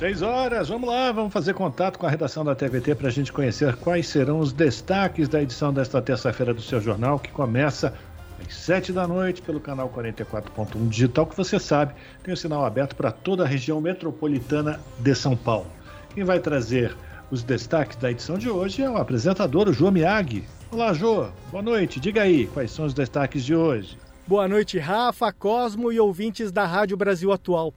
Seis 0.00 0.22
horas, 0.22 0.70
vamos 0.70 0.88
lá, 0.88 1.12
vamos 1.12 1.30
fazer 1.30 1.52
contato 1.52 1.98
com 1.98 2.06
a 2.06 2.08
redação 2.08 2.42
da 2.42 2.54
TVT 2.54 2.94
para 2.94 3.08
a 3.08 3.10
gente 3.10 3.30
conhecer 3.30 3.76
quais 3.76 4.08
serão 4.08 4.38
os 4.38 4.50
destaques 4.50 5.28
da 5.28 5.42
edição 5.42 5.74
desta 5.74 6.00
terça-feira 6.00 6.54
do 6.54 6.62
seu 6.62 6.80
jornal, 6.80 7.18
que 7.18 7.30
começa 7.30 7.92
às 8.40 8.54
sete 8.54 8.94
da 8.94 9.06
noite 9.06 9.42
pelo 9.42 9.60
canal 9.60 9.90
44.1 9.90 10.88
Digital, 10.88 11.26
que 11.26 11.36
você 11.36 11.58
sabe 11.58 11.92
tem 12.22 12.32
o 12.32 12.36
sinal 12.36 12.64
aberto 12.64 12.96
para 12.96 13.12
toda 13.12 13.44
a 13.44 13.46
região 13.46 13.78
metropolitana 13.78 14.80
de 14.98 15.14
São 15.14 15.36
Paulo. 15.36 15.66
Quem 16.14 16.24
vai 16.24 16.40
trazer 16.40 16.96
os 17.30 17.42
destaques 17.42 17.98
da 17.98 18.10
edição 18.10 18.38
de 18.38 18.48
hoje 18.48 18.82
é 18.82 18.88
o 18.88 18.96
apresentador, 18.96 19.68
o 19.68 19.72
Jô 19.74 19.90
Miyagi. 19.90 20.44
Olá, 20.72 20.94
Jô, 20.94 21.28
boa 21.50 21.62
noite, 21.62 22.00
diga 22.00 22.22
aí 22.22 22.46
quais 22.46 22.70
são 22.70 22.86
os 22.86 22.94
destaques 22.94 23.44
de 23.44 23.54
hoje. 23.54 23.98
Boa 24.26 24.48
noite, 24.48 24.78
Rafa, 24.78 25.30
Cosmo 25.30 25.92
e 25.92 26.00
ouvintes 26.00 26.50
da 26.50 26.64
Rádio 26.64 26.96
Brasil 26.96 27.30
Atual. 27.32 27.74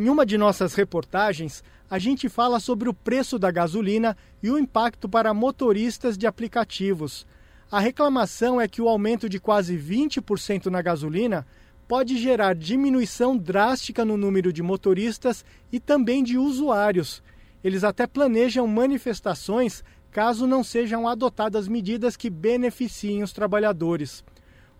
Em 0.00 0.08
uma 0.08 0.24
de 0.24 0.38
nossas 0.38 0.74
reportagens, 0.74 1.60
a 1.90 1.98
gente 1.98 2.28
fala 2.28 2.60
sobre 2.60 2.88
o 2.88 2.94
preço 2.94 3.36
da 3.36 3.50
gasolina 3.50 4.16
e 4.40 4.48
o 4.48 4.56
impacto 4.56 5.08
para 5.08 5.34
motoristas 5.34 6.16
de 6.16 6.24
aplicativos. 6.24 7.26
A 7.68 7.80
reclamação 7.80 8.60
é 8.60 8.68
que 8.68 8.80
o 8.80 8.88
aumento 8.88 9.28
de 9.28 9.40
quase 9.40 9.76
20% 9.76 10.66
na 10.66 10.80
gasolina 10.80 11.44
pode 11.88 12.16
gerar 12.16 12.54
diminuição 12.54 13.36
drástica 13.36 14.04
no 14.04 14.16
número 14.16 14.52
de 14.52 14.62
motoristas 14.62 15.44
e 15.72 15.80
também 15.80 16.22
de 16.22 16.38
usuários. 16.38 17.20
Eles 17.64 17.82
até 17.82 18.06
planejam 18.06 18.68
manifestações 18.68 19.82
caso 20.12 20.46
não 20.46 20.62
sejam 20.62 21.08
adotadas 21.08 21.66
medidas 21.66 22.16
que 22.16 22.30
beneficiem 22.30 23.24
os 23.24 23.32
trabalhadores. 23.32 24.22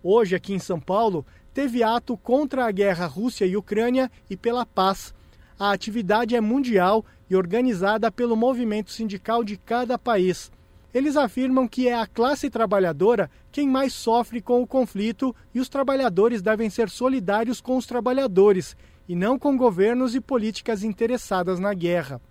Hoje, 0.01 0.33
aqui 0.33 0.53
em 0.53 0.59
São 0.59 0.79
Paulo, 0.79 1.25
teve 1.59 1.83
ato 1.83 2.15
contra 2.15 2.65
a 2.65 2.71
guerra 2.71 3.05
Rússia 3.05 3.45
e 3.45 3.57
Ucrânia 3.57 4.09
e 4.29 4.37
pela 4.37 4.65
paz. 4.65 5.13
A 5.59 5.73
atividade 5.73 6.33
é 6.33 6.39
mundial 6.39 7.05
e 7.29 7.35
organizada 7.35 8.09
pelo 8.09 8.37
movimento 8.37 8.93
sindical 8.93 9.43
de 9.43 9.57
cada 9.57 9.99
país. 9.99 10.49
Eles 10.93 11.17
afirmam 11.17 11.67
que 11.67 11.89
é 11.89 11.99
a 11.99 12.07
classe 12.07 12.49
trabalhadora 12.49 13.29
quem 13.51 13.67
mais 13.67 13.91
sofre 13.91 14.39
com 14.41 14.61
o 14.61 14.65
conflito 14.65 15.35
e 15.53 15.59
os 15.59 15.67
trabalhadores 15.67 16.41
devem 16.41 16.69
ser 16.69 16.89
solidários 16.89 17.59
com 17.59 17.75
os 17.75 17.85
trabalhadores 17.85 18.73
e 19.05 19.13
não 19.13 19.37
com 19.37 19.57
governos 19.57 20.15
e 20.15 20.21
políticas 20.21 20.81
interessadas 20.81 21.59
na 21.59 21.73
guerra. 21.73 22.21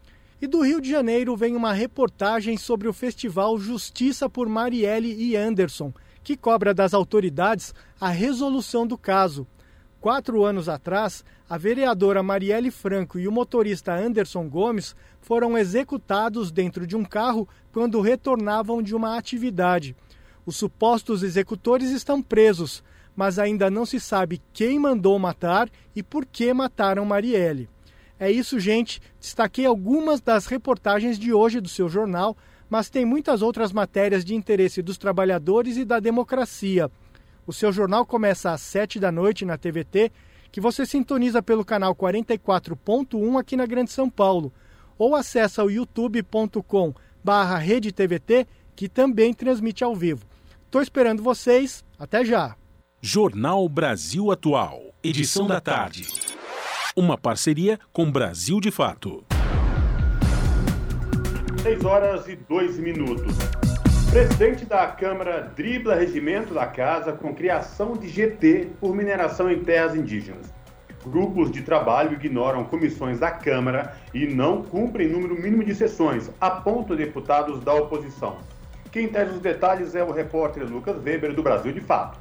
E 0.41 0.47
do 0.47 0.63
Rio 0.63 0.81
de 0.81 0.89
Janeiro 0.89 1.37
vem 1.37 1.55
uma 1.55 1.75
reportagem 1.75 2.57
sobre 2.57 2.89
o 2.89 2.95
festival 2.95 3.59
Justiça 3.59 4.27
por 4.27 4.49
Marielle 4.49 5.15
e 5.23 5.37
Anderson, 5.37 5.93
que 6.29 6.37
cobra 6.37 6.75
das 6.75 6.93
autoridades 6.93 7.75
a 7.99 8.11
resolução 8.11 8.87
do 8.87 8.99
caso. 8.99 9.47
Quatro 9.99 10.45
anos 10.45 10.69
atrás, 10.69 11.25
a 11.49 11.57
vereadora 11.57 12.23
Marielle 12.23 12.71
Franco 12.71 13.19
e 13.19 13.27
o 13.27 13.33
motorista 13.33 13.95
Anderson 13.95 14.47
Gomes 14.47 14.95
foram 15.23 15.57
executados 15.57 16.51
dentro 16.51 16.87
de 16.87 16.95
um 16.95 17.03
carro 17.03 17.49
quando 17.73 18.03
retornavam 18.03 18.83
de 18.83 18.95
uma 18.95 19.17
atividade. 19.17 19.97
Os 20.45 20.57
supostos 20.57 21.23
executores 21.23 21.93
estão 21.93 22.21
presos, 22.21 22.85
mas 23.17 23.39
ainda 23.39 23.71
não 23.71 23.87
se 23.87 23.99
sabe 23.99 24.43
quem 24.53 24.79
mandou 24.79 25.19
matar 25.19 25.71
e 25.97 26.03
por 26.03 26.27
que 26.27 26.53
mataram 26.53 27.07
Marielle. 27.07 27.71
É 28.21 28.31
isso, 28.31 28.61
gente. 28.61 29.01
Destaquei 29.19 29.65
algumas 29.65 30.21
das 30.21 30.45
reportagens 30.45 31.19
de 31.19 31.33
hoje 31.33 31.59
do 31.59 31.71
seu 31.71 31.89
jornal 31.89 32.37
mas 32.69 32.91
tem 32.91 33.05
muitas 33.05 33.43
outras 33.43 33.73
matérias 33.73 34.25
de 34.25 34.35
interesse 34.35 34.83
dos 34.83 34.99
trabalhadores 34.99 35.77
e 35.77 35.85
da 35.85 36.01
democracia. 36.01 36.91
O 37.47 37.53
seu 37.53 37.73
jornal 37.73 38.05
começa 38.05 38.53
às 38.53 38.61
7 38.61 39.01
da 39.01 39.11
noite 39.11 39.45
na 39.45 39.57
TVT, 39.57 40.13
que 40.53 40.61
você 40.61 40.85
sintoniza 40.85 41.43
pelo 41.43 41.65
canal 41.65 41.95
44.1 41.95 43.41
aqui 43.41 43.57
na 43.57 43.67
Grande 43.67 43.91
São 43.91 44.09
Paulo, 44.11 44.53
ou 44.99 45.15
acessa 45.15 45.65
o 45.65 45.71
youtube.com 45.71 46.95
barra 47.23 47.61
TVT, 47.95 48.47
que 48.75 48.89
também 48.89 49.33
transmite 49.33 49.85
ao 49.85 49.95
vivo. 49.95 50.27
Estou 50.65 50.83
esperando 50.83 51.23
vocês, 51.23 51.85
até 51.99 52.25
já! 52.25 52.57
Jornal 53.01 53.69
Brasil 53.69 54.31
Atual, 54.31 54.93
edição 55.03 55.47
da 55.47 55.61
tarde. 55.61 56.07
Uma 56.97 57.17
parceria 57.17 57.79
com 57.93 58.11
Brasil 58.11 58.61
de 58.61 58.71
Fato. 58.71 59.25
6 61.69 61.85
horas 61.85 62.27
e 62.27 62.35
2 62.35 62.79
minutos. 62.79 63.31
Presidente 64.11 64.65
da 64.65 64.87
Câmara 64.87 65.53
dribla 65.55 65.95
regimento 65.95 66.55
da 66.55 66.65
casa 66.65 67.13
com 67.13 67.35
criação 67.35 67.95
de 67.95 68.09
GT 68.09 68.71
por 68.81 68.97
mineração 68.97 69.51
em 69.51 69.63
terras 69.63 69.95
indígenas. 69.95 70.51
Grupos 71.05 71.51
de 71.51 71.61
trabalho 71.61 72.15
ignoram 72.15 72.65
comissões 72.65 73.21
da 73.21 73.31
Câmara 73.31 73.95
e 74.15 74.27
não 74.27 74.63
cumprem 74.63 75.09
número 75.09 75.35
mínimo 75.35 75.63
de 75.63 75.75
sessões, 75.75 76.31
apontam 76.41 76.97
deputados 76.97 77.63
da 77.63 77.75
oposição. 77.75 78.39
Quem 78.91 79.07
traz 79.07 79.31
os 79.31 79.41
detalhes 79.41 79.95
é 79.95 80.03
o 80.03 80.11
repórter 80.11 80.65
Lucas 80.65 80.97
Weber, 81.05 81.35
do 81.35 81.43
Brasil 81.43 81.71
de 81.71 81.83
Fato. 81.83 82.19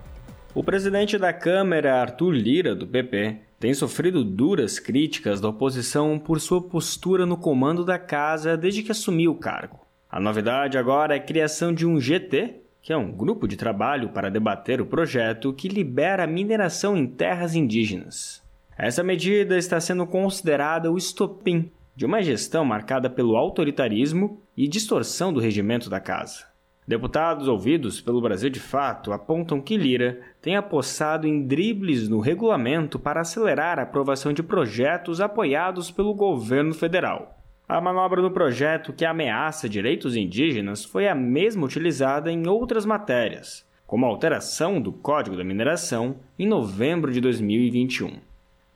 O 0.53 0.61
presidente 0.61 1.17
da 1.17 1.31
Câmara, 1.31 2.01
Arthur 2.01 2.31
Lira, 2.31 2.75
do 2.75 2.85
PP, 2.85 3.46
tem 3.59 3.73
sofrido 3.73 4.23
duras 4.23 4.77
críticas 4.77 5.41
da 5.41 5.49
oposição 5.49 6.19
por 6.19 6.39
sua 6.39 6.61
postura 6.61 7.25
no 7.25 7.37
comando 7.37 7.83
da 7.83 7.97
casa 7.97 8.55
desde 8.55 8.83
que 8.83 8.91
assumiu 8.91 9.31
o 9.31 9.37
cargo. 9.37 9.79
A 10.09 10.19
novidade 10.19 10.77
agora 10.77 11.15
é 11.15 11.17
a 11.17 11.23
criação 11.23 11.73
de 11.73 11.85
um 11.85 11.99
GT, 11.99 12.61
que 12.81 12.93
é 12.93 12.97
um 12.97 13.11
grupo 13.11 13.47
de 13.47 13.57
trabalho 13.57 14.09
para 14.09 14.29
debater 14.29 14.79
o 14.79 14.85
projeto 14.85 15.51
que 15.53 15.67
libera 15.67 16.23
a 16.23 16.27
mineração 16.27 16.95
em 16.95 17.07
terras 17.07 17.55
indígenas. 17.55 18.43
Essa 18.77 19.03
medida 19.03 19.57
está 19.57 19.79
sendo 19.79 20.05
considerada 20.05 20.91
o 20.91 20.97
estopim 20.97 21.71
de 21.95 22.05
uma 22.05 22.21
gestão 22.21 22.63
marcada 22.63 23.09
pelo 23.09 23.35
autoritarismo 23.35 24.39
e 24.55 24.67
distorção 24.67 25.33
do 25.33 25.39
regimento 25.39 25.89
da 25.89 25.99
casa. 25.99 26.45
Deputados 26.87 27.49
ouvidos 27.49 27.99
pelo 27.99 28.21
Brasil 28.21 28.49
de 28.49 28.61
Fato 28.61 29.11
apontam 29.11 29.59
que 29.59 29.75
Lira 29.75 30.21
tem 30.41 30.55
apossado 30.55 31.27
em 31.27 31.45
dribles 31.45 32.07
no 32.07 32.21
regulamento 32.21 32.97
para 32.97 33.19
acelerar 33.19 33.77
a 33.77 33.81
aprovação 33.81 34.31
de 34.31 34.41
projetos 34.41 35.19
apoiados 35.19 35.91
pelo 35.91 36.13
governo 36.13 36.73
federal. 36.73 37.37
A 37.67 37.81
manobra 37.81 38.21
do 38.21 38.31
projeto 38.31 38.93
que 38.93 39.03
ameaça 39.03 39.67
direitos 39.67 40.15
indígenas 40.15 40.85
foi 40.85 41.09
a 41.09 41.13
mesma 41.13 41.65
utilizada 41.65 42.31
em 42.31 42.47
outras 42.47 42.85
matérias, 42.85 43.67
como 43.85 44.05
a 44.05 44.09
alteração 44.09 44.79
do 44.79 44.93
Código 44.93 45.35
da 45.35 45.43
Mineração 45.43 46.15
em 46.39 46.47
novembro 46.47 47.11
de 47.11 47.19
2021. 47.19 48.13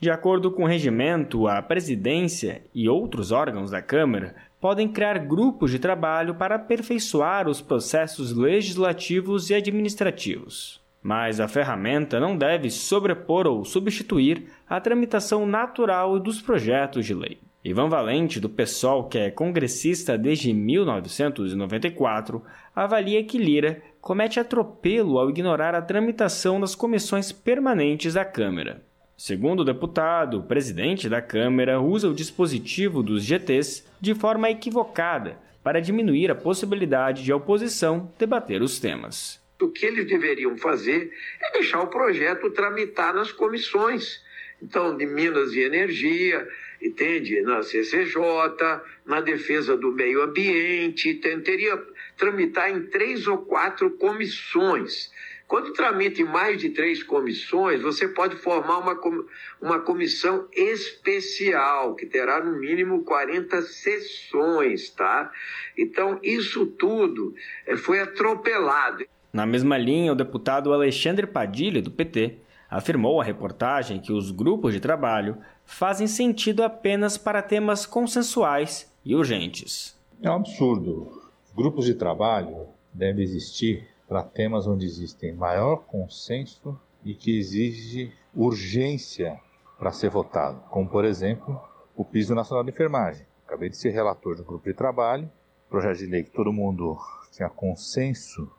De 0.02 0.10
acordo 0.10 0.52
com 0.52 0.64
o 0.64 0.68
regimento, 0.68 1.48
a 1.48 1.62
presidência 1.62 2.62
e 2.76 2.90
outros 2.90 3.32
órgãos 3.32 3.72
da 3.72 3.82
Câmara 3.82 4.36
podem 4.62 4.88
criar 4.88 5.18
grupos 5.18 5.72
de 5.72 5.80
trabalho 5.80 6.36
para 6.36 6.56
aperfeiçoar 6.56 7.50
os 7.50 7.60
processos 7.60 8.32
legislativos 8.32 9.50
e 9.50 9.56
administrativos. 9.56 10.80
Mas 11.02 11.40
a 11.40 11.48
ferramenta 11.48 12.20
não 12.20 12.38
deve 12.38 12.70
sobrepor 12.70 13.48
ou 13.48 13.66
substituir 13.66 14.46
a 14.70 14.80
tramitação 14.80 15.48
natural 15.48 16.20
dos 16.20 16.40
projetos 16.40 17.08
de 17.08 17.16
lei. 17.16 17.40
Ivan 17.64 17.90
Valente, 17.90 18.40
do 18.40 18.50
PSOL, 18.50 19.08
que 19.08 19.18
é 19.18 19.32
congressista 19.32 20.18
desde 20.18 20.54
1994, 20.54 22.44
avalia 22.76 23.24
que 23.24 23.38
Lira 23.38 23.82
comete 24.00 24.40
atropelo 24.40 25.20
ao 25.20 25.30
ignorar 25.30 25.76
a 25.76 25.82
tramitação 25.82 26.60
das 26.60 26.74
comissões 26.76 27.32
permanentes 27.32 28.14
da 28.14 28.26
Câmara. 28.26 28.84
Segundo 29.24 29.60
o 29.60 29.64
deputado, 29.64 30.40
o 30.40 30.44
presidente 30.48 31.08
da 31.08 31.22
Câmara 31.22 31.80
usa 31.80 32.08
o 32.08 32.14
dispositivo 32.14 33.04
dos 33.04 33.24
GTs 33.24 33.86
de 34.02 34.16
forma 34.16 34.50
equivocada 34.50 35.38
para 35.64 35.80
diminuir 35.80 36.32
a 36.32 36.36
possibilidade 36.36 37.24
de 37.24 37.32
a 37.32 37.36
oposição 37.36 38.12
debater 38.18 38.64
os 38.64 38.80
temas. 38.80 39.40
O 39.62 39.70
que 39.70 39.86
eles 39.86 40.08
deveriam 40.08 40.58
fazer 40.58 41.14
é 41.40 41.52
deixar 41.52 41.84
o 41.84 41.88
projeto 41.88 42.50
tramitar 42.50 43.14
nas 43.14 43.32
comissões. 43.32 44.20
Então, 44.60 44.98
de 44.98 45.06
Minas 45.06 45.54
e 45.54 45.60
Energia, 45.60 46.48
entende? 46.82 47.44
Na 47.44 47.62
CCJ, 47.62 48.18
na 49.06 49.22
defesa 49.22 49.78
do 49.78 49.92
meio 49.92 50.24
ambiente, 50.24 51.14
teria 51.44 51.80
tramitar 52.18 52.72
em 52.72 52.88
três 52.88 53.28
ou 53.28 53.38
quatro 53.38 53.92
comissões. 53.92 55.12
Quando 55.52 55.74
tramita 55.74 56.22
em 56.22 56.24
mais 56.24 56.62
de 56.62 56.70
três 56.70 57.04
comissões, 57.04 57.82
você 57.82 58.08
pode 58.08 58.38
formar 58.38 58.78
uma, 58.78 58.98
uma 59.62 59.80
comissão 59.82 60.48
especial, 60.54 61.94
que 61.94 62.06
terá 62.06 62.42
no 62.42 62.58
mínimo 62.58 63.04
40 63.04 63.62
sessões, 63.64 64.90
tá? 64.92 65.30
Então, 65.78 66.18
isso 66.24 66.66
tudo 66.66 67.36
eh, 67.68 67.76
foi 67.76 68.00
atropelado. 68.00 69.04
Na 69.34 69.46
mesma 69.46 69.78
linha, 69.78 70.14
o 70.14 70.16
deputado 70.16 70.72
Alexandre 70.72 71.28
Padilha, 71.28 71.82
do 71.82 71.92
PT, 71.92 72.38
afirmou 72.70 73.20
à 73.20 73.24
reportagem 73.26 74.00
que 74.00 74.14
os 74.14 74.32
grupos 74.32 74.74
de 74.74 74.80
trabalho 74.80 75.38
fazem 75.66 76.08
sentido 76.08 76.64
apenas 76.64 77.18
para 77.18 77.42
temas 77.42 77.86
consensuais 77.86 78.90
e 79.04 79.14
urgentes. 79.14 80.00
É 80.24 80.32
um 80.32 80.36
absurdo. 80.36 81.12
Grupos 81.54 81.84
de 81.84 81.94
trabalho 81.94 82.70
devem 82.94 83.22
existir 83.22 83.91
para 84.12 84.24
temas 84.24 84.68
onde 84.68 84.86
existem 84.86 85.34
maior 85.34 85.86
consenso 85.86 86.78
e 87.02 87.16
que 87.16 87.40
exige 87.40 88.14
urgência 88.36 89.40
para 89.80 89.94
ser 89.94 90.10
votado, 90.10 90.60
como 90.70 90.90
por 90.90 91.06
exemplo 91.06 91.58
o 91.96 92.04
piso 92.04 92.36
nacional 92.36 92.62
de 92.62 92.72
enfermagem. 92.72 93.26
Acabei 93.48 93.70
de 93.70 93.78
ser 93.78 93.92
relator 93.92 94.36
de 94.36 94.42
um 94.42 94.46
grupo 94.46 94.66
de 94.66 94.74
trabalho, 94.74 95.32
projeto 95.70 96.00
de 96.00 96.08
lei 96.08 96.24
que 96.24 96.30
todo 96.30 96.52
mundo 96.52 96.98
tinha 97.32 97.50
consenso 97.50 98.52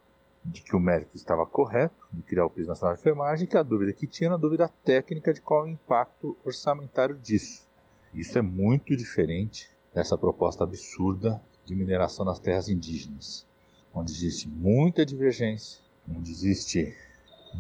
de 0.42 0.62
que 0.62 0.74
o 0.74 0.80
médico 0.80 1.14
estava 1.14 1.44
correto 1.44 2.08
de 2.10 2.22
criar 2.22 2.46
o 2.46 2.50
piso 2.50 2.70
nacional 2.70 2.94
de 2.94 3.02
enfermagem, 3.02 3.46
que 3.46 3.58
a 3.58 3.62
dúvida 3.62 3.92
que 3.92 4.06
tinha 4.06 4.28
era 4.28 4.36
a 4.36 4.40
dúvida 4.40 4.70
técnica 4.82 5.34
de 5.34 5.42
qual 5.42 5.66
é 5.66 5.68
o 5.68 5.72
impacto 5.72 6.34
orçamentário 6.46 7.18
disso. 7.18 7.68
Isso 8.14 8.38
é 8.38 8.42
muito 8.42 8.96
diferente 8.96 9.68
dessa 9.92 10.16
proposta 10.16 10.64
absurda 10.64 11.42
de 11.66 11.74
mineração 11.74 12.24
das 12.24 12.38
terras 12.38 12.70
indígenas 12.70 13.46
onde 13.94 14.12
existe 14.12 14.48
muita 14.48 15.04
divergência, 15.04 15.80
onde 16.08 16.30
existe 16.30 16.94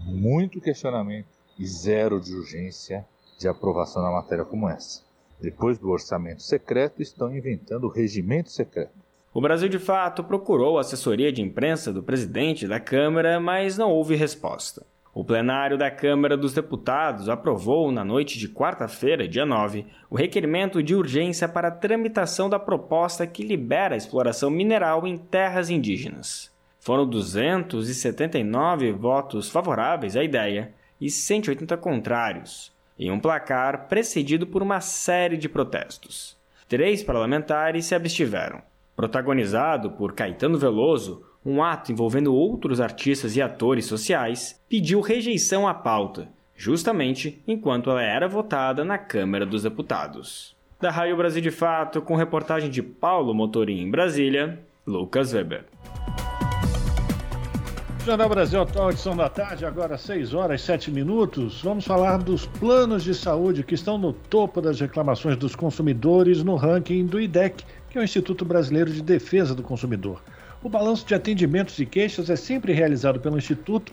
muito 0.04 0.60
questionamento 0.60 1.28
e 1.58 1.66
zero 1.66 2.20
de 2.20 2.34
urgência 2.34 3.06
de 3.38 3.48
aprovação 3.48 4.02
na 4.02 4.10
matéria 4.10 4.44
como 4.44 4.68
essa. 4.68 5.02
Depois 5.40 5.78
do 5.78 5.90
orçamento 5.90 6.42
secreto, 6.42 7.02
estão 7.02 7.34
inventando 7.34 7.84
o 7.84 7.90
regimento 7.90 8.50
secreto. 8.50 8.92
O 9.34 9.40
Brasil, 9.40 9.68
de 9.68 9.78
fato, 9.78 10.22
procurou 10.22 10.78
a 10.78 10.82
assessoria 10.82 11.32
de 11.32 11.42
imprensa 11.42 11.92
do 11.92 12.02
presidente 12.02 12.68
da 12.68 12.78
Câmara, 12.78 13.40
mas 13.40 13.76
não 13.76 13.90
houve 13.90 14.14
resposta. 14.14 14.86
O 15.14 15.22
plenário 15.22 15.76
da 15.76 15.90
Câmara 15.90 16.38
dos 16.38 16.54
Deputados 16.54 17.28
aprovou, 17.28 17.92
na 17.92 18.02
noite 18.02 18.38
de 18.38 18.48
quarta-feira, 18.48 19.28
dia 19.28 19.44
9, 19.44 19.84
o 20.08 20.16
requerimento 20.16 20.82
de 20.82 20.94
urgência 20.94 21.46
para 21.46 21.68
a 21.68 21.72
tramitação 21.72 22.48
da 22.48 22.58
proposta 22.58 23.26
que 23.26 23.44
libera 23.44 23.94
a 23.94 23.98
exploração 23.98 24.50
mineral 24.50 25.06
em 25.06 25.18
terras 25.18 25.68
indígenas. 25.68 26.50
Foram 26.80 27.06
279 27.06 28.92
votos 28.92 29.50
favoráveis 29.50 30.16
à 30.16 30.24
ideia 30.24 30.72
e 30.98 31.10
180 31.10 31.76
contrários, 31.76 32.72
em 32.98 33.10
um 33.10 33.20
placar 33.20 33.88
precedido 33.88 34.46
por 34.46 34.62
uma 34.62 34.80
série 34.80 35.36
de 35.36 35.46
protestos. 35.46 36.38
Três 36.66 37.02
parlamentares 37.02 37.84
se 37.84 37.94
abstiveram. 37.94 38.62
Protagonizado 38.96 39.90
por 39.90 40.14
Caetano 40.14 40.56
Veloso, 40.58 41.22
um 41.44 41.62
ato 41.62 41.90
envolvendo 41.90 42.34
outros 42.34 42.80
artistas 42.80 43.36
e 43.36 43.42
atores 43.42 43.86
sociais, 43.86 44.60
pediu 44.68 45.00
rejeição 45.00 45.66
à 45.66 45.74
pauta, 45.74 46.28
justamente 46.56 47.42
enquanto 47.46 47.90
ela 47.90 48.02
era 48.02 48.28
votada 48.28 48.84
na 48.84 48.98
Câmara 48.98 49.44
dos 49.44 49.62
Deputados. 49.62 50.56
Da 50.80 50.90
Raio 50.90 51.16
Brasil 51.16 51.42
de 51.42 51.50
Fato, 51.50 52.00
com 52.00 52.16
reportagem 52.16 52.70
de 52.70 52.82
Paulo 52.82 53.34
Motorim 53.34 53.80
em 53.80 53.90
Brasília, 53.90 54.58
Lucas 54.86 55.32
Weber. 55.32 55.64
Jornal 58.04 58.28
Brasil 58.28 58.60
Atual, 58.60 58.90
edição 58.90 59.16
da 59.16 59.28
tarde, 59.28 59.64
agora 59.64 59.96
6 59.96 60.34
horas 60.34 60.60
e 60.60 60.64
7 60.64 60.90
minutos. 60.90 61.62
Vamos 61.62 61.84
falar 61.84 62.18
dos 62.18 62.46
planos 62.46 63.04
de 63.04 63.14
saúde 63.14 63.62
que 63.62 63.76
estão 63.76 63.96
no 63.96 64.12
topo 64.12 64.60
das 64.60 64.80
reclamações 64.80 65.36
dos 65.36 65.54
consumidores 65.54 66.42
no 66.42 66.56
ranking 66.56 67.06
do 67.06 67.20
IDEC, 67.20 67.64
que 67.88 67.96
é 67.96 68.00
o 68.00 68.04
Instituto 68.04 68.44
Brasileiro 68.44 68.90
de 68.90 69.00
Defesa 69.02 69.54
do 69.54 69.62
Consumidor. 69.62 70.20
O 70.62 70.68
balanço 70.68 71.04
de 71.04 71.12
atendimentos 71.12 71.76
e 71.80 71.84
queixas 71.84 72.30
é 72.30 72.36
sempre 72.36 72.72
realizado 72.72 73.18
pelo 73.18 73.36
Instituto 73.36 73.92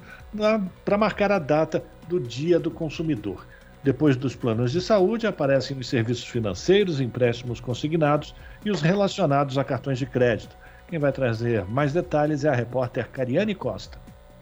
para 0.85 0.97
marcar 0.99 1.31
a 1.31 1.39
data 1.39 1.83
do 2.07 2.19
Dia 2.19 2.59
do 2.59 2.69
Consumidor. 2.69 3.47
Depois 3.83 4.15
dos 4.15 4.35
planos 4.35 4.71
de 4.71 4.79
saúde, 4.79 5.25
aparecem 5.25 5.75
os 5.79 5.89
serviços 5.89 6.25
financeiros, 6.25 7.01
empréstimos 7.01 7.59
consignados 7.59 8.35
e 8.63 8.69
os 8.69 8.81
relacionados 8.81 9.57
a 9.57 9.63
cartões 9.63 9.97
de 9.97 10.05
crédito. 10.05 10.55
Quem 10.87 10.99
vai 10.99 11.11
trazer 11.11 11.65
mais 11.65 11.91
detalhes 11.91 12.43
é 12.43 12.49
a 12.49 12.55
repórter 12.55 13.09
Cariane 13.09 13.55
Costa. 13.55 13.97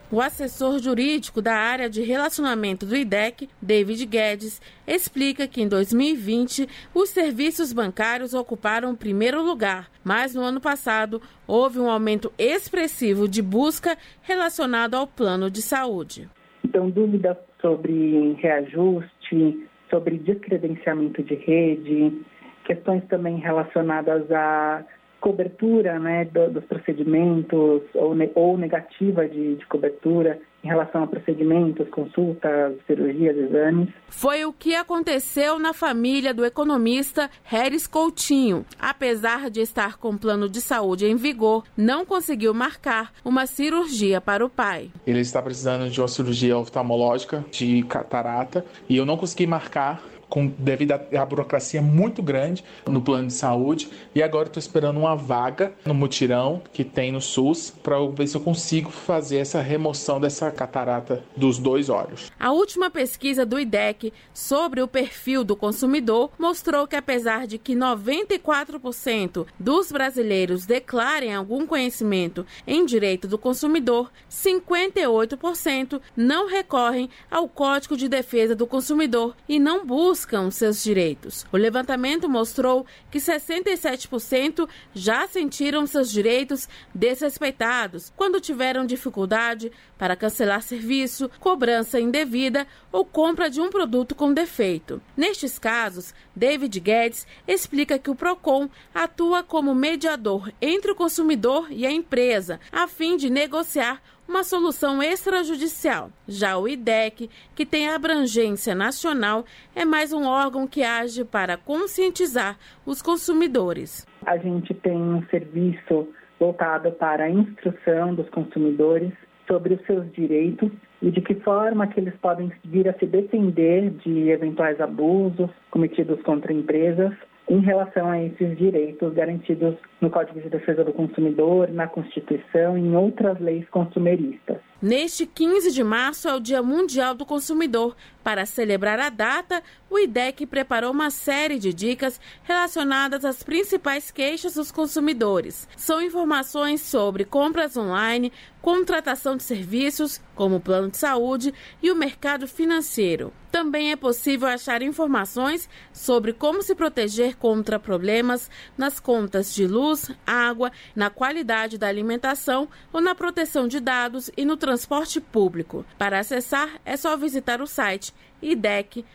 O 0.10 0.22
assessor 0.22 0.80
jurídico 0.80 1.42
da 1.42 1.54
área 1.54 1.90
de 1.90 2.02
relacionamento 2.02 2.86
do 2.86 2.96
IDEC, 2.96 3.50
David 3.62 4.06
Guedes, 4.06 4.62
explica 4.88 5.46
que 5.48 5.62
em 5.62 5.68
2020 5.68 6.66
os 6.94 7.10
serviços 7.10 7.74
bancários 7.74 8.34
ocuparam 8.34 8.92
o 8.92 8.98
primeiro 8.98 9.44
lugar, 9.44 9.92
mas 10.06 10.34
no 10.34 10.42
ano 10.44 10.62
passado 10.62 11.22
houve 11.46 11.80
um 11.80 11.90
aumento 11.90 12.32
expressivo 12.38 13.28
de 13.28 13.42
busca 13.42 13.98
relacionado 14.22 14.96
ao 14.96 15.06
plano 15.06 15.52
de 15.52 15.62
saúde. 15.62 16.30
Então, 16.64 16.90
dúvidas 16.90 17.36
sobre 17.62 18.32
reajuste, 18.40 19.68
sobre 19.90 20.20
descredenciamento 20.20 21.22
de 21.22 21.36
rede, 21.36 22.22
questões 22.64 23.04
também 23.10 23.40
relacionadas 23.40 24.32
a 24.32 24.86
cobertura 25.20 26.00
né, 26.00 26.26
do, 26.26 26.50
dos 26.52 26.64
procedimentos 26.66 27.82
ou, 27.94 28.16
ne, 28.16 28.30
ou 28.36 28.58
negativa 28.58 29.28
de, 29.28 29.56
de, 29.56 29.66
cobertura 29.66 30.40
em 30.64 30.68
relação 30.68 31.04
a 31.04 31.08
procedimentos, 31.08 31.88
consultas, 31.90 32.76
cirurgias, 32.86 33.38
exames. 33.38 33.90
Foi 34.10 34.44
o 34.46 34.52
que 34.52 34.76
aconteceu 34.76 35.60
na 35.60 35.74
família 35.74 36.34
do 36.34 36.46
economista 36.46 37.30
Harris 37.44 37.88
Coutinho. 37.88 38.66
Apesar 38.80 39.50
de 39.50 39.62
estar 39.62 39.98
com 39.98 40.18
plano 40.18 40.50
de 40.50 40.60
saúde 40.60 41.06
em 41.06 41.16
vigor, 41.16 41.64
não 41.76 42.06
conseguiu 42.06 42.54
marcar 42.54 43.14
uma 43.24 43.46
cirurgia 43.46 44.20
para 44.20 44.46
o 44.46 44.50
pai. 44.50 44.90
Ele 45.06 45.20
está 45.20 45.42
precisando 45.42 45.90
de 45.90 46.02
uma 46.02 46.08
cirurgia 46.08 46.58
oftalmológica 46.58 47.46
de 47.52 47.84
catarata 47.84 48.66
e 48.90 48.98
eu 48.98 49.06
não 49.06 49.16
consegui 49.16 49.48
marcar 49.48 50.02
com, 50.30 50.48
devido 50.48 50.92
à 50.92 51.26
burocracia 51.26 51.82
muito 51.82 52.22
grande 52.22 52.64
no 52.86 53.02
plano 53.02 53.28
de 53.28 53.34
saúde. 53.34 53.90
E 54.14 54.22
agora 54.22 54.48
estou 54.48 54.60
esperando 54.60 54.98
uma 54.98 55.16
vaga 55.16 55.74
no 55.86 55.94
mutirão 55.94 56.62
que 56.74 56.84
tem 56.84 57.12
no 57.12 57.22
SUS 57.22 57.74
para 57.84 57.98
ver 58.08 58.28
se 58.28 58.36
eu 58.36 58.42
consigo 58.42 58.90
fazer 58.90 59.38
essa 59.38 59.62
remoção 59.62 60.20
dessa 60.20 60.52
catarata 60.52 61.24
dos 61.36 61.58
dois 61.58 61.90
olhos. 61.90 62.32
A 62.40 62.52
última 62.52 62.90
pesquisa 62.90 63.46
do 63.46 63.60
IDEC 63.60 64.14
sobre 64.34 64.82
o 64.82 64.88
perfil 64.88 65.44
do 65.44 65.56
consumidor 65.56 66.32
mostrou 66.38 66.88
que, 66.88 66.96
apesar 66.96 67.48
de 67.48 67.58
que 67.58 67.76
94% 67.76 69.46
dos 69.60 69.92
brasileiros 69.92 70.66
declarem 70.66 71.34
algum 71.34 71.66
conhecimento 71.66 72.46
em 72.66 72.86
direito 72.86 73.28
do 73.28 73.38
consumidor, 73.38 74.12
58% 74.30 76.02
não 76.16 76.48
recorrem 76.48 77.10
ao 77.30 77.48
Código 77.48 77.96
de 77.96 78.08
Defesa 78.08 78.56
do 78.56 78.68
Consumidor 78.68 79.36
e 79.48 79.60
não 79.60 79.86
buscam 79.86 80.17
buscam 80.18 80.50
seus 80.50 80.84
direitos. 80.84 81.46
O 81.52 81.58
levantamento 81.58 82.28
mostrou 82.28 82.88
que 83.12 83.20
67% 83.20 84.68
já 84.92 85.28
sentiram 85.28 85.86
seus 85.86 86.10
direitos 86.10 86.68
desrespeitados 86.94 88.12
quando 88.16 88.42
tiveram 88.42 88.84
dificuldade 88.84 89.72
para 89.96 90.16
cancelar 90.16 90.64
serviço, 90.64 91.30
cobrança 91.40 92.00
indevida 92.00 92.66
ou 92.92 93.06
compra 93.06 93.48
de 93.48 93.62
um 93.62 93.70
produto 93.70 94.16
com 94.16 94.34
defeito. 94.34 95.00
Nestes 95.16 95.60
casos, 95.60 96.16
David 96.36 96.80
Guedes 96.80 97.28
explica 97.48 98.00
que 98.00 98.10
o 98.10 98.16
Procon 98.16 98.68
atua 98.96 99.44
como 99.44 99.76
mediador 99.76 100.52
entre 100.60 100.92
o 100.92 100.96
consumidor 100.96 101.68
e 101.70 101.86
a 101.86 101.92
empresa, 101.92 102.60
a 102.72 102.88
fim 102.88 103.18
de 103.18 103.30
negociar 103.30 104.02
uma 104.28 104.44
solução 104.44 105.02
extrajudicial. 105.02 106.10
Já 106.28 106.58
o 106.58 106.68
IDEC, 106.68 107.30
que 107.56 107.66
tem 107.66 107.90
abrangência 107.90 108.76
nacional, 108.76 109.46
é 109.76 109.86
mais 109.86 110.12
um 110.12 110.26
órgão 110.26 110.68
que 110.68 110.84
age 110.84 111.24
para 111.24 111.58
conscientizar 111.58 112.58
os 112.86 113.02
consumidores. 113.02 114.06
A 114.26 114.38
gente 114.38 114.74
tem 114.74 114.96
um 114.96 115.26
serviço 115.28 116.10
voltado 116.40 116.92
para 116.92 117.24
a 117.24 117.30
instrução 117.30 118.14
dos 118.14 118.30
consumidores 118.30 119.12
sobre 119.48 119.76
os 119.76 119.86
seus 119.86 120.12
direitos 120.12 120.70
e 121.02 121.10
de 121.10 121.22
que 121.22 121.36
forma 121.36 121.88
que 121.88 122.00
eles 122.00 122.14
podem 122.22 122.52
vir 122.66 122.90
a 122.90 122.94
se 122.94 123.06
defender 123.06 123.92
de 123.92 124.30
eventuais 124.30 124.80
abusos 124.82 125.50
cometidos 125.72 126.22
contra 126.24 126.52
empresas 126.52 127.14
em 127.50 127.62
relação 127.62 128.10
a 128.10 128.22
esses 128.22 128.58
direitos 128.58 129.14
garantidos 129.14 129.76
no 130.02 130.10
Código 130.10 130.40
de 130.40 130.50
Defesa 130.50 130.84
do 130.84 130.94
Consumidor, 130.94 131.70
na 131.70 131.88
Constituição 131.88 132.78
e 132.78 132.82
em 132.82 132.96
outras 132.96 133.40
leis 133.40 133.68
consumeristas. 133.70 134.58
Neste 134.80 135.26
15 135.26 135.72
de 135.72 135.84
março 135.84 136.28
é 136.28 136.36
o 136.36 136.40
Dia 136.40 136.62
Mundial 136.62 137.16
do 137.16 137.26
Consumidor. 137.26 137.96
Para 138.24 138.46
celebrar 138.46 139.00
a 139.00 139.10
data, 139.10 139.64
o 139.90 139.98
IDEC 139.98 140.46
preparou 140.46 140.92
uma 140.92 141.10
série 141.10 141.58
de 141.58 141.74
dicas 141.74 142.22
relacionadas 142.44 143.26
às 143.26 143.42
principais 143.42 144.12
queixas 144.12 144.54
dos 144.54 144.72
consumidores. 144.72 145.68
São 145.76 146.00
informações 146.00 146.82
sobre 146.82 147.26
compras 147.26 147.76
online, 147.76 148.32
contratação 148.68 149.38
de 149.38 149.44
serviços, 149.44 150.20
como 150.36 150.60
plano 150.60 150.92
de 150.92 150.98
saúde, 150.98 151.54
e 151.82 151.90
o 151.90 151.96
mercado 151.96 152.46
financeiro. 152.46 153.32
Também 153.50 153.94
é 153.94 153.96
possível 153.96 154.46
achar 154.46 154.82
informações 154.82 155.70
sobre 155.94 156.34
como 156.34 156.62
se 156.62 156.76
proteger 156.76 157.38
contra 157.38 157.80
problemas 157.80 158.52
nas 158.78 159.00
contas 159.00 159.56
de 159.56 159.66
luz, 159.66 160.12
água, 160.26 160.70
na 160.94 161.10
qualidade 161.10 161.78
da 161.78 161.88
alimentação 161.88 162.68
ou 162.92 163.00
na 163.00 163.16
proteção 163.16 163.70
de 163.70 163.80
dados 163.80 164.30
e 164.36 164.44
no 164.44 164.58
transporte 164.58 165.22
público. 165.22 165.86
Para 165.98 166.20
acessar, 166.20 166.70
é 166.84 166.98
só 166.98 167.16
visitar 167.16 167.62
o 167.62 167.68
site 167.68 168.14
idec.org.br. 168.42 169.06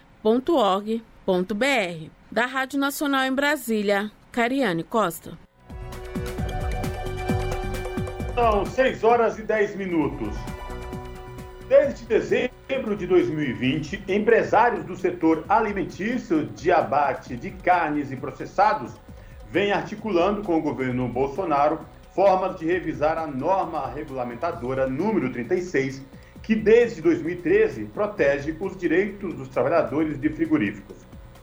Da 2.30 2.46
Rádio 2.46 2.80
Nacional 2.80 3.26
em 3.26 3.34
Brasília, 3.34 4.10
Cariane 4.32 4.82
Costa. 4.82 5.36
São 8.34 8.64
6 8.64 9.04
horas 9.04 9.38
e 9.38 9.42
10 9.42 9.76
minutos. 9.76 10.34
Desde 11.68 12.06
dezembro 12.06 12.96
de 12.96 13.06
2020, 13.06 14.04
empresários 14.08 14.86
do 14.86 14.96
setor 14.96 15.44
alimentício 15.50 16.46
de 16.46 16.72
abate 16.72 17.36
de 17.36 17.50
carnes 17.50 18.10
e 18.10 18.16
processados 18.16 18.94
vêm 19.50 19.70
articulando 19.70 20.42
com 20.42 20.56
o 20.56 20.62
governo 20.62 21.06
Bolsonaro 21.08 21.80
formas 22.14 22.58
de 22.58 22.64
revisar 22.64 23.18
a 23.18 23.26
norma 23.26 23.86
regulamentadora 23.88 24.86
número 24.86 25.30
36, 25.30 26.02
que 26.42 26.54
desde 26.54 27.02
2013 27.02 27.84
protege 27.84 28.56
os 28.58 28.74
direitos 28.78 29.34
dos 29.34 29.48
trabalhadores 29.48 30.18
de 30.18 30.30
frigoríficos. 30.30 30.96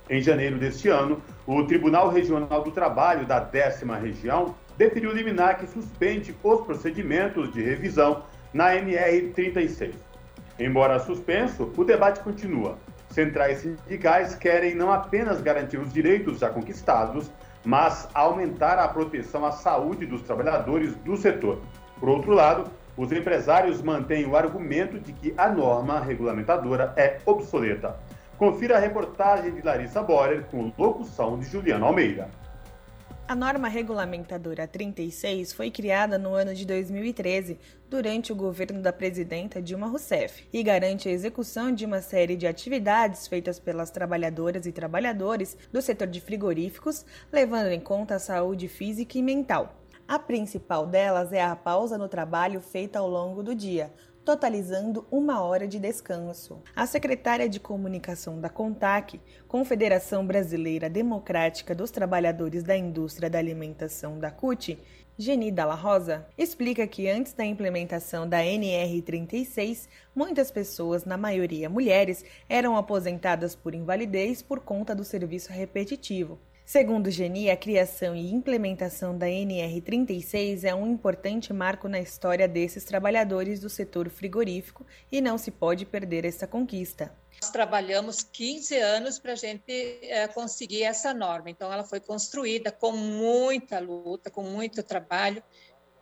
Em 0.10 0.22
janeiro 0.22 0.58
deste 0.58 0.88
ano, 0.90 1.22
o 1.46 1.64
Tribunal 1.66 2.10
Regional 2.10 2.64
do 2.64 2.72
Trabalho 2.72 3.28
da 3.28 3.40
décima 3.40 3.96
região 3.96 4.56
deferiu 4.80 5.12
liminar 5.12 5.58
que 5.58 5.68
suspende 5.68 6.34
os 6.42 6.62
procedimentos 6.62 7.52
de 7.52 7.62
revisão 7.62 8.24
na 8.54 8.74
NR 8.74 9.28
36. 9.34 9.94
Embora 10.58 11.00
suspenso, 11.00 11.70
o 11.76 11.84
debate 11.84 12.22
continua. 12.22 12.78
Centrais 13.10 13.58
sindicais 13.58 14.36
querem 14.36 14.74
não 14.74 14.90
apenas 14.90 15.42
garantir 15.42 15.78
os 15.78 15.92
direitos 15.92 16.40
já 16.40 16.50
conquistados, 16.50 17.30
mas 17.66 18.08
aumentar 18.14 18.80
a 18.80 18.88
proteção 18.88 19.46
à 19.46 19.52
saúde 19.52 20.06
dos 20.06 20.22
trabalhadores 20.22 20.96
do 20.96 21.18
setor. 21.18 21.60
Por 22.00 22.08
outro 22.08 22.32
lado, 22.32 22.72
os 22.96 23.12
empresários 23.12 23.82
mantêm 23.82 24.26
o 24.26 24.38
argumento 24.38 24.98
de 24.98 25.12
que 25.12 25.34
a 25.38 25.50
norma 25.50 26.00
regulamentadora 26.00 26.94
é 26.96 27.18
obsoleta. 27.26 27.98
Confira 28.38 28.78
a 28.78 28.80
reportagem 28.80 29.52
de 29.52 29.62
Larissa 29.62 30.02
Borer 30.02 30.46
com 30.46 30.72
locução 30.78 31.38
de 31.38 31.46
Juliano 31.48 31.86
Almeida. 31.86 32.30
A 33.30 33.36
norma 33.36 33.68
regulamentadora 33.68 34.68
36 34.68 35.54
foi 35.54 35.70
criada 35.70 36.18
no 36.18 36.34
ano 36.34 36.52
de 36.56 36.66
2013, 36.66 37.60
durante 37.88 38.32
o 38.32 38.36
governo 38.36 38.82
da 38.82 38.92
presidenta 38.92 39.62
Dilma 39.62 39.86
Rousseff, 39.86 40.48
e 40.52 40.64
garante 40.64 41.08
a 41.08 41.12
execução 41.12 41.72
de 41.72 41.86
uma 41.86 42.02
série 42.02 42.36
de 42.36 42.48
atividades 42.48 43.28
feitas 43.28 43.60
pelas 43.60 43.92
trabalhadoras 43.92 44.66
e 44.66 44.72
trabalhadores 44.72 45.56
do 45.72 45.80
setor 45.80 46.08
de 46.08 46.20
frigoríficos, 46.20 47.06
levando 47.32 47.68
em 47.68 47.80
conta 47.80 48.16
a 48.16 48.20
saúde 48.20 48.68
física 48.68 49.20
e 49.20 49.22
mental. 49.22 49.76
A 50.08 50.18
principal 50.18 50.88
delas 50.88 51.32
é 51.32 51.40
a 51.40 51.56
pausa 51.56 52.00
no 52.00 52.10
trabalho 52.10 52.60
feita 52.60 52.98
ao 52.98 53.08
longo 53.08 53.44
do 53.44 53.54
dia, 53.54 53.94
totalizando 54.30 55.08
uma 55.10 55.42
hora 55.42 55.68
de 55.68 55.80
descanso. 55.80 56.62
A 56.76 56.86
secretária 56.86 57.50
de 57.50 57.60
comunicação 57.60 58.40
da 58.40 58.48
CONTAC, 58.48 59.20
Confederação 59.48 60.24
Brasileira 60.24 60.88
Democrática 60.88 61.74
dos 61.74 61.90
Trabalhadores 61.90 62.62
da 62.62 62.78
Indústria 62.78 63.28
da 63.28 63.40
Alimentação 63.40 64.20
da 64.20 64.30
CUT, 64.30 64.78
Geni 65.18 65.52
Dalla 65.52 65.74
Rosa, 65.74 66.28
explica 66.38 66.86
que 66.86 67.10
antes 67.10 67.34
da 67.34 67.44
implementação 67.44 68.30
da 68.30 68.38
NR36, 68.38 69.90
muitas 70.14 70.52
pessoas, 70.52 71.06
na 71.06 71.18
maioria 71.18 71.68
mulheres, 71.68 72.24
eram 72.48 72.78
aposentadas 72.78 73.56
por 73.56 73.74
invalidez 73.74 74.44
por 74.44 74.60
conta 74.60 74.94
do 74.94 75.04
serviço 75.04 75.52
repetitivo. 75.52 76.38
Segundo 76.70 77.10
Geni, 77.10 77.50
a 77.50 77.58
criação 77.58 78.16
e 78.16 78.32
implementação 78.32 79.18
da 79.18 79.26
NR36 79.26 80.66
é 80.66 80.76
um 80.76 80.86
importante 80.86 81.52
marco 81.52 81.90
na 81.90 82.00
história 82.00 82.48
desses 82.48 82.84
trabalhadores 82.84 83.60
do 83.60 83.68
setor 83.68 84.08
frigorífico 84.08 84.86
e 85.12 85.20
não 85.20 85.36
se 85.36 85.50
pode 85.50 85.84
perder 85.84 86.26
essa 86.26 86.46
conquista. 86.46 87.12
Nós 87.42 87.50
trabalhamos 87.50 88.22
15 88.22 88.78
anos 88.78 89.18
para 89.18 89.32
a 89.32 89.36
gente 89.36 90.00
é, 90.04 90.28
conseguir 90.28 90.84
essa 90.84 91.12
norma, 91.12 91.50
então 91.50 91.74
ela 91.74 91.84
foi 91.84 92.00
construída 92.00 92.72
com 92.72 92.92
muita 92.92 93.80
luta, 93.80 94.30
com 94.30 94.44
muito 94.44 94.84
trabalho 94.84 95.42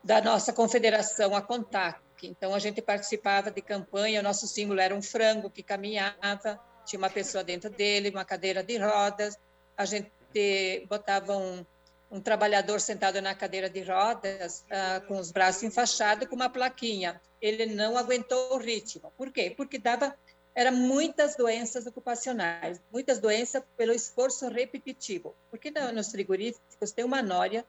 da 0.03 0.19
nossa 0.19 0.52
confederação, 0.52 1.34
a 1.34 1.41
CONTAC. 1.41 2.02
Então 2.23 2.53
a 2.53 2.60
gente 2.60 2.81
participava 2.81 3.49
de 3.49 3.61
campanha, 3.61 4.19
o 4.19 4.23
nosso 4.23 4.45
símbolo 4.45 4.81
era 4.81 4.94
um 4.94 5.02
frango 5.02 5.49
que 5.49 5.64
caminhava, 5.64 6.60
tinha 6.85 6.99
uma 6.99 7.10
pessoa 7.10 7.41
dentro 7.41 7.69
dele, 7.69 8.10
uma 8.10 8.26
cadeira 8.26 8.61
de 8.61 8.77
rodas, 8.77 9.38
a 9.77 9.85
gente 9.85 10.16
ter, 10.38 10.86
botava 10.86 11.36
um, 11.36 11.66
um 12.12 12.22
trabalhador 12.22 12.80
sentado 12.80 13.20
na 13.20 13.34
cadeira 13.34 13.68
de 13.68 13.82
rodas, 13.82 14.64
ah, 14.70 15.02
com 15.08 15.18
os 15.18 15.32
braços 15.32 15.64
enfaixados, 15.64 16.28
com 16.28 16.36
uma 16.36 16.48
plaquinha. 16.48 17.20
Ele 17.42 17.66
não 17.66 17.98
aguentou 17.98 18.54
o 18.54 18.58
ritmo. 18.58 19.12
Por 19.18 19.32
quê? 19.32 19.52
Porque 19.58 19.80
dava 19.80 20.16
era 20.54 20.72
muitas 20.72 21.36
doenças 21.36 21.86
ocupacionais, 21.86 22.82
muitas 22.92 23.20
doenças 23.20 23.62
pelo 23.76 23.94
esforço 23.94 24.48
repetitivo. 24.48 25.36
Porque 25.52 25.72
nos 25.72 26.10
frigoríficos 26.10 26.92
tem 26.92 27.06
uma 27.06 27.22
nória 27.22 27.64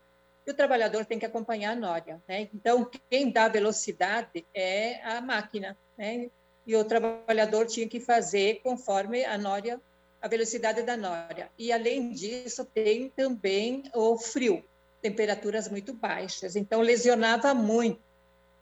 e 0.46 0.50
o 0.50 0.54
trabalhador 0.54 1.04
tem 1.04 1.18
que 1.18 1.26
acompanhar 1.26 1.72
a 1.72 1.76
nória. 1.76 2.22
Né? 2.26 2.48
Então, 2.54 2.90
quem 3.10 3.30
dá 3.30 3.46
velocidade 3.46 4.46
é 4.54 5.02
a 5.04 5.20
máquina. 5.20 5.76
Né? 5.98 6.30
E 6.66 6.76
o 6.76 6.84
trabalhador 6.84 7.66
tinha 7.66 7.86
que 7.86 8.00
fazer 8.00 8.60
conforme 8.62 9.22
a 9.24 9.36
nória 9.36 9.78
a 10.20 10.28
velocidade 10.28 10.82
da 10.82 10.96
nória. 10.96 11.50
E, 11.58 11.72
além 11.72 12.10
disso, 12.10 12.64
tem 12.64 13.08
também 13.10 13.84
o 13.94 14.18
frio, 14.18 14.64
temperaturas 15.00 15.68
muito 15.68 15.92
baixas. 15.92 16.56
Então, 16.56 16.80
lesionava 16.80 17.54
muito. 17.54 18.00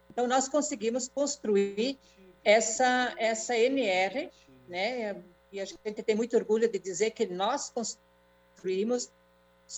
Então, 0.09 0.27
nós 0.27 0.47
conseguimos 0.47 1.07
construir 1.07 1.97
essa, 2.43 3.13
essa 3.17 3.57
NR, 3.57 4.29
né? 4.67 5.15
e 5.51 5.59
a 5.59 5.65
gente 5.65 6.03
tem 6.03 6.15
muito 6.15 6.35
orgulho 6.35 6.69
de 6.69 6.79
dizer 6.79 7.11
que 7.11 7.25
nós 7.25 7.69
construímos 7.69 9.09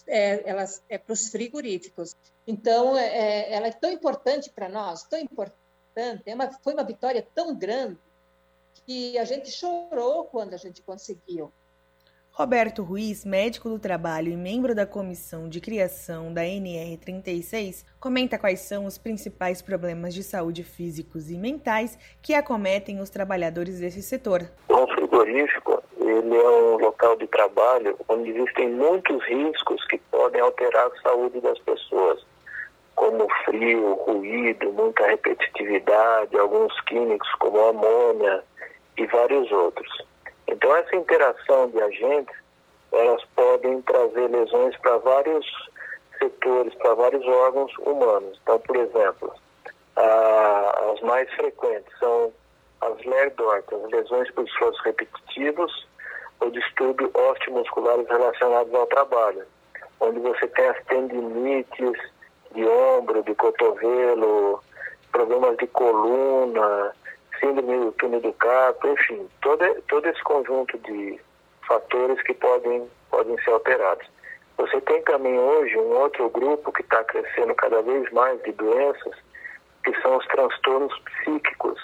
é, 0.08 0.48
elas 0.48 0.84
é 0.90 0.98
para 0.98 1.14
os 1.14 1.30
frigoríficos. 1.30 2.16
Então, 2.46 2.98
é, 2.98 3.52
ela 3.52 3.68
é 3.68 3.72
tão 3.72 3.92
importante 3.92 4.50
para 4.50 4.70
nós, 4.70 5.04
tão 5.04 5.20
importante, 5.20 6.24
é 6.26 6.36
uma, 6.36 6.52
foi 6.62 6.74
uma 6.74 6.84
vitória 6.84 7.26
tão 7.34 7.56
grande 7.56 8.00
que 8.86 9.18
a 9.18 9.26
gente 9.26 9.52
chorou 9.52 10.26
quando 10.26 10.54
a 10.54 10.58
gente 10.58 10.82
conseguiu. 10.82 11.52
Roberto 12.40 12.84
Ruiz, 12.84 13.26
médico 13.26 13.68
do 13.68 13.78
trabalho 13.78 14.32
e 14.32 14.38
membro 14.38 14.74
da 14.74 14.86
comissão 14.86 15.49
de 15.49 15.60
criação 15.60 16.34
da 16.34 16.44
NR36, 16.44 17.84
comenta 17.99 18.40
quais 18.40 18.61
são 18.61 18.86
os 18.86 18.98
principais 18.98 19.61
problemas 19.61 20.14
de 20.14 20.24
saúde 20.24 20.64
físicos 20.64 21.30
e 21.30 21.38
mentais 21.38 21.99
que 22.22 22.34
acometem 22.34 23.02
os 23.02 23.10
trabalhadores 23.10 23.82
desse 23.82 24.02
setor. 24.02 24.49
O 24.70 24.88
frigorífico 24.88 25.84
ele 25.99 26.34
é 26.34 26.49
um 26.49 26.78
local 26.78 27.18
de 27.18 27.28
trabalho 27.28 27.99
onde 28.07 28.30
existem 28.30 28.70
muitos 28.70 29.22
riscos 29.26 29.86
que 29.88 29.98
podem 30.10 30.40
alterar 30.40 30.88
a 30.88 31.02
saúde 31.02 31.41
das 31.41 31.60
pessoas, 31.60 32.26
como 32.95 33.28
frio, 33.44 33.95
ruído, 33.95 34.72
muita 34.72 35.06
repetitividade, 35.07 36.40
alguns 36.40 36.72
químicos 36.84 37.30
como 37.34 37.60
amônia 37.60 38.41
e 38.98 39.06
vários 39.07 39.52
outros. 39.52 40.09
Então, 40.52 40.76
essa 40.76 40.96
interação 40.96 41.70
de 41.70 41.82
agentes, 41.82 42.36
elas 42.92 43.24
podem 43.36 43.82
trazer 43.84 44.28
lesões 44.30 44.76
para 44.78 44.98
vários 44.98 45.46
setores, 46.18 46.74
para 46.76 46.94
vários 46.96 47.26
órgãos 47.28 47.72
humanos. 47.80 48.40
Então, 48.44 48.60
por 48.60 48.76
exemplo, 48.76 49.34
Ah, 50.02 50.92
as 50.94 51.02
mais 51.02 51.30
frequentes 51.34 51.92
são 52.00 52.32
as 52.80 53.06
LERDORT, 53.06 53.66
as 53.76 53.92
lesões 53.92 54.32
por 54.32 54.46
esforços 54.46 54.82
repetitivos 54.86 55.88
ou 56.40 56.50
distúrbios 56.52 57.12
osteomusculares 57.14 58.08
relacionados 58.08 58.74
ao 58.74 58.88
trabalho, 58.88 59.46
onde 60.00 60.20
você 60.20 60.48
tem 60.48 60.68
as 60.70 60.82
tendinites 60.86 62.00
de 62.54 62.66
ombro, 62.66 63.22
de 63.24 63.36
cotovelo, 63.36 64.64
problemas 65.12 65.58
de 65.58 65.68
coluna, 65.68 66.96
síndrome 67.40 67.86
do 67.86 67.91
túnel 67.94 68.22
do 68.22 68.34
carpo, 68.34 68.88
enfim, 68.88 69.28
todo, 69.41 69.64
todo 69.88 70.07
esse 70.07 70.22
conjunto 70.24 70.78
de 70.80 71.20
fatores 71.68 72.22
que 72.24 72.34
podem, 72.34 72.90
podem 73.10 73.38
ser 73.44 73.52
alterados. 73.52 74.07
Você 74.57 74.82
tem 74.82 75.02
também 75.03 75.40
hoje 75.40 75.78
um 75.78 75.98
outro 75.98 76.30
grupo 76.30 76.72
que 76.72 76.82
está 76.82 77.03
crescendo 77.03 77.56
cada 77.56 77.82
vez 77.82 78.11
mais 78.11 78.41
de 78.44 78.52
doenças, 78.52 79.16
que 79.84 80.02
são 80.02 80.18
os 80.18 80.26
transtornos 80.28 80.94
psíquicos. 80.99 81.80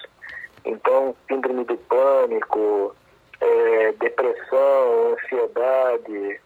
Então, 0.65 1.15
síndrome 1.27 1.64
do 1.64 1.77
pânico, 1.77 2.95
é, 3.40 3.91
depressão, 3.94 5.14
ansiedade, 5.14 6.41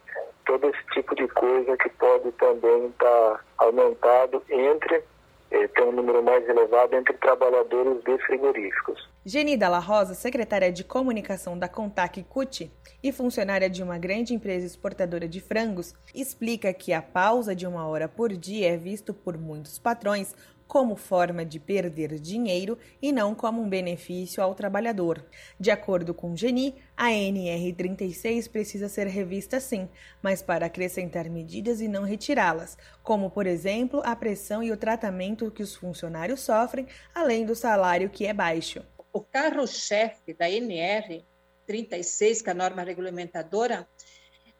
todo 0.46 0.68
esse 0.68 0.84
tipo 0.92 1.14
de 1.14 1.26
coisa 1.28 1.76
que 1.76 1.88
pode 1.90 2.30
também 2.32 2.86
estar 2.86 3.06
tá 3.06 3.40
aumentado 3.58 4.42
entre 4.50 5.02
é, 5.50 5.66
tem 5.68 5.84
um 5.84 5.92
número 5.92 6.22
mais 6.22 6.48
elevado 6.48 6.94
entre 6.94 7.12
trabalhadores 7.14 8.02
de 8.04 8.18
frigoríficos. 8.24 9.08
Geni 9.24 9.56
Dalla 9.56 9.78
Rosa, 9.78 10.14
secretária 10.14 10.72
de 10.72 10.84
comunicação 10.84 11.58
da 11.58 11.68
Contac 11.68 12.22
Cuti 12.24 12.72
e 13.02 13.12
funcionária 13.12 13.68
de 13.68 13.82
uma 13.82 13.98
grande 13.98 14.32
empresa 14.32 14.66
exportadora 14.66 15.28
de 15.28 15.40
frangos, 15.40 15.94
explica 16.14 16.72
que 16.72 16.92
a 16.92 17.02
pausa 17.02 17.54
de 17.54 17.66
uma 17.66 17.86
hora 17.86 18.08
por 18.08 18.32
dia 18.32 18.72
é 18.72 18.76
visto 18.76 19.12
por 19.12 19.36
muitos 19.36 19.78
patrões 19.78 20.34
como 20.70 20.94
forma 20.94 21.44
de 21.44 21.58
perder 21.58 22.20
dinheiro 22.20 22.78
e 23.02 23.10
não 23.10 23.34
como 23.34 23.60
um 23.60 23.68
benefício 23.68 24.40
ao 24.40 24.54
trabalhador. 24.54 25.26
De 25.58 25.68
acordo 25.68 26.14
com 26.14 26.36
Geni, 26.36 26.76
a 26.96 27.08
NR36 27.08 28.48
precisa 28.48 28.88
ser 28.88 29.08
revista 29.08 29.58
sim, 29.58 29.88
mas 30.22 30.42
para 30.42 30.66
acrescentar 30.66 31.28
medidas 31.28 31.80
e 31.80 31.88
não 31.88 32.04
retirá-las, 32.04 32.78
como, 33.02 33.28
por 33.28 33.48
exemplo, 33.48 34.00
a 34.04 34.14
pressão 34.14 34.62
e 34.62 34.70
o 34.70 34.76
tratamento 34.76 35.50
que 35.50 35.64
os 35.64 35.74
funcionários 35.74 36.38
sofrem, 36.38 36.86
além 37.12 37.44
do 37.44 37.56
salário 37.56 38.08
que 38.08 38.24
é 38.24 38.32
baixo. 38.32 38.80
O 39.12 39.20
carro-chefe 39.20 40.32
da 40.34 40.48
NR 40.48 41.24
36, 41.66 42.42
que 42.42 42.48
é 42.48 42.52
a 42.52 42.54
norma 42.54 42.84
regulamentadora, 42.84 43.88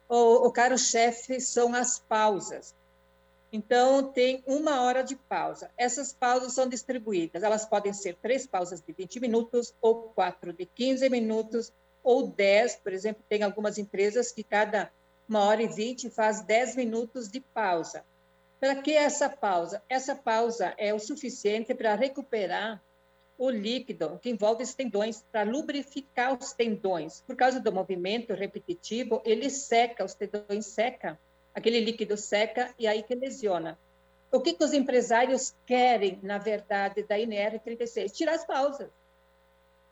o, 0.08 0.48
o 0.48 0.50
carro-chefe 0.50 1.40
são 1.40 1.72
as 1.72 2.00
pausas. 2.00 2.74
Então, 3.52 4.12
tem 4.12 4.42
uma 4.46 4.82
hora 4.82 5.02
de 5.02 5.16
pausa. 5.16 5.70
Essas 5.76 6.12
pausas 6.12 6.52
são 6.52 6.68
distribuídas. 6.68 7.42
Elas 7.42 7.64
podem 7.64 7.92
ser 7.92 8.16
três 8.16 8.46
pausas 8.46 8.80
de 8.80 8.92
20 8.92 9.18
minutos, 9.18 9.74
ou 9.80 10.12
quatro 10.14 10.52
de 10.52 10.66
15 10.66 11.08
minutos, 11.10 11.72
ou 12.02 12.28
10. 12.28 12.76
Por 12.76 12.92
exemplo, 12.92 13.24
tem 13.28 13.42
algumas 13.42 13.76
empresas 13.76 14.30
que 14.30 14.44
cada 14.44 14.90
uma 15.28 15.44
hora 15.44 15.62
e 15.62 15.68
vinte 15.68 16.08
faz 16.10 16.42
10 16.42 16.76
minutos 16.76 17.28
de 17.28 17.40
pausa. 17.40 18.04
Para 18.60 18.76
que 18.76 18.92
essa 18.92 19.28
pausa? 19.28 19.82
Essa 19.88 20.14
pausa 20.14 20.74
é 20.76 20.94
o 20.94 21.00
suficiente 21.00 21.74
para 21.74 21.94
recuperar 21.94 22.80
o 23.36 23.48
líquido 23.48 24.18
que 24.22 24.28
envolve 24.28 24.62
os 24.62 24.74
tendões, 24.74 25.24
para 25.32 25.48
lubrificar 25.50 26.38
os 26.38 26.52
tendões. 26.52 27.22
Por 27.22 27.34
causa 27.34 27.58
do 27.58 27.72
movimento 27.72 28.34
repetitivo, 28.34 29.22
ele 29.24 29.48
seca, 29.48 30.04
os 30.04 30.14
tendões 30.14 30.66
secam 30.66 31.16
aquele 31.54 31.80
líquido 31.80 32.16
seca 32.16 32.74
e 32.78 32.86
aí 32.86 33.02
que 33.02 33.14
lesiona. 33.14 33.78
O 34.32 34.40
que, 34.40 34.54
que 34.54 34.64
os 34.64 34.72
empresários 34.72 35.54
querem, 35.66 36.18
na 36.22 36.38
verdade, 36.38 37.02
da 37.02 37.16
INR36? 37.16 38.12
Tirar 38.12 38.34
as 38.34 38.44
pausas. 38.44 38.88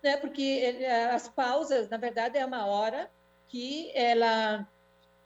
Né? 0.02 0.16
Porque 0.16 0.76
as 1.12 1.28
pausas, 1.28 1.88
na 1.88 1.96
verdade, 1.96 2.38
é 2.38 2.46
uma 2.46 2.66
hora 2.66 3.10
que 3.48 3.90
ela 3.94 4.66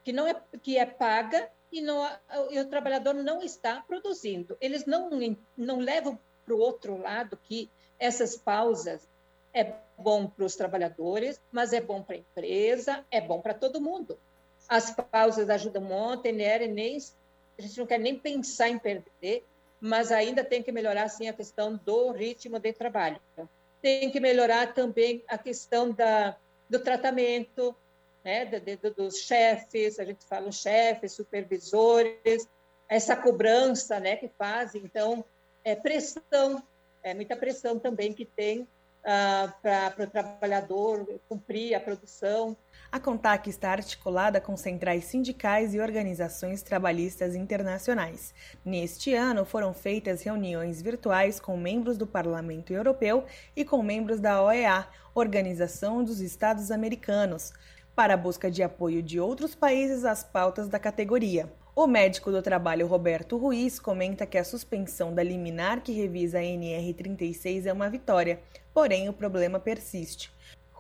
que 0.04 0.12
não 0.12 0.26
é 0.26 0.34
que 0.62 0.78
é 0.78 0.86
paga 0.86 1.48
e, 1.70 1.80
não, 1.80 2.09
e 2.50 2.59
o 2.59 2.68
trabalhador 2.68 3.14
não 3.14 3.42
está 3.42 3.82
produzindo. 3.82 4.56
Eles 4.60 4.86
não 4.86 5.10
não 5.56 5.78
levam 5.78 6.18
para 6.44 6.54
o 6.54 6.59
outro 6.59 6.96
lado 6.96 7.38
que 7.44 7.70
essas 7.98 8.36
pausas 8.36 9.06
é 9.54 9.74
bom 9.98 10.26
para 10.26 10.44
os 10.44 10.56
trabalhadores, 10.56 11.40
mas 11.52 11.72
é 11.72 11.80
bom 11.80 12.02
para 12.02 12.16
a 12.16 12.18
empresa, 12.18 13.04
é 13.10 13.20
bom 13.20 13.40
para 13.40 13.54
todo 13.54 13.80
mundo. 13.80 14.18
As 14.73 14.90
pausas 14.90 15.51
ajudam 15.51 15.86
a 15.93 16.27
NR 16.27 16.66
nem, 16.66 16.97
a 17.59 17.61
gente 17.61 17.78
não 17.78 17.86
quer 17.86 17.99
nem 17.99 18.19
pensar 18.19 18.70
em 18.70 18.78
perder, 18.78 19.44
mas 19.78 20.11
ainda 20.11 20.43
tem 20.43 20.62
que 20.62 20.73
melhorar, 20.73 21.11
sim, 21.11 21.28
a 21.28 21.32
questão 21.35 21.78
do 21.85 22.11
ritmo 22.11 22.59
de 22.59 22.73
trabalho. 22.73 23.20
Tem 23.82 24.11
que 24.11 24.19
melhorar 24.19 24.73
também 24.73 25.23
a 25.28 25.36
questão 25.36 25.90
da, 25.90 26.35
do 26.70 26.78
tratamento, 26.78 27.77
né, 28.24 28.47
dos 28.97 29.19
chefes, 29.19 29.99
a 29.99 30.07
gente 30.07 30.24
fala 30.24 30.51
chefes, 30.51 31.12
supervisores, 31.12 32.49
essa 32.89 33.15
cobrança 33.15 34.01
né, 34.01 34.16
que 34.16 34.28
fazem, 34.39 34.81
então, 34.82 35.23
é 35.62 35.77
pressão, 35.77 36.62
é 37.03 37.12
muita 37.12 37.36
pressão 37.36 37.78
também 37.78 38.15
que 38.15 38.24
tem 38.24 38.66
ah, 39.05 39.53
para 39.61 40.05
o 40.05 40.11
trabalhador 40.11 41.20
cumprir 41.28 41.74
a 41.74 41.81
produção, 41.81 42.57
a 42.93 43.01
CONTAC 43.01 43.48
está 43.48 43.70
articulada 43.70 44.39
com 44.39 44.55
centrais 44.55 45.05
sindicais 45.05 45.73
e 45.73 45.81
organizações 45.81 46.60
trabalhistas 46.60 47.35
internacionais. 47.35 48.35
Neste 48.62 49.14
ano, 49.14 49.47
foram 49.47 49.73
feitas 49.73 50.23
reuniões 50.23 50.82
virtuais 50.82 51.40
com 51.40 51.56
membros 51.56 51.97
do 51.97 52.06
Parlamento 52.06 52.70
Europeu 52.70 53.24
e 53.56 53.64
com 53.64 53.82
membros 53.82 54.20
da 54.20 54.43
OEA, 54.43 54.86
Organização 55.14 56.05
dos 56.05 56.20
Estados 56.20 56.70
Americanos, 56.70 57.55
para 57.97 58.12
a 58.12 58.16
busca 58.19 58.51
de 58.51 58.62
apoio 58.62 59.02
de 59.02 59.19
outros 59.19 59.55
países 59.55 60.05
às 60.05 60.23
pautas 60.23 60.69
da 60.69 60.78
categoria. 60.78 61.51
O 61.74 61.86
médico 61.86 62.31
do 62.31 62.43
trabalho 62.43 62.86
Roberto 62.86 63.39
Ruiz 63.39 63.81
comenta 63.81 64.27
que 64.27 64.36
a 64.36 64.44
suspensão 64.44 65.14
da 65.14 65.23
liminar 65.23 65.81
que 65.81 65.93
revisa 65.93 66.40
a 66.40 66.43
NR36 66.43 67.64
é 67.64 67.73
uma 67.73 67.89
vitória, 67.89 68.39
porém 68.74 69.09
o 69.09 69.14
problema 69.14 69.59
persiste. 69.59 70.31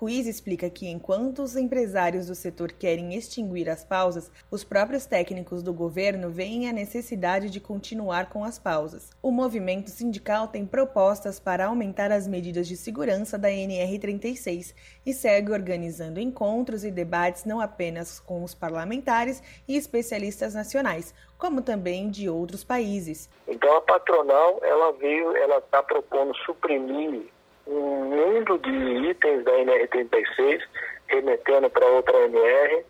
Ruiz 0.02 0.26
explica 0.26 0.68
que, 0.68 0.88
enquanto 0.88 1.44
os 1.44 1.54
empresários 1.54 2.26
do 2.26 2.34
setor 2.34 2.72
querem 2.72 3.14
extinguir 3.14 3.70
as 3.70 3.84
pausas, 3.84 4.32
os 4.50 4.64
próprios 4.64 5.06
técnicos 5.06 5.62
do 5.62 5.72
governo 5.72 6.28
veem 6.28 6.68
a 6.68 6.72
necessidade 6.72 7.48
de 7.48 7.60
continuar 7.60 8.28
com 8.28 8.42
as 8.42 8.58
pausas. 8.58 9.10
O 9.22 9.30
movimento 9.30 9.90
sindical 9.90 10.48
tem 10.48 10.66
propostas 10.66 11.38
para 11.38 11.66
aumentar 11.66 12.10
as 12.10 12.26
medidas 12.26 12.66
de 12.66 12.76
segurança 12.76 13.38
da 13.38 13.48
NR36 13.48 14.74
e 15.06 15.14
segue 15.14 15.52
organizando 15.52 16.18
encontros 16.18 16.82
e 16.82 16.90
debates 16.90 17.44
não 17.44 17.60
apenas 17.60 18.18
com 18.18 18.42
os 18.42 18.56
parlamentares 18.56 19.40
e 19.68 19.76
especialistas 19.76 20.52
nacionais, 20.52 21.14
como 21.38 21.62
também 21.62 22.10
de 22.10 22.28
outros 22.28 22.64
países. 22.64 23.30
Então 23.46 23.76
a 23.76 23.80
patronal 23.80 24.58
ela 24.64 24.90
veio, 24.94 25.36
ela 25.36 25.58
está 25.58 25.80
propondo 25.80 26.34
suprimir 26.38 27.30
um 27.66 28.04
mundo 28.04 28.58
de 28.58 29.08
itens 29.10 29.44
da 29.44 29.52
NR36, 29.52 30.62
remetendo 31.08 31.70
para 31.70 31.86
outra 31.86 32.16
NR, 32.24 32.84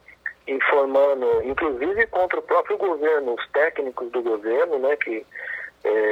informando, 0.46 1.42
inclusive 1.44 2.06
contra 2.08 2.38
o 2.38 2.42
próprio 2.42 2.76
governo, 2.76 3.34
os 3.34 3.48
técnicos 3.48 4.10
do 4.10 4.22
governo, 4.22 4.78
né, 4.78 4.96
que 4.96 5.24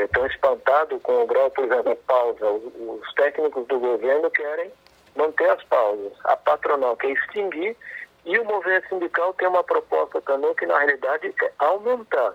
estão 0.05 0.24
é, 0.24 0.28
espantados 0.28 1.01
com 1.03 1.23
o 1.23 1.27
grau, 1.27 1.51
por 1.51 1.65
exemplo, 1.65 1.97
pausa. 2.07 2.47
Os, 2.47 2.62
os 2.77 3.15
técnicos 3.15 3.66
do 3.66 3.78
governo 3.78 4.31
querem 4.31 4.70
manter 5.16 5.51
as 5.51 5.62
pausas. 5.65 6.12
A 6.24 6.37
patronal 6.37 6.97
quer 6.97 7.11
extinguir 7.11 7.77
e 8.24 8.39
o 8.39 8.45
movimento 8.45 8.89
sindical 8.89 9.32
tem 9.35 9.49
uma 9.49 9.65
proposta 9.65 10.20
também 10.23 10.55
que, 10.55 10.66
na 10.66 10.78
realidade, 10.78 11.32
é 11.43 11.53
aumentar. 11.59 12.35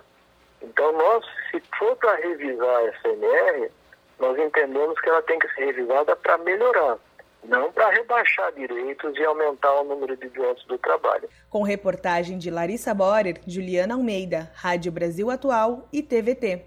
Então, 0.62 0.92
nós, 0.92 1.24
se 1.50 1.62
for 1.78 1.96
para 1.96 2.16
revisar 2.16 2.84
essa 2.86 3.08
NR, 3.08 3.70
nós 4.18 4.38
entendemos 4.38 4.98
que 5.00 5.08
ela 5.08 5.22
tem 5.22 5.38
que 5.38 5.48
ser 5.54 5.66
revisada 5.66 6.16
para 6.16 6.38
melhorar, 6.38 6.98
não 7.44 7.70
para 7.72 7.90
rebaixar 7.90 8.52
direitos 8.52 9.16
e 9.16 9.24
aumentar 9.24 9.80
o 9.80 9.84
número 9.84 10.16
de 10.16 10.28
doentes 10.30 10.64
do 10.66 10.78
trabalho. 10.78 11.28
Com 11.50 11.62
reportagem 11.62 12.38
de 12.38 12.50
Larissa 12.50 12.94
Borer, 12.94 13.40
Juliana 13.46 13.94
Almeida, 13.94 14.50
Rádio 14.54 14.90
Brasil 14.90 15.30
Atual 15.30 15.88
e 15.92 16.02
TVT. 16.02 16.66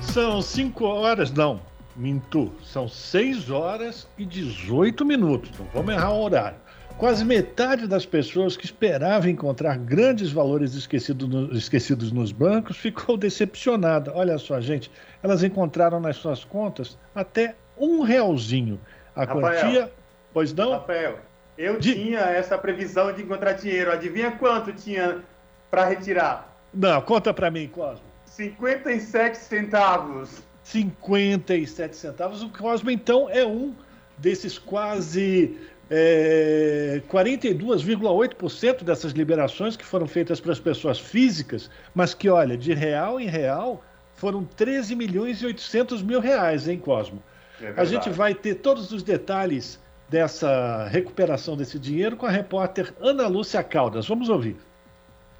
São 0.00 0.40
5 0.40 0.84
horas, 0.84 1.30
não, 1.30 1.60
minto, 1.94 2.50
são 2.62 2.88
6 2.88 3.50
horas 3.50 4.08
e 4.16 4.24
18 4.24 5.04
minutos, 5.04 5.50
não 5.58 5.66
vamos 5.66 5.92
errar 5.92 6.12
o 6.12 6.22
horário. 6.22 6.65
Quase 6.98 7.26
metade 7.26 7.86
das 7.86 8.06
pessoas 8.06 8.56
que 8.56 8.64
esperavam 8.64 9.28
encontrar 9.28 9.76
grandes 9.76 10.32
valores 10.32 10.72
esquecidos, 10.74 11.28
no, 11.28 11.52
esquecidos 11.54 12.10
nos 12.10 12.32
bancos 12.32 12.78
ficou 12.78 13.18
decepcionada. 13.18 14.12
Olha 14.14 14.38
só, 14.38 14.58
gente, 14.62 14.90
elas 15.22 15.44
encontraram 15.44 16.00
nas 16.00 16.16
suas 16.16 16.42
contas 16.42 16.96
até 17.14 17.54
um 17.76 18.00
realzinho. 18.00 18.80
A 19.14 19.24
Rafael, 19.24 19.40
quantia. 19.42 19.92
Pois 20.32 20.54
não? 20.54 20.72
Rafael, 20.72 21.18
eu 21.58 21.78
de... 21.78 21.92
tinha 21.94 22.20
essa 22.20 22.56
previsão 22.56 23.12
de 23.12 23.22
encontrar 23.22 23.52
dinheiro. 23.52 23.92
Adivinha 23.92 24.30
quanto 24.32 24.72
tinha 24.72 25.22
para 25.70 25.84
retirar? 25.84 26.56
Não, 26.72 27.00
conta 27.02 27.34
para 27.34 27.50
mim, 27.50 27.68
Cosmo. 27.68 28.06
57 28.24 29.36
centavos. 29.36 30.42
57 30.64 31.94
centavos. 31.94 32.42
O 32.42 32.48
Cosmo, 32.48 32.90
então, 32.90 33.28
é 33.28 33.44
um 33.44 33.74
desses 34.18 34.58
quase 34.58 35.58
é, 35.90 37.00
42,8% 37.08 38.82
dessas 38.82 39.12
liberações 39.12 39.76
que 39.76 39.84
foram 39.84 40.06
feitas 40.06 40.40
para 40.40 40.52
as 40.52 40.60
pessoas 40.60 40.98
físicas, 40.98 41.70
mas 41.94 42.14
que, 42.14 42.28
olha, 42.28 42.56
de 42.56 42.74
real 42.74 43.20
em 43.20 43.26
real, 43.26 43.84
foram 44.14 44.44
13 44.44 44.96
milhões 44.96 45.42
e 45.42 45.46
800 45.46 46.02
mil 46.02 46.20
reais, 46.20 46.66
hein, 46.66 46.78
Cosmo? 46.78 47.22
É 47.60 47.72
a 47.76 47.84
gente 47.84 48.10
vai 48.10 48.34
ter 48.34 48.56
todos 48.56 48.92
os 48.92 49.02
detalhes 49.02 49.80
dessa 50.08 50.86
recuperação 50.88 51.56
desse 51.56 51.78
dinheiro 51.78 52.16
com 52.16 52.26
a 52.26 52.30
repórter 52.30 52.92
Ana 53.00 53.26
Lúcia 53.26 53.62
Caldas. 53.62 54.06
Vamos 54.06 54.28
ouvir. 54.28 54.56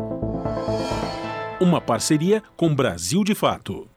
Uma 1.61 1.79
parceria 1.79 2.41
com 2.57 2.73
Brasil 2.73 3.23
de 3.23 3.35
Fato. 3.35 3.87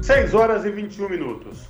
6 0.00 0.34
horas 0.34 0.64
e 0.64 0.70
21 0.70 1.08
minutos. 1.08 1.68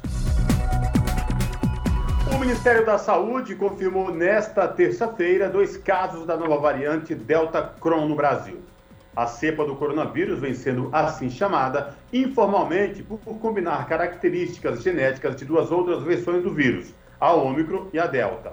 O 2.31 2.39
Ministério 2.39 2.85
da 2.85 2.99
Saúde 2.99 3.55
confirmou 3.55 4.13
nesta 4.13 4.69
terça-feira 4.69 5.49
dois 5.49 5.77
casos 5.77 6.27
da 6.27 6.37
nova 6.37 6.59
variante 6.59 7.15
Delta 7.15 7.63
Cron 7.81 8.07
no 8.07 8.15
Brasil. 8.15 8.61
A 9.17 9.27
cepa 9.27 9.65
do 9.65 9.75
coronavírus 9.75 10.39
vem 10.39 10.55
sendo 10.55 10.91
assim 10.93 11.31
chamada 11.31 11.97
informalmente 12.13 13.03
por 13.03 13.19
combinar 13.19 13.89
características 13.89 14.83
genéticas 14.83 15.37
de 15.37 15.45
duas 15.45 15.73
outras 15.73 16.03
versões 16.03 16.43
do 16.43 16.53
vírus, 16.53 16.95
a 17.19 17.33
Ômicron 17.33 17.87
e 17.93 17.99
a 17.99 18.07
Delta. 18.07 18.53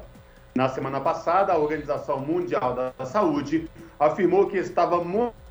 Na 0.55 0.69
semana 0.69 1.01
passada, 1.01 1.51
a 1.51 1.57
Organização 1.57 2.19
Mundial 2.19 2.73
da 2.97 3.05
Saúde 3.05 3.69
afirmou 3.99 4.47
que 4.47 4.57
estava 4.57 5.03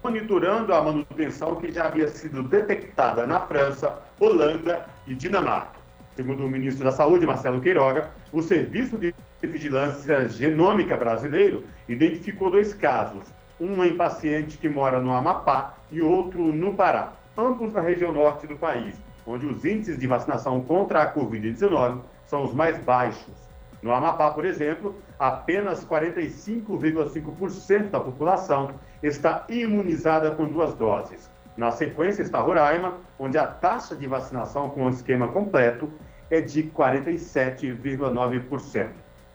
monitorando 0.02 0.72
a 0.72 0.82
manutenção 0.82 1.56
que 1.56 1.70
já 1.70 1.88
havia 1.88 2.08
sido 2.08 2.42
detectada 2.42 3.26
na 3.26 3.40
França, 3.40 3.98
Holanda 4.18 4.86
e 5.06 5.14
Dinamarca. 5.14 5.83
Segundo 6.16 6.46
o 6.46 6.48
ministro 6.48 6.84
da 6.84 6.92
Saúde, 6.92 7.26
Marcelo 7.26 7.60
Queiroga, 7.60 8.08
o 8.32 8.40
Serviço 8.40 8.96
de 8.96 9.12
Vigilância 9.42 10.28
Genômica 10.28 10.96
Brasileiro 10.96 11.64
identificou 11.88 12.52
dois 12.52 12.72
casos, 12.72 13.24
um 13.60 13.82
em 13.82 13.96
paciente 13.96 14.56
que 14.56 14.68
mora 14.68 15.00
no 15.00 15.12
Amapá 15.12 15.74
e 15.90 16.00
outro 16.00 16.52
no 16.52 16.74
Pará, 16.74 17.14
ambos 17.36 17.72
na 17.72 17.80
região 17.80 18.12
norte 18.12 18.46
do 18.46 18.56
país, 18.56 18.94
onde 19.26 19.44
os 19.44 19.64
índices 19.64 19.98
de 19.98 20.06
vacinação 20.06 20.60
contra 20.60 21.02
a 21.02 21.12
Covid-19 21.12 21.98
são 22.26 22.44
os 22.44 22.54
mais 22.54 22.78
baixos. 22.78 23.34
No 23.82 23.92
Amapá, 23.92 24.30
por 24.30 24.44
exemplo, 24.44 24.94
apenas 25.18 25.84
45,5% 25.84 27.90
da 27.90 27.98
população 27.98 28.70
está 29.02 29.44
imunizada 29.48 30.30
com 30.30 30.46
duas 30.46 30.74
doses. 30.74 31.28
Na 31.56 31.70
sequência 31.70 32.22
está 32.22 32.40
Roraima, 32.40 32.94
onde 33.18 33.36
a 33.38 33.46
taxa 33.46 33.94
de 33.94 34.06
vacinação 34.06 34.68
com 34.70 34.86
o 34.86 34.90
esquema 34.90 35.28
completo 35.28 35.90
é 36.30 36.40
de 36.40 36.62
47,9%. 36.64 38.88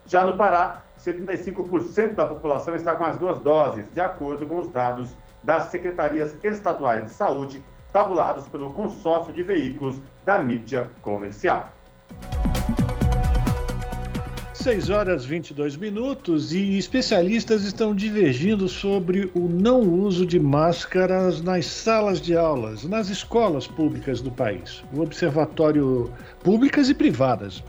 Já 0.05 0.25
no 0.25 0.35
Pará, 0.35 0.81
75% 0.99 2.15
da 2.15 2.25
população 2.25 2.75
está 2.75 2.95
com 2.95 3.05
as 3.05 3.17
duas 3.17 3.39
doses, 3.39 3.85
de 3.93 4.01
acordo 4.01 4.45
com 4.45 4.59
os 4.59 4.67
dados 4.67 5.15
das 5.41 5.63
secretarias 5.65 6.35
estaduais 6.43 7.05
de 7.05 7.11
saúde, 7.11 7.63
tabulados 7.93 8.47
pelo 8.47 8.73
consórcio 8.73 9.31
de 9.31 9.43
veículos 9.43 10.01
da 10.25 10.39
mídia 10.39 10.89
comercial. 11.01 11.69
6 14.59 14.89
horas 14.89 15.23
22 15.23 15.77
minutos 15.77 16.51
e 16.51 16.77
especialistas 16.77 17.63
estão 17.63 17.95
divergindo 17.95 18.67
sobre 18.67 19.31
o 19.33 19.47
não 19.47 19.79
uso 19.79 20.25
de 20.25 20.37
máscaras 20.37 21.41
nas 21.41 21.65
salas 21.65 22.19
de 22.19 22.35
aulas, 22.35 22.83
nas 22.83 23.07
escolas 23.07 23.65
públicas 23.67 24.19
do 24.19 24.29
país. 24.29 24.83
O 24.91 24.99
Observatório 24.99 26.11
Públicas 26.43 26.89
e 26.89 26.93
Privadas. 26.93 27.63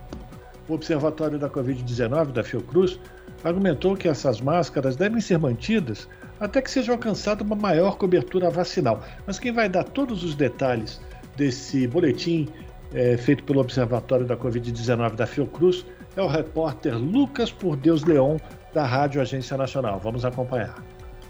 O 0.69 0.75
Observatório 0.75 1.39
da 1.39 1.49
Covid-19 1.49 2.33
da 2.33 2.43
Fiocruz 2.43 2.99
argumentou 3.45 3.97
que 3.97 4.09
essas 4.09 4.41
máscaras 4.41 4.97
devem 4.97 5.21
ser 5.21 5.39
mantidas 5.39 6.09
até 6.41 6.61
que 6.61 6.73
seja 6.73 6.91
alcançada 6.91 7.45
uma 7.45 7.55
maior 7.55 7.99
cobertura 7.99 8.51
vacinal. 8.51 9.01
Mas 9.25 9.39
quem 9.39 9.53
vai 9.53 9.69
dar 9.69 9.85
todos 9.85 10.25
os 10.25 10.35
detalhes 10.35 11.01
desse 11.37 11.87
boletim 11.87 12.49
é, 12.93 13.17
feito 13.17 13.45
pelo 13.45 13.61
Observatório 13.61 14.27
da 14.27 14.37
Covid-19 14.37 15.15
da 15.15 15.25
Fiocruz 15.25 15.87
é 16.21 16.23
o 16.23 16.27
repórter 16.27 16.97
Lucas 16.99 17.51
Por 17.51 17.77
Deus 17.77 18.05
Leon, 18.05 18.37
da 18.75 18.85
Rádio 18.85 19.23
Agência 19.23 19.57
Nacional. 19.57 19.99
Vamos 19.99 20.25
acompanhar. 20.25 20.85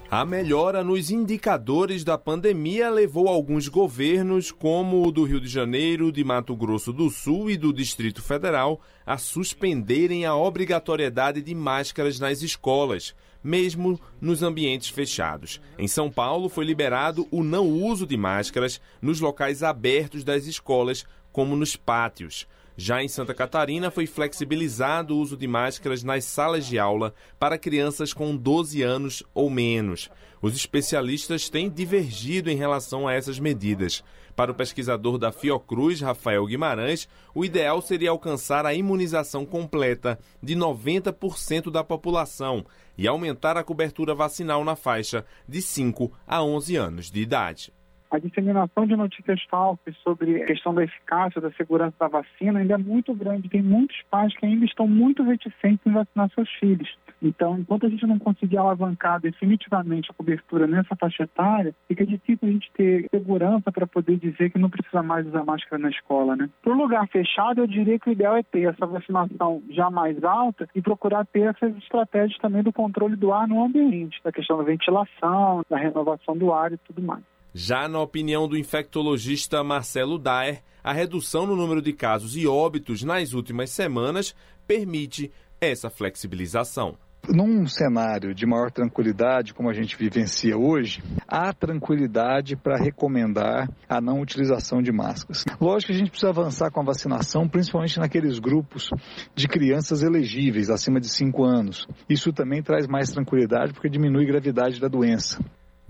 A 0.09 0.25
melhora 0.25 0.83
nos 0.83 1.09
indicadores 1.09 2.03
da 2.03 2.17
pandemia 2.17 2.89
levou 2.89 3.29
alguns 3.29 3.69
governos, 3.69 4.51
como 4.51 5.07
o 5.07 5.11
do 5.11 5.23
Rio 5.23 5.39
de 5.39 5.47
Janeiro, 5.47 6.11
de 6.11 6.21
Mato 6.21 6.53
Grosso 6.53 6.91
do 6.91 7.09
Sul 7.09 7.49
e 7.49 7.55
do 7.55 7.71
Distrito 7.71 8.21
Federal, 8.21 8.81
a 9.05 9.17
suspenderem 9.17 10.25
a 10.25 10.35
obrigatoriedade 10.35 11.41
de 11.41 11.55
máscaras 11.55 12.19
nas 12.19 12.41
escolas, 12.41 13.15
mesmo 13.41 13.97
nos 14.19 14.43
ambientes 14.43 14.89
fechados. 14.89 15.61
Em 15.79 15.87
São 15.87 16.11
Paulo, 16.11 16.49
foi 16.49 16.65
liberado 16.65 17.25
o 17.31 17.41
não 17.41 17.65
uso 17.69 18.05
de 18.05 18.17
máscaras 18.17 18.81
nos 19.01 19.21
locais 19.21 19.63
abertos 19.63 20.25
das 20.25 20.45
escolas, 20.45 21.05
como 21.31 21.55
nos 21.55 21.77
pátios. 21.77 22.45
Já 22.83 23.03
em 23.03 23.07
Santa 23.07 23.31
Catarina, 23.35 23.91
foi 23.91 24.07
flexibilizado 24.07 25.15
o 25.15 25.19
uso 25.19 25.37
de 25.37 25.47
máscaras 25.47 26.01
nas 26.01 26.25
salas 26.25 26.65
de 26.65 26.79
aula 26.79 27.13
para 27.37 27.55
crianças 27.55 28.11
com 28.11 28.35
12 28.35 28.81
anos 28.81 29.21
ou 29.35 29.51
menos. 29.51 30.09
Os 30.41 30.55
especialistas 30.55 31.47
têm 31.47 31.69
divergido 31.69 32.49
em 32.49 32.55
relação 32.55 33.07
a 33.07 33.13
essas 33.13 33.37
medidas. 33.37 34.03
Para 34.35 34.51
o 34.51 34.55
pesquisador 34.55 35.19
da 35.19 35.31
Fiocruz, 35.31 36.01
Rafael 36.01 36.43
Guimarães, 36.47 37.07
o 37.35 37.45
ideal 37.45 37.83
seria 37.83 38.09
alcançar 38.09 38.65
a 38.65 38.73
imunização 38.73 39.45
completa 39.45 40.17
de 40.41 40.55
90% 40.55 41.69
da 41.69 41.83
população 41.83 42.65
e 42.97 43.07
aumentar 43.07 43.57
a 43.57 43.63
cobertura 43.63 44.15
vacinal 44.15 44.65
na 44.65 44.75
faixa 44.75 45.23
de 45.47 45.61
5 45.61 46.11
a 46.25 46.43
11 46.43 46.75
anos 46.77 47.11
de 47.11 47.21
idade. 47.21 47.71
A 48.11 48.19
disseminação 48.19 48.85
de 48.85 48.95
notícias 48.95 49.41
falsas 49.49 49.95
sobre 50.03 50.43
a 50.43 50.45
questão 50.45 50.73
da 50.73 50.83
eficácia, 50.83 51.39
da 51.39 51.49
segurança 51.53 51.95
da 51.97 52.09
vacina 52.09 52.59
ainda 52.59 52.73
é 52.73 52.77
muito 52.77 53.13
grande. 53.15 53.47
Tem 53.47 53.61
muitos 53.61 53.95
pais 54.09 54.35
que 54.35 54.45
ainda 54.45 54.65
estão 54.65 54.85
muito 54.85 55.23
reticentes 55.23 55.79
em 55.87 55.93
vacinar 55.93 56.29
seus 56.35 56.49
filhos. 56.59 56.93
Então, 57.21 57.57
enquanto 57.57 57.85
a 57.85 57.89
gente 57.89 58.05
não 58.05 58.19
conseguir 58.19 58.57
alavancar 58.57 59.21
definitivamente 59.21 60.11
a 60.11 60.13
cobertura 60.13 60.67
nessa 60.67 60.95
faixa 60.95 61.23
etária, 61.23 61.73
fica 61.87 62.05
difícil 62.05 62.49
a 62.49 62.51
gente 62.51 62.69
ter 62.73 63.07
segurança 63.09 63.71
para 63.71 63.87
poder 63.87 64.17
dizer 64.17 64.49
que 64.49 64.59
não 64.59 64.69
precisa 64.69 65.01
mais 65.01 65.25
usar 65.25 65.45
máscara 65.45 65.81
na 65.81 65.89
escola, 65.89 66.35
né? 66.35 66.49
Para 66.61 66.73
o 66.73 66.77
lugar 66.77 67.07
fechado, 67.07 67.61
eu 67.61 67.67
diria 67.67 67.97
que 67.97 68.09
o 68.09 68.11
ideal 68.11 68.35
é 68.35 68.43
ter 68.43 68.63
essa 68.63 68.85
vacinação 68.85 69.61
já 69.69 69.89
mais 69.89 70.21
alta 70.23 70.67
e 70.75 70.81
procurar 70.81 71.25
ter 71.27 71.43
essas 71.43 71.75
estratégias 71.77 72.37
também 72.39 72.63
do 72.63 72.73
controle 72.73 73.15
do 73.15 73.31
ar 73.31 73.47
no 73.47 73.63
ambiente, 73.63 74.19
da 74.23 74.31
questão 74.31 74.57
da 74.57 74.63
ventilação, 74.63 75.63
da 75.69 75.77
renovação 75.77 76.35
do 76.35 76.51
ar 76.51 76.73
e 76.73 76.77
tudo 76.77 77.01
mais. 77.01 77.30
Já 77.53 77.87
na 77.87 77.99
opinião 77.99 78.47
do 78.47 78.57
infectologista 78.57 79.61
Marcelo 79.61 80.17
Daer, 80.17 80.61
a 80.81 80.93
redução 80.93 81.45
no 81.45 81.55
número 81.55 81.81
de 81.81 81.91
casos 81.91 82.37
e 82.37 82.47
óbitos 82.47 83.03
nas 83.03 83.33
últimas 83.33 83.71
semanas 83.71 84.33
permite 84.65 85.29
essa 85.59 85.89
flexibilização. 85.89 86.97
Num 87.29 87.67
cenário 87.67 88.33
de 88.33 88.47
maior 88.47 88.71
tranquilidade, 88.71 89.53
como 89.53 89.69
a 89.69 89.73
gente 89.73 89.95
vivencia 89.95 90.57
hoje, 90.57 91.03
há 91.27 91.53
tranquilidade 91.53 92.55
para 92.55 92.77
recomendar 92.77 93.69
a 93.87 94.01
não 94.01 94.21
utilização 94.21 94.81
de 94.81 94.91
máscaras. 94.91 95.45
Lógico 95.59 95.91
que 95.91 95.95
a 95.95 95.99
gente 95.99 96.09
precisa 96.09 96.29
avançar 96.29 96.71
com 96.71 96.79
a 96.79 96.85
vacinação, 96.85 97.47
principalmente 97.47 97.99
naqueles 97.99 98.39
grupos 98.39 98.89
de 99.35 99.47
crianças 99.47 100.01
elegíveis, 100.01 100.69
acima 100.69 100.99
de 100.99 101.09
5 101.09 101.43
anos. 101.43 101.85
Isso 102.09 102.33
também 102.33 102.63
traz 102.63 102.87
mais 102.87 103.11
tranquilidade 103.11 103.73
porque 103.73 103.89
diminui 103.89 104.23
a 104.23 104.27
gravidade 104.27 104.79
da 104.79 104.87
doença. 104.87 105.37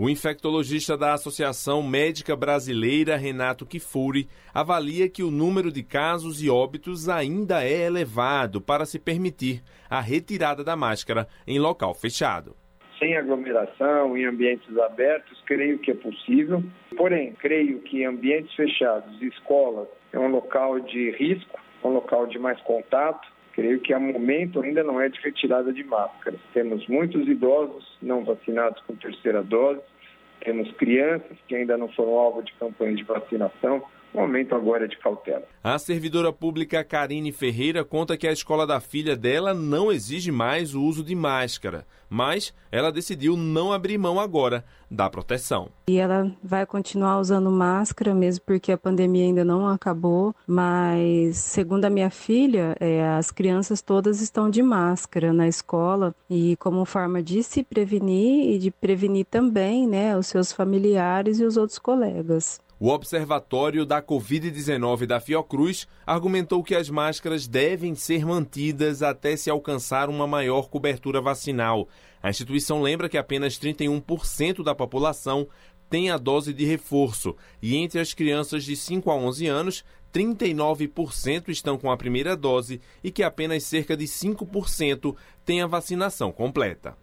O 0.03 0.09
infectologista 0.09 0.97
da 0.97 1.13
Associação 1.13 1.83
Médica 1.83 2.35
Brasileira, 2.35 3.15
Renato 3.15 3.67
Kifuri, 3.67 4.27
avalia 4.51 5.07
que 5.07 5.21
o 5.21 5.29
número 5.29 5.71
de 5.71 5.83
casos 5.83 6.41
e 6.41 6.49
óbitos 6.49 7.07
ainda 7.07 7.63
é 7.63 7.85
elevado 7.85 8.59
para 8.59 8.83
se 8.83 8.97
permitir 8.97 9.61
a 9.87 10.01
retirada 10.01 10.63
da 10.63 10.75
máscara 10.75 11.27
em 11.45 11.59
local 11.59 11.93
fechado. 11.93 12.55
Sem 12.97 13.15
aglomeração, 13.15 14.17
em 14.17 14.25
ambientes 14.25 14.75
abertos, 14.79 15.39
creio 15.45 15.77
que 15.77 15.91
é 15.91 15.93
possível. 15.93 16.63
Porém, 16.97 17.33
creio 17.33 17.79
que 17.81 18.03
ambientes 18.03 18.55
fechados, 18.55 19.21
escolas, 19.21 19.87
é 20.11 20.17
um 20.17 20.29
local 20.29 20.79
de 20.79 21.11
risco, 21.11 21.59
um 21.83 21.89
local 21.89 22.25
de 22.25 22.39
mais 22.39 22.59
contato. 22.61 23.29
Creio 23.53 23.79
que 23.81 23.93
a 23.93 23.99
momento 23.99 24.61
ainda 24.61 24.81
não 24.81 24.99
é 24.99 25.09
de 25.09 25.19
retirada 25.19 25.71
de 25.71 25.83
máscaras. 25.83 26.39
Temos 26.53 26.87
muitos 26.87 27.27
idosos 27.27 27.85
não 28.01 28.23
vacinados 28.23 28.81
com 28.87 28.95
terceira 28.95 29.43
dose, 29.43 29.81
temos 30.43 30.71
crianças 30.73 31.37
que 31.47 31.55
ainda 31.55 31.77
não 31.77 31.87
foram 31.89 32.13
alvo 32.17 32.43
de 32.43 32.53
campanha 32.53 32.95
de 32.95 33.03
vacinação. 33.03 33.83
O 34.13 34.19
momento 34.19 34.53
agora 34.53 34.85
é 34.85 34.87
de 34.87 34.97
cautela. 34.97 35.43
A 35.63 35.79
servidora 35.79 36.33
pública 36.33 36.83
Karine 36.83 37.31
Ferreira 37.31 37.85
conta 37.85 38.17
que 38.17 38.27
a 38.27 38.31
escola 38.31 38.67
da 38.67 38.79
filha 38.81 39.15
dela 39.15 39.53
não 39.53 39.91
exige 39.91 40.31
mais 40.31 40.75
o 40.75 40.81
uso 40.83 41.03
de 41.03 41.15
máscara, 41.15 41.85
mas 42.09 42.53
ela 42.69 42.91
decidiu 42.91 43.37
não 43.37 43.71
abrir 43.71 43.97
mão 43.97 44.19
agora 44.19 44.65
da 44.89 45.09
proteção. 45.09 45.69
E 45.87 45.97
ela 45.97 46.29
vai 46.43 46.65
continuar 46.65 47.19
usando 47.19 47.49
máscara 47.49 48.13
mesmo 48.13 48.43
porque 48.45 48.73
a 48.73 48.77
pandemia 48.77 49.23
ainda 49.23 49.45
não 49.45 49.65
acabou, 49.67 50.35
mas 50.45 51.37
segundo 51.37 51.85
a 51.85 51.89
minha 51.89 52.09
filha, 52.09 52.75
é, 52.81 53.07
as 53.07 53.31
crianças 53.31 53.81
todas 53.81 54.19
estão 54.19 54.49
de 54.49 54.61
máscara 54.61 55.31
na 55.31 55.47
escola 55.47 56.13
e 56.29 56.57
como 56.57 56.83
forma 56.83 57.23
de 57.23 57.41
se 57.43 57.63
prevenir 57.63 58.55
e 58.55 58.57
de 58.57 58.71
prevenir 58.71 59.25
também, 59.25 59.87
né, 59.87 60.17
os 60.17 60.27
seus 60.27 60.51
familiares 60.51 61.39
e 61.39 61.45
os 61.45 61.55
outros 61.55 61.79
colegas. 61.79 62.59
O 62.83 62.89
Observatório 62.89 63.85
da 63.85 64.01
Covid-19 64.01 65.05
da 65.05 65.19
Fiocruz 65.19 65.87
argumentou 66.03 66.63
que 66.63 66.73
as 66.73 66.89
máscaras 66.89 67.47
devem 67.47 67.93
ser 67.93 68.25
mantidas 68.25 69.03
até 69.03 69.37
se 69.37 69.51
alcançar 69.51 70.09
uma 70.09 70.25
maior 70.25 70.67
cobertura 70.67 71.21
vacinal. 71.21 71.87
A 72.23 72.31
instituição 72.31 72.81
lembra 72.81 73.07
que 73.07 73.19
apenas 73.19 73.59
31% 73.59 74.63
da 74.63 74.73
população 74.73 75.47
tem 75.91 76.09
a 76.09 76.17
dose 76.17 76.55
de 76.55 76.65
reforço 76.65 77.35
e 77.61 77.77
entre 77.77 77.99
as 77.99 78.15
crianças 78.15 78.63
de 78.63 78.75
5 78.75 79.11
a 79.11 79.15
11 79.15 79.45
anos, 79.45 79.85
39% 80.11 81.49
estão 81.49 81.77
com 81.77 81.91
a 81.91 81.97
primeira 81.97 82.35
dose 82.35 82.81
e 83.03 83.11
que 83.11 83.21
apenas 83.21 83.61
cerca 83.63 83.95
de 83.95 84.05
5% 84.05 85.15
têm 85.45 85.61
a 85.61 85.67
vacinação 85.67 86.31
completa. 86.31 86.97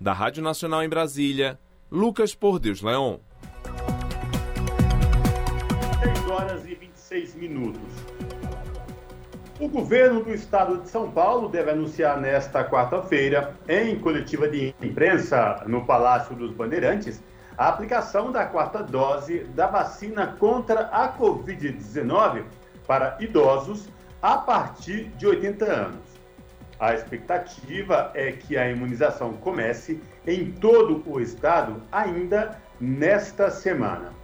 Da 0.00 0.12
Rádio 0.12 0.42
Nacional 0.42 0.82
em 0.82 0.88
Brasília, 0.88 1.56
Lucas 1.88 2.34
Por 2.34 2.58
Deus 2.58 2.82
Leão 2.82 3.20
horas 6.28 6.66
e 6.66 6.74
26 6.74 7.34
minutos. 7.34 7.82
O 9.58 9.68
governo 9.68 10.22
do 10.22 10.32
estado 10.32 10.78
de 10.82 10.88
São 10.88 11.10
Paulo 11.10 11.48
deve 11.48 11.70
anunciar 11.70 12.20
nesta 12.20 12.62
quarta-feira, 12.62 13.56
em 13.68 13.98
coletiva 13.98 14.46
de 14.48 14.74
imprensa 14.80 15.64
no 15.66 15.84
Palácio 15.84 16.36
dos 16.36 16.52
Bandeirantes, 16.52 17.20
a 17.56 17.68
aplicação 17.68 18.30
da 18.30 18.46
quarta 18.46 18.84
dose 18.84 19.40
da 19.54 19.66
vacina 19.66 20.36
contra 20.38 20.82
a 20.92 21.12
Covid-19 21.18 22.44
para 22.86 23.16
idosos 23.18 23.88
a 24.22 24.38
partir 24.38 25.08
de 25.16 25.26
80 25.26 25.64
anos. 25.64 26.18
A 26.78 26.94
expectativa 26.94 28.12
é 28.14 28.30
que 28.30 28.56
a 28.56 28.70
imunização 28.70 29.32
comece 29.32 30.00
em 30.24 30.52
todo 30.52 31.02
o 31.04 31.20
estado 31.20 31.82
ainda 31.90 32.60
nesta 32.80 33.50
semana. 33.50 34.17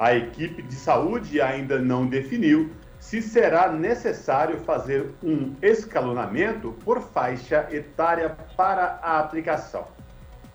A 0.00 0.14
equipe 0.14 0.62
de 0.62 0.74
saúde 0.76 1.42
ainda 1.42 1.78
não 1.78 2.06
definiu 2.06 2.70
se 2.98 3.20
será 3.20 3.70
necessário 3.70 4.58
fazer 4.60 5.10
um 5.22 5.54
escalonamento 5.60 6.72
por 6.82 7.02
faixa 7.02 7.68
etária 7.70 8.34
para 8.56 8.98
a 9.02 9.18
aplicação. 9.18 9.84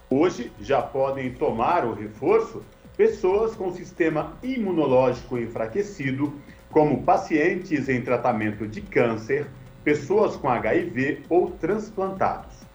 Hoje 0.10 0.52
já 0.60 0.82
podem 0.82 1.32
tomar 1.32 1.86
o 1.86 1.94
reforço 1.94 2.64
pessoas 2.98 3.56
com 3.56 3.72
sistema 3.72 4.34
imunológico 4.42 5.38
enfraquecido, 5.38 6.34
como 6.72 7.04
pacientes 7.04 7.88
em 7.88 8.02
tratamento 8.02 8.68
de 8.68 8.82
câncer, 8.82 9.46
pessoas 9.84 10.36
com 10.36 10.50
HIV 10.50 11.22
ou 11.30 11.52
transplantados. 11.52 12.66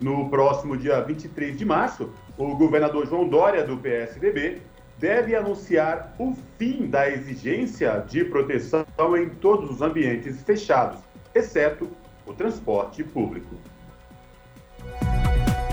No 0.00 0.28
próximo 0.28 0.76
dia 0.76 1.00
23 1.02 1.56
de 1.56 1.64
março, 1.64 2.12
o 2.36 2.56
governador 2.56 3.06
João 3.06 3.28
Dória, 3.28 3.62
do 3.62 3.76
PSDB, 3.76 4.60
deve 4.98 5.34
anunciar 5.34 6.14
o 6.18 6.34
fim 6.58 6.86
da 6.86 7.08
exigência 7.08 8.04
de 8.08 8.24
proteção 8.24 8.86
em 9.16 9.28
todos 9.28 9.70
os 9.70 9.82
ambientes 9.82 10.42
fechados, 10.42 11.00
exceto 11.34 11.90
o 12.26 12.32
transporte 12.32 13.02
público. 13.02 13.56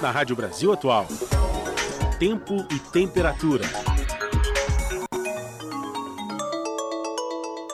na 0.00 0.10
Rádio 0.10 0.36
Brasil 0.36 0.72
Atual. 0.72 1.06
Tempo 2.18 2.66
e 2.70 2.78
temperatura. 2.78 3.64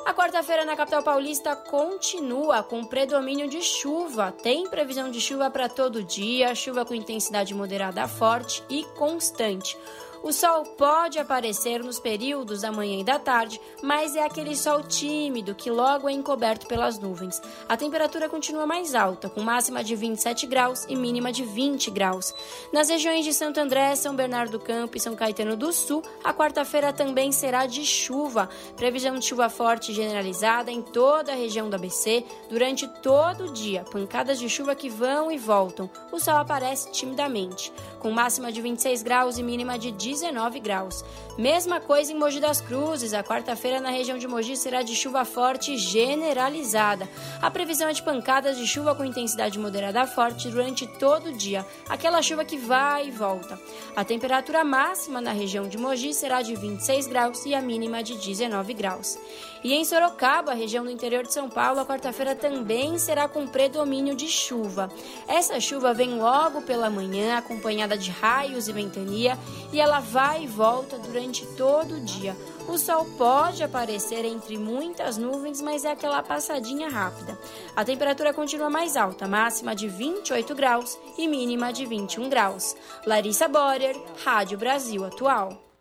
A 0.07 0.15
quarta-feira 0.15 0.65
na 0.65 0.77
capital 0.77 1.03
paulista 1.03 1.55
continua 1.55 2.63
com 2.63 2.85
predomínio 2.85 3.49
de 3.49 3.61
chuva. 3.61 4.33
Tem 4.33 4.69
previsão 4.69 5.11
de 5.11 5.21
chuva 5.21 5.51
para 5.51 5.69
todo 5.69 6.03
dia, 6.03 6.55
chuva 6.55 6.85
com 6.85 6.95
intensidade 6.95 7.55
moderada 7.55 8.07
forte 8.09 8.63
e 8.71 8.85
constante. 8.97 9.77
O 10.25 10.33
sol 10.33 10.65
pode 10.65 11.19
aparecer 11.19 11.85
nos 11.85 12.01
períodos 12.01 12.63
da 12.63 12.73
manhã 12.73 12.99
e 12.99 13.05
da 13.05 13.19
tarde, 13.19 13.61
mas 13.83 14.17
é 14.17 14.25
aquele 14.25 14.57
sol 14.57 14.83
tímido 14.83 15.55
que 15.55 15.71
logo 15.71 16.09
é 16.09 16.13
encoberto 16.13 16.67
pelas 16.67 16.99
nuvens. 16.99 17.43
A 17.69 17.77
temperatura 17.77 18.27
continua 18.27 18.67
mais 18.67 18.95
alta, 18.95 19.29
com 19.29 19.43
máxima 19.43 19.85
de 19.85 19.95
27 19.95 20.47
graus 20.47 20.87
e 20.89 20.97
mínima 20.97 21.31
de 21.31 21.45
20 21.45 21.91
graus. 21.91 22.35
Nas 22.73 22.89
regiões 22.89 23.23
de 23.23 23.35
Santo 23.35 23.61
André, 23.61 23.95
São 23.97 24.17
Bernardo 24.17 24.53
do 24.53 24.61
Campo 24.65 24.97
e 24.97 25.01
São 25.01 25.15
Caetano 25.15 25.59
do 25.59 25.71
Sul, 25.75 26.03
a 26.25 26.33
quarta-feira 26.33 26.91
também 26.91 27.31
será 27.31 27.67
de 27.67 27.85
chuva. 27.85 28.49
Previsão 28.79 29.19
de 29.19 29.27
chuva 29.27 29.51
forte 29.51 29.93
generalizada 29.93 30.73
em 30.73 30.81
toda 30.81 31.33
a 31.33 31.37
região 31.37 31.69
do 31.69 31.77
ABC 31.77 32.25
durante 32.49 32.89
todo 33.03 33.45
o 33.45 33.53
dia. 33.53 33.85
Pancadas 33.93 34.39
de 34.39 34.49
chuva 34.49 34.75
que 34.75 34.89
vão 34.89 35.31
e 35.31 35.37
voltam. 35.37 35.91
O 36.11 36.19
sol 36.19 36.39
aparece 36.39 36.91
timidamente, 36.93 37.71
com 38.05 38.11
máxima 38.11 38.53
de 38.53 38.61
26 38.61 39.03
graus 39.03 39.39
e 39.39 39.43
mínima 39.43 39.79
de 39.79 39.91
19 39.91 40.45
19 40.45 40.61
graus. 40.61 41.05
Mesma 41.39 41.81
coisa 41.81 42.13
em 42.13 42.19
Mogi 42.19 42.41
das 42.41 42.61
Cruzes. 42.61 43.15
A 43.15 43.25
quarta-feira 43.25 43.81
na 43.81 43.91
região 43.91 44.19
de 44.19 44.29
Mogi 44.29 44.57
será 44.57 44.83
de 44.83 44.95
chuva 44.95 45.25
forte 45.25 45.77
generalizada. 45.77 47.09
A 47.41 47.51
previsão 47.51 47.89
é 47.89 47.93
de 47.93 48.03
pancadas 48.03 48.59
de 48.59 48.67
chuva 48.67 48.95
com 48.95 49.05
intensidade 49.05 49.59
moderada 49.59 50.03
a 50.03 50.07
forte 50.07 50.49
durante 50.49 50.87
todo 50.87 51.31
o 51.31 51.33
dia. 51.33 51.65
Aquela 51.89 52.21
chuva 52.21 52.45
que 52.45 52.59
vai 52.59 53.09
e 53.09 53.11
volta. 53.11 53.59
A 53.97 54.05
temperatura 54.05 54.65
máxima 54.65 55.21
na 55.21 55.33
região 55.33 55.69
de 55.69 55.79
Mogi 55.79 56.13
será 56.13 56.43
de 56.43 56.55
26 56.55 57.07
graus 57.07 57.45
e 57.47 57.55
a 57.55 57.61
mínima 57.61 58.03
de 58.03 58.17
19 58.17 58.75
graus. 58.75 59.19
E 59.65 59.73
em 59.73 59.83
Sorocaba, 59.83 60.53
região 60.53 60.85
do 60.85 60.91
interior 60.91 61.23
de 61.25 61.33
São 61.33 61.49
Paulo, 61.49 61.81
a 61.81 61.87
quarta-feira 61.87 62.37
também 62.37 62.99
será 62.99 63.27
com 63.27 63.47
predomínio 63.47 64.15
de 64.15 64.29
chuva. 64.29 64.91
Essa 65.27 65.59
chuva 65.59 65.95
vem 65.95 66.19
logo 66.19 66.61
pela 66.61 66.91
manhã, 66.91 67.39
acompanhada 67.39 67.97
de 67.97 68.11
raios 68.11 68.69
e 68.69 68.73
ventania, 68.73 69.39
e 69.73 69.81
ela 69.81 70.01
vai 70.01 70.45
e 70.45 70.47
volta 70.47 70.99
durante 70.99 71.47
todo 71.57 71.95
o 71.95 72.01
dia. 72.01 72.37
O 72.69 72.77
sol 72.77 73.07
pode 73.17 73.63
aparecer 73.63 74.27
entre 74.27 74.59
muitas 74.59 75.17
nuvens, 75.17 75.63
mas 75.63 75.87
é 75.87 75.93
aquela 75.93 76.23
passadinha 76.23 76.91
rápida. 76.91 77.39
A 77.75 77.83
temperatura 77.87 78.35
continua 78.35 78.69
mais 78.69 78.99
alta, 78.99 79.27
máxima 79.27 79.75
de 79.75 79.89
28 79.89 80.55
graus 80.55 80.99
e 81.17 81.27
mínima 81.27 81.73
de 81.73 81.87
21 81.87 82.29
graus. 82.29 82.77
Larissa 83.07 83.49
Borer, 83.49 83.97
Rádio 84.23 84.59
Brasil 84.59 85.07
Atual. 85.07 85.74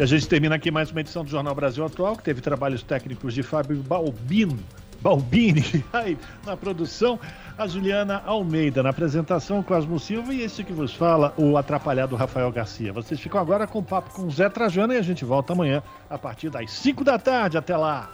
E 0.00 0.02
a 0.02 0.06
gente 0.06 0.26
termina 0.26 0.54
aqui 0.54 0.70
mais 0.70 0.90
uma 0.90 1.02
edição 1.02 1.22
do 1.22 1.28
Jornal 1.28 1.54
Brasil 1.54 1.84
Atual, 1.84 2.16
que 2.16 2.22
teve 2.22 2.40
trabalhos 2.40 2.82
técnicos 2.82 3.34
de 3.34 3.42
Fábio 3.42 3.82
Balbino, 3.82 4.58
Balbini 5.02 5.62
aí, 5.92 6.16
na 6.46 6.56
produção, 6.56 7.20
a 7.58 7.66
Juliana 7.66 8.22
Almeida 8.24 8.82
na 8.82 8.88
apresentação, 8.88 9.62
Cosmo 9.62 10.00
Silva 10.00 10.32
e 10.32 10.40
esse 10.40 10.64
que 10.64 10.72
vos 10.72 10.94
fala, 10.94 11.34
o 11.36 11.54
atrapalhado 11.54 12.16
Rafael 12.16 12.50
Garcia. 12.50 12.94
Vocês 12.94 13.20
ficam 13.20 13.38
agora 13.38 13.66
com 13.66 13.80
o 13.80 13.84
papo 13.84 14.08
com 14.14 14.22
o 14.22 14.30
Zé 14.30 14.48
Trajano 14.48 14.94
e 14.94 14.96
a 14.96 15.02
gente 15.02 15.22
volta 15.22 15.52
amanhã 15.52 15.82
a 16.08 16.16
partir 16.16 16.48
das 16.48 16.70
5 16.70 17.04
da 17.04 17.18
tarde. 17.18 17.58
Até 17.58 17.76
lá! 17.76 18.10